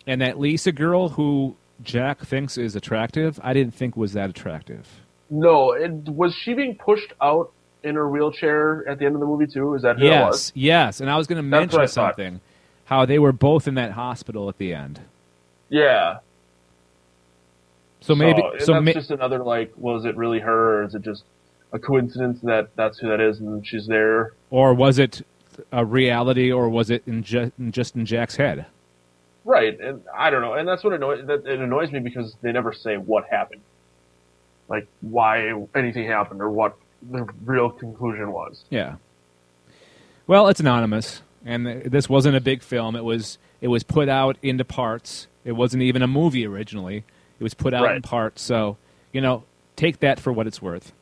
And 0.06 0.20
that 0.20 0.38
Lisa 0.38 0.72
girl 0.72 1.10
who 1.10 1.56
Jack 1.82 2.20
thinks 2.20 2.56
is 2.56 2.76
attractive, 2.76 3.40
I 3.42 3.52
didn't 3.52 3.74
think 3.74 3.96
was 3.96 4.12
that 4.12 4.30
attractive. 4.30 4.88
No, 5.30 5.72
it, 5.72 5.90
was 6.08 6.34
she 6.34 6.54
being 6.54 6.76
pushed 6.76 7.12
out 7.20 7.52
in 7.84 7.94
her 7.94 8.08
wheelchair 8.08 8.86
at 8.88 8.98
the 8.98 9.06
end 9.06 9.14
of 9.14 9.20
the 9.20 9.26
movie 9.26 9.46
too? 9.46 9.74
Is 9.74 9.82
that 9.82 9.98
who 9.98 10.06
it 10.06 10.10
was? 10.10 10.52
Yes, 10.54 10.64
yes. 10.64 11.00
And 11.00 11.10
I 11.10 11.16
was 11.16 11.26
going 11.26 11.36
to 11.36 11.42
mention 11.42 11.86
something. 11.88 12.40
How 12.86 13.06
they 13.06 13.18
were 13.18 13.32
both 13.32 13.66
in 13.66 13.76
that 13.76 13.92
hospital 13.92 14.48
at 14.50 14.58
the 14.58 14.74
end. 14.74 15.00
Yeah. 15.70 16.18
So 18.00 18.14
maybe, 18.14 18.42
and 18.42 18.60
so, 18.60 18.74
that's 18.74 18.84
ma- 18.84 18.92
just 18.92 19.10
another 19.10 19.42
like, 19.42 19.72
was 19.76 20.04
it 20.04 20.14
really 20.16 20.40
her, 20.40 20.80
or 20.80 20.84
is 20.84 20.94
it 20.94 21.00
just 21.00 21.24
a 21.72 21.78
coincidence 21.78 22.40
that 22.42 22.68
that's 22.76 22.98
who 22.98 23.08
that 23.08 23.20
is 23.20 23.40
and 23.40 23.66
she's 23.66 23.86
there? 23.86 24.34
or 24.50 24.74
was 24.74 24.98
it 24.98 25.24
a 25.72 25.84
reality, 25.84 26.52
or 26.52 26.68
was 26.68 26.90
it 26.90 27.02
in 27.06 27.22
ju- 27.22 27.50
in 27.58 27.72
just 27.72 27.96
in 27.96 28.04
Jack's 28.04 28.36
head? 28.36 28.66
Right, 29.46 29.78
and 29.80 30.02
I 30.14 30.28
don't 30.28 30.42
know, 30.42 30.52
and 30.52 30.68
that's 30.68 30.84
what 30.84 30.92
annoys 30.92 31.26
that 31.26 31.46
it 31.46 31.60
annoys 31.60 31.90
me 31.90 32.00
because 32.00 32.36
they 32.42 32.52
never 32.52 32.74
say 32.74 32.98
what 32.98 33.24
happened, 33.30 33.62
like 34.68 34.86
why 35.00 35.54
anything 35.74 36.06
happened 36.06 36.42
or 36.42 36.50
what 36.50 36.76
the 37.10 37.26
real 37.44 37.70
conclusion 37.70 38.32
was. 38.32 38.64
Yeah. 38.70 38.96
Well, 40.26 40.48
it's 40.48 40.60
anonymous, 40.60 41.22
and 41.44 41.66
th- 41.66 41.84
this 41.86 42.08
wasn't 42.08 42.36
a 42.36 42.40
big 42.40 42.62
film. 42.62 42.96
It 42.96 43.04
was 43.04 43.38
it 43.60 43.68
was 43.68 43.82
put 43.82 44.08
out 44.08 44.36
into 44.42 44.64
parts. 44.64 45.26
It 45.44 45.52
wasn't 45.52 45.82
even 45.82 46.02
a 46.02 46.06
movie 46.06 46.46
originally. 46.46 47.04
It 47.38 47.42
was 47.42 47.54
put 47.54 47.74
out 47.74 47.94
in 47.94 48.02
parts. 48.02 48.40
So 48.42 48.76
you 49.12 49.20
know, 49.20 49.44
take 49.76 50.00
that 50.00 50.18
for 50.18 50.32
what 50.32 50.46
it's 50.46 50.62
worth. 50.62 50.92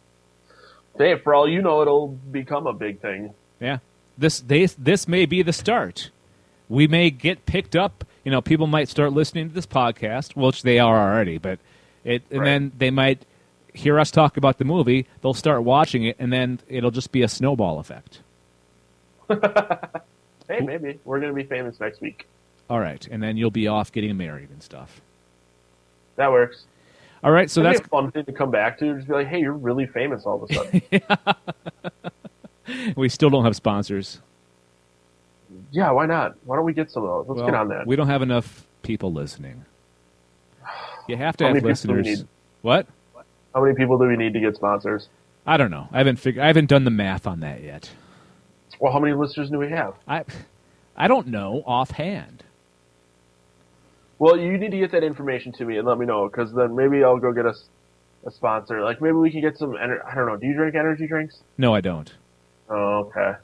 Hey, 0.98 1.16
for 1.16 1.34
all 1.34 1.48
you 1.48 1.62
know, 1.62 1.80
it'll 1.82 2.09
become 2.09 2.66
a 2.66 2.72
big 2.72 3.00
thing. 3.00 3.32
Yeah. 3.61 3.78
This 4.18 4.40
they, 4.40 4.66
this 4.66 5.09
may 5.09 5.24
be 5.24 5.42
the 5.42 5.53
start. 5.53 6.11
We 6.68 6.86
may 6.86 7.11
get 7.11 7.46
picked 7.46 7.74
up. 7.76 8.05
You 8.24 8.30
know, 8.30 8.40
people 8.42 8.66
might 8.66 8.88
start 8.88 9.12
listening 9.12 9.48
to 9.48 9.55
this 9.55 9.66
podcast, 9.66 10.36
which 10.36 10.62
they 10.62 10.78
are 10.78 11.11
already. 11.11 11.38
But 11.38 11.59
it, 12.05 12.22
and 12.30 12.40
Right. 12.40 12.46
then 12.46 12.72
they 12.76 12.90
might 12.90 13.24
hear 13.74 13.98
us 13.98 14.10
talk 14.10 14.36
about 14.36 14.58
the 14.58 14.64
movie. 14.64 15.06
They'll 15.20 15.34
start 15.34 15.62
watching 15.62 16.04
it, 16.04 16.16
and 16.18 16.32
then 16.32 16.60
it'll 16.68 16.90
just 16.90 17.12
be 17.12 17.22
a 17.22 17.28
snowball 17.28 17.78
effect. 17.78 18.20
Hey, 20.48 20.60
maybe 20.60 20.98
we're 21.04 21.20
gonna 21.20 21.32
be 21.32 21.44
famous 21.44 21.78
next 21.80 22.00
week. 22.00 22.26
All 22.68 22.80
right, 22.80 23.06
and 23.10 23.22
then 23.22 23.36
you'll 23.36 23.50
be 23.50 23.68
off 23.68 23.92
getting 23.92 24.16
married 24.16 24.50
and 24.50 24.62
stuff. 24.62 25.00
That 26.16 26.30
works. 26.30 26.64
All 27.24 27.30
right, 27.30 27.50
so 27.50 27.62
That'd 27.62 27.78
that's 27.78 27.86
a 27.86 27.88
fun 27.88 28.10
thing 28.10 28.24
to 28.24 28.32
come 28.32 28.50
back 28.50 28.78
to. 28.80 28.96
Just 28.96 29.06
be 29.06 29.14
like, 29.14 29.28
hey, 29.28 29.40
you're 29.40 29.52
really 29.52 29.86
famous 29.86 30.24
all 30.26 30.42
of 30.42 30.50
a 30.50 30.54
sudden. 30.54 30.82
we 32.96 33.08
still 33.08 33.30
don't 33.30 33.44
have 33.44 33.54
sponsors. 33.56 34.20
yeah, 35.70 35.90
why 35.92 36.06
not? 36.06 36.34
Why 36.44 36.56
don't 36.56 36.64
we 36.64 36.72
get 36.72 36.90
some 36.90 37.04
of 37.04 37.08
those? 37.08 37.28
Let's 37.28 37.38
Well, 37.38 37.46
get 37.46 37.54
on 37.54 37.68
that. 37.68 37.86
We 37.86 37.94
don't 37.96 38.08
have 38.08 38.22
enough 38.22 38.66
people 38.82 39.12
listening. 39.12 39.64
You 41.08 41.16
have 41.16 41.36
to 41.38 41.44
have 41.44 41.54
many 41.54 41.60
people 41.74 41.86
do 41.86 41.92
we 41.94 41.98
listeners. 42.02 42.24
What? 42.62 42.86
How 43.55 43.62
many 43.62 43.74
people 43.74 43.98
do 43.98 44.07
we 44.07 44.16
need 44.16 44.32
to 44.34 44.40
get 44.40 44.57
sponsors? 44.57 45.09
I 45.46 45.57
don't 45.57 45.70
know. 45.70 45.88
I 45.92 45.98
haven't 45.98 46.16
fig- 46.16 46.38
I 46.38 46.46
haven't 46.46 46.66
done 46.66 46.84
the 46.84 46.90
math 46.90 47.26
on 47.26 47.40
that 47.40 47.62
yet. 47.62 47.90
Well, 48.80 48.92
how 48.92 49.00
many 49.00 49.14
listeners 49.14 49.50
do 49.50 49.59
we 49.59 49.70
have? 49.70 49.94
I 50.09 50.24
I 50.96 51.09
don't 51.09 51.28
know 51.28 51.62
offhand. 51.66 52.44
Well, 54.18 54.38
you 54.38 54.57
need 54.57 54.70
to 54.70 54.78
get 54.78 54.92
that 54.92 55.03
information 55.03 55.53
to 55.55 55.64
me 55.64 55.78
and 55.78 55.86
let 55.86 55.98
me 55.98 56.07
know, 56.07 56.28
because 56.28 56.53
then 56.53 56.76
maybe 56.76 57.03
I'll 57.03 57.18
go 57.18 57.32
get 57.32 57.44
us 57.44 57.64
a 58.24 58.30
sponsor. 58.30 58.82
Like 58.82 59.00
maybe 59.03 59.14
we 59.14 59.30
can 59.30 59.40
get 59.40 59.59
some. 59.59 59.70
Ener- 59.72 60.05
I 60.05 60.14
don't 60.14 60.26
know. 60.26 60.36
Do 60.36 60.46
you 60.46 60.55
drink 60.55 60.74
energy 60.76 61.07
drinks? 61.07 61.40
No, 61.59 61.74
I 61.74 61.80
don't. 61.80 62.12
Oh, 62.70 63.11
okay. 63.11 63.34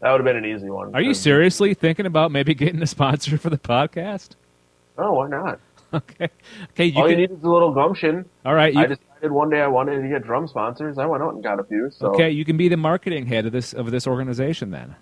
That 0.00 0.10
would 0.10 0.20
have 0.20 0.24
been 0.24 0.36
an 0.36 0.44
easy 0.44 0.68
one. 0.70 0.94
Are 0.94 1.02
you 1.02 1.14
seriously 1.14 1.74
thinking 1.74 2.06
about 2.06 2.32
maybe 2.32 2.54
getting 2.54 2.82
a 2.82 2.86
sponsor 2.86 3.38
for 3.38 3.50
the 3.50 3.58
podcast? 3.58 4.30
Oh, 4.98 5.12
why 5.12 5.28
not? 5.28 5.60
Okay. 5.94 6.28
Okay, 6.70 6.84
you 6.86 6.96
All 6.96 7.02
can, 7.08 7.18
you 7.18 7.28
need 7.28 7.30
is 7.36 7.42
a 7.44 7.48
little 7.48 7.72
gumption. 7.74 8.24
All 8.46 8.54
right, 8.54 8.72
you, 8.72 8.80
I 8.80 8.86
decided 8.86 9.30
one 9.30 9.50
day 9.50 9.60
I 9.60 9.66
wanted 9.66 10.00
to 10.00 10.08
get 10.08 10.22
drum 10.24 10.48
sponsors. 10.48 10.96
I 10.98 11.04
went 11.06 11.22
out 11.22 11.34
and 11.34 11.42
got 11.42 11.60
a 11.60 11.64
few. 11.64 11.90
So 11.90 12.08
Okay, 12.08 12.30
you 12.30 12.44
can 12.44 12.56
be 12.56 12.68
the 12.68 12.76
marketing 12.78 13.26
head 13.26 13.44
of 13.46 13.52
this 13.52 13.72
of 13.74 13.90
this 13.90 14.06
organization 14.06 14.70
then. 14.70 14.96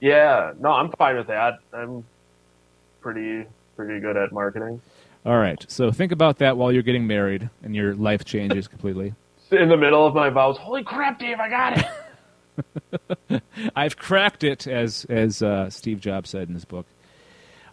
yeah, 0.00 0.52
no, 0.60 0.70
I'm 0.70 0.90
fine 0.92 1.16
with 1.16 1.26
that. 1.26 1.58
I'm 1.72 2.04
pretty 3.00 3.46
pretty 3.76 4.00
good 4.00 4.16
at 4.16 4.30
marketing. 4.32 4.80
All 5.24 5.36
right. 5.38 5.64
So 5.68 5.90
think 5.90 6.12
about 6.12 6.38
that 6.38 6.56
while 6.56 6.70
you're 6.70 6.84
getting 6.84 7.06
married 7.08 7.50
and 7.64 7.74
your 7.74 7.94
life 7.96 8.24
changes 8.24 8.68
completely. 8.68 9.14
In 9.50 9.68
the 9.68 9.76
middle 9.76 10.06
of 10.06 10.14
my 10.14 10.30
vows, 10.30 10.56
holy 10.58 10.84
crap, 10.84 11.18
Dave, 11.18 11.38
I 11.40 11.48
got 11.48 11.78
it. 13.28 13.42
I've 13.76 13.96
cracked 13.96 14.44
it 14.44 14.66
as 14.66 15.04
as 15.08 15.42
uh, 15.42 15.70
Steve 15.70 16.00
Jobs 16.00 16.30
said 16.30 16.48
in 16.48 16.54
his 16.54 16.64
book. 16.64 16.86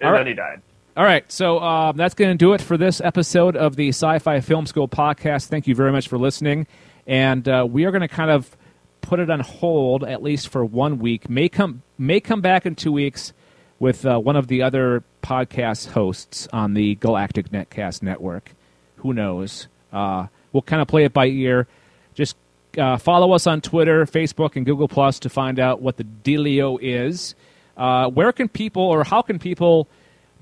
And 0.02 0.10
All 0.10 0.14
then 0.16 0.22
right. 0.22 0.28
he 0.28 0.34
died. 0.34 0.62
All 0.96 1.04
right, 1.04 1.30
so 1.32 1.60
um, 1.60 1.98
that's 1.98 2.14
going 2.14 2.30
to 2.30 2.38
do 2.38 2.54
it 2.54 2.62
for 2.62 2.78
this 2.78 3.02
episode 3.02 3.56
of 3.56 3.76
the 3.76 3.88
Sci-Fi 3.90 4.42
Film 4.42 4.68
School 4.68 4.88
podcast. 4.88 5.48
Thank 5.48 5.66
you 5.66 5.74
very 5.74 5.92
much 5.92 6.08
for 6.08 6.20
listening, 6.20 6.68
and 7.08 7.50
uh, 7.50 7.66
we 7.68 7.86
are 7.86 7.92
going 7.92 8.02
to 8.02 8.08
kind 8.08 8.30
of 8.30 8.56
put 9.02 9.20
it 9.20 9.32
on 9.32 9.40
hold 9.40 10.04
at 10.04 10.22
least 10.22 10.50
for 10.50 10.64
one 10.64 11.00
week. 11.00 11.28
May 11.28 11.50
come 11.50 11.82
may 11.98 12.20
come 12.20 12.42
back 12.42 12.68
in 12.68 12.76
two 12.76 12.92
weeks 12.92 13.34
with 13.80 14.06
uh, 14.06 14.20
one 14.20 14.36
of 14.36 14.46
the 14.46 14.62
other 14.62 15.04
podcast 15.24 15.90
hosts 15.90 16.48
on 16.54 16.76
the 16.76 16.94
Galactic 16.94 17.50
Netcast 17.50 18.04
network. 18.04 18.52
Who 18.98 19.16
knows? 19.16 19.68
Uh, 19.92 20.28
we'll 20.52 20.62
kind 20.62 20.80
of 20.80 20.88
play 20.88 21.06
it 21.06 21.14
by 21.14 21.26
ear. 21.26 21.66
Just 22.14 22.36
uh, 22.78 22.98
follow 22.98 23.32
us 23.32 23.48
on 23.48 23.62
Twitter, 23.62 24.06
Facebook, 24.06 24.56
and 24.56 24.64
Google 24.64 24.88
Plus 24.88 25.18
to 25.22 25.30
find 25.30 25.60
out 25.60 25.82
what 25.82 25.98
the 25.98 26.04
dealio 26.04 26.78
is. 26.80 27.34
Uh, 27.76 28.10
where 28.10 28.32
can 28.32 28.48
people, 28.48 28.84
or 28.84 29.04
how 29.04 29.24
can 29.24 29.40
people? 29.40 29.88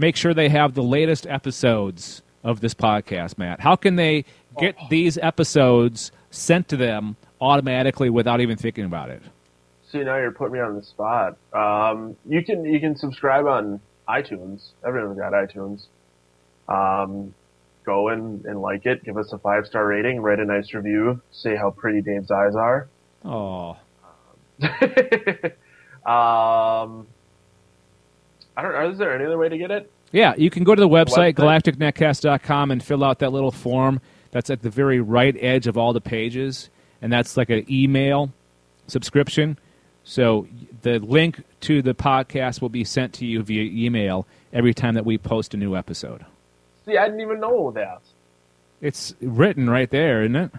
Make 0.01 0.15
sure 0.15 0.33
they 0.33 0.49
have 0.49 0.73
the 0.73 0.83
latest 0.83 1.27
episodes 1.27 2.23
of 2.43 2.59
this 2.59 2.73
podcast, 2.73 3.37
Matt? 3.37 3.59
How 3.61 3.75
can 3.75 3.95
they 3.95 4.25
get 4.59 4.75
these 4.89 5.17
episodes 5.19 6.11
sent 6.31 6.67
to 6.69 6.77
them 6.77 7.15
automatically 7.39 8.09
without 8.09 8.41
even 8.41 8.57
thinking 8.57 8.83
about 8.83 9.09
it? 9.09 9.21
See, 9.91 9.99
now 9.99 10.17
you're 10.17 10.31
putting 10.31 10.53
me 10.53 10.59
on 10.59 10.75
the 10.75 10.83
spot. 10.83 11.37
Um, 11.53 12.17
you 12.27 12.43
can 12.43 12.65
you 12.65 12.79
can 12.79 12.95
subscribe 12.95 13.45
on 13.45 13.79
iTunes. 14.09 14.69
Everyone's 14.85 15.19
got 15.19 15.33
iTunes. 15.33 15.85
Um, 16.67 17.33
go 17.85 18.09
and, 18.09 18.43
and 18.45 18.61
like 18.61 18.85
it. 18.85 19.03
Give 19.03 19.17
us 19.17 19.31
a 19.33 19.37
five 19.37 19.67
star 19.67 19.85
rating. 19.85 20.21
Write 20.21 20.39
a 20.39 20.45
nice 20.45 20.73
review. 20.73 21.21
Say 21.31 21.55
how 21.55 21.71
pretty 21.71 22.01
Dave's 22.01 22.31
eyes 22.31 22.55
are. 22.55 22.87
Oh, 23.23 23.77
Um, 26.05 27.05
I 28.57 28.61
don't. 28.61 28.91
Is 28.91 28.97
there 28.97 29.15
any 29.15 29.25
other 29.25 29.37
way 29.37 29.49
to 29.49 29.57
get 29.57 29.71
it? 29.71 29.91
yeah. 30.11 30.33
You 30.37 30.49
can 30.49 30.63
go 30.63 30.75
to 30.75 30.79
the 30.81 30.89
website, 30.89 31.35
Website? 31.35 31.63
galacticnetcast.com, 31.73 32.71
and 32.71 32.83
fill 32.83 33.03
out 33.03 33.19
that 33.19 33.31
little 33.31 33.51
form 33.51 34.01
that's 34.31 34.49
at 34.49 34.61
the 34.61 34.69
very 34.69 34.99
right 34.99 35.35
edge 35.39 35.67
of 35.67 35.77
all 35.77 35.93
the 35.93 36.01
pages. 36.01 36.69
And 37.01 37.11
that's 37.11 37.37
like 37.37 37.49
an 37.49 37.65
email 37.69 38.31
subscription. 38.87 39.57
So 40.03 40.47
the 40.81 40.99
link 40.99 41.43
to 41.61 41.81
the 41.81 41.93
podcast 41.93 42.61
will 42.61 42.69
be 42.69 42.83
sent 42.83 43.13
to 43.13 43.25
you 43.25 43.41
via 43.43 43.63
email 43.63 44.27
every 44.51 44.73
time 44.73 44.95
that 44.95 45.05
we 45.05 45.17
post 45.17 45.53
a 45.53 45.57
new 45.57 45.75
episode. 45.75 46.25
See, 46.85 46.97
I 46.97 47.05
didn't 47.05 47.21
even 47.21 47.39
know 47.39 47.71
that. 47.71 48.01
It's 48.81 49.13
written 49.21 49.69
right 49.69 49.89
there, 49.89 50.23
isn't 50.23 50.35
it? 50.35 50.51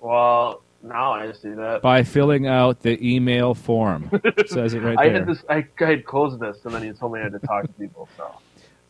Well, 0.00 0.62
now 0.84 1.12
I 1.12 1.32
see 1.32 1.50
that. 1.50 1.80
by 1.82 2.02
filling 2.04 2.46
out 2.46 2.80
the 2.82 2.98
email 3.04 3.54
form. 3.54 4.10
It 4.24 4.48
says 4.50 4.74
it 4.74 4.80
right 4.80 4.98
I 4.98 5.04
there. 5.08 5.18
had 5.20 5.26
this. 5.26 5.42
I, 5.48 5.66
I 5.80 5.84
had 5.84 6.04
closed 6.04 6.38
this, 6.40 6.58
and 6.64 6.74
then 6.74 6.82
he 6.82 6.92
told 6.92 7.12
me 7.14 7.20
I 7.20 7.24
had 7.24 7.32
to 7.32 7.38
talk 7.40 7.62
to 7.64 7.72
people. 7.72 8.08
So 8.16 8.30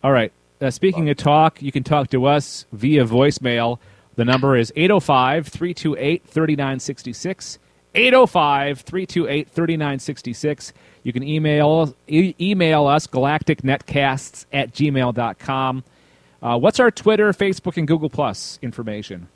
All 0.02 0.12
right. 0.12 0.32
Uh, 0.60 0.70
speaking 0.70 1.08
of 1.10 1.16
talk, 1.16 1.60
you 1.62 1.72
can 1.72 1.82
talk 1.84 2.10
to 2.10 2.26
us 2.26 2.66
via 2.72 3.04
voicemail. 3.04 3.78
The 4.16 4.24
number 4.24 4.56
is 4.56 4.72
805 4.76 5.48
328 5.48 6.22
3966. 6.26 7.58
805 7.96 8.80
328 8.80 9.48
3966. 9.50 10.72
You 11.04 11.12
can 11.12 11.22
email, 11.22 11.94
e- 12.08 12.34
email 12.40 12.86
us, 12.86 13.06
galacticnetcasts 13.06 14.46
at 14.52 14.72
gmail.com. 14.72 15.84
Uh, 16.42 16.58
what's 16.58 16.80
our 16.80 16.90
Twitter, 16.90 17.32
Facebook, 17.32 17.76
and 17.76 17.86
Google 17.88 18.10
Plus 18.10 18.58
information? 18.62 19.28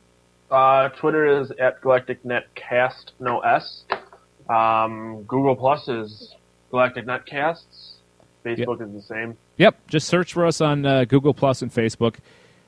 Uh, 0.50 0.88
Twitter 0.90 1.40
is 1.40 1.50
at 1.52 1.80
Galactic 1.82 2.22
Netcast, 2.24 3.12
no 3.20 3.40
S. 3.40 3.84
Um, 4.48 5.22
Google 5.24 5.54
Plus 5.56 5.88
is 5.88 6.34
Galactic 6.70 7.04
Netcasts. 7.06 7.92
Facebook 8.44 8.80
is 8.80 8.92
the 8.94 9.02
same. 9.02 9.36
Yep, 9.58 9.88
just 9.88 10.06
search 10.08 10.32
for 10.32 10.46
us 10.46 10.60
on 10.60 10.86
uh, 10.86 11.04
Google 11.04 11.34
Plus 11.34 11.60
and 11.60 11.72
Facebook 11.72 12.16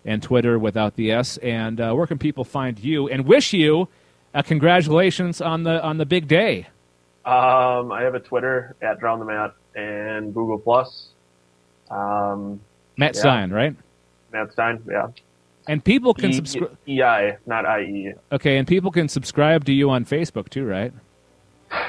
and 0.04 0.22
Twitter 0.22 0.58
without 0.58 0.96
the 0.96 1.12
S. 1.12 1.38
And 1.38 1.80
uh, 1.80 1.92
where 1.94 2.06
can 2.06 2.18
people 2.18 2.44
find 2.44 2.78
you 2.78 3.08
and 3.08 3.24
wish 3.26 3.52
you 3.54 3.88
uh, 4.34 4.42
congratulations 4.42 5.40
on 5.40 5.62
the 5.62 5.82
on 5.82 5.96
the 5.96 6.06
big 6.06 6.28
day? 6.28 6.66
Um, 7.24 7.92
I 7.92 8.02
have 8.02 8.14
a 8.14 8.20
Twitter 8.20 8.76
at 8.82 8.98
Drown 8.98 9.20
the 9.20 9.24
Mat 9.24 9.54
and 9.74 10.34
Google 10.34 10.58
Plus. 10.58 11.08
Um, 11.90 12.60
Matt 12.96 13.14
Yeah. 13.14 13.20
Stein, 13.20 13.50
right? 13.50 13.74
Matt 14.32 14.52
Stein, 14.52 14.82
yeah. 14.90 15.08
And 15.68 15.84
people 15.84 16.14
can 16.14 16.32
subscribe. 16.32 16.76
EI, 16.88 17.36
not 17.46 17.64
IE. 17.80 18.12
Okay, 18.32 18.56
and 18.58 18.66
people 18.66 18.90
can 18.90 19.08
subscribe 19.08 19.64
to 19.66 19.72
you 19.72 19.90
on 19.90 20.04
Facebook 20.04 20.48
too, 20.48 20.64
right? 20.64 20.92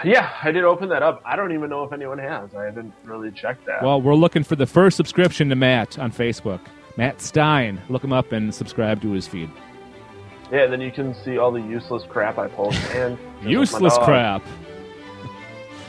yeah, 0.03 0.31
I 0.43 0.51
did 0.51 0.63
open 0.63 0.89
that 0.89 1.01
up. 1.01 1.21
I 1.25 1.35
don't 1.35 1.51
even 1.53 1.69
know 1.69 1.83
if 1.83 1.91
anyone 1.93 2.19
has. 2.19 2.53
I 2.53 2.65
haven't 2.65 2.93
really 3.03 3.31
checked 3.31 3.65
that. 3.65 3.81
Well, 3.81 4.01
we're 4.01 4.13
looking 4.15 4.43
for 4.43 4.55
the 4.55 4.67
first 4.67 4.97
subscription 4.97 5.49
to 5.49 5.55
Matt 5.55 5.97
on 5.97 6.11
Facebook. 6.11 6.59
Matt 6.97 7.21
Stein. 7.21 7.81
Look 7.89 8.03
him 8.03 8.13
up 8.13 8.31
and 8.31 8.53
subscribe 8.53 9.01
to 9.01 9.11
his 9.11 9.27
feed. 9.27 9.49
yeah, 10.51 10.67
then 10.67 10.81
you 10.81 10.91
can 10.91 11.15
see 11.15 11.37
all 11.37 11.51
the 11.51 11.61
useless 11.61 12.03
crap 12.09 12.37
I 12.37 12.47
post 12.49 12.77
and 12.93 13.17
Useless 13.41 13.97
crap. 13.99 14.43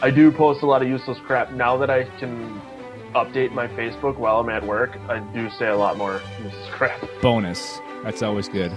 I 0.00 0.10
do 0.10 0.32
post 0.32 0.62
a 0.62 0.66
lot 0.66 0.80
of 0.82 0.88
useless 0.88 1.18
crap 1.18 1.52
now 1.52 1.76
that 1.76 1.90
I 1.90 2.04
can 2.18 2.60
update 3.14 3.52
my 3.52 3.68
Facebook 3.68 4.16
while 4.16 4.40
I'm 4.40 4.48
at 4.48 4.66
work. 4.66 4.96
I 5.08 5.18
do 5.18 5.50
say 5.50 5.68
a 5.68 5.76
lot 5.76 5.96
more 5.96 6.20
useless 6.42 6.68
crap. 6.70 7.00
Bonus. 7.20 7.78
That's 8.02 8.22
always 8.22 8.48
good. 8.48 8.72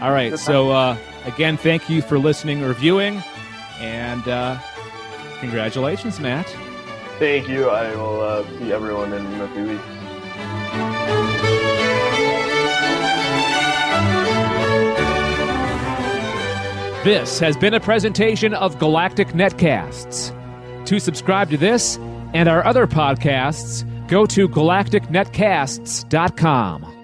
All 0.00 0.12
right. 0.12 0.38
So, 0.38 0.70
uh, 0.70 0.96
again, 1.24 1.56
thank 1.56 1.88
you 1.88 2.02
for 2.02 2.18
listening 2.18 2.62
or 2.62 2.72
viewing. 2.72 3.22
And 3.80 4.26
uh, 4.28 4.58
congratulations, 5.40 6.20
Matt. 6.20 6.46
Thank 7.18 7.48
you. 7.48 7.68
I 7.68 7.94
will 7.96 8.20
uh, 8.20 8.58
see 8.58 8.72
everyone 8.72 9.12
in 9.12 9.40
a 9.40 9.48
few 9.48 9.66
weeks. 9.66 9.84
This 17.04 17.38
has 17.40 17.56
been 17.56 17.72
a 17.72 17.80
presentation 17.80 18.52
of 18.52 18.78
Galactic 18.78 19.28
Netcasts. 19.28 20.36
To 20.86 20.98
subscribe 20.98 21.48
to 21.50 21.56
this 21.56 21.98
and 22.34 22.48
our 22.48 22.64
other 22.64 22.86
podcasts, 22.86 23.84
go 24.08 24.26
to 24.26 24.48
galacticnetcasts.com. 24.48 26.99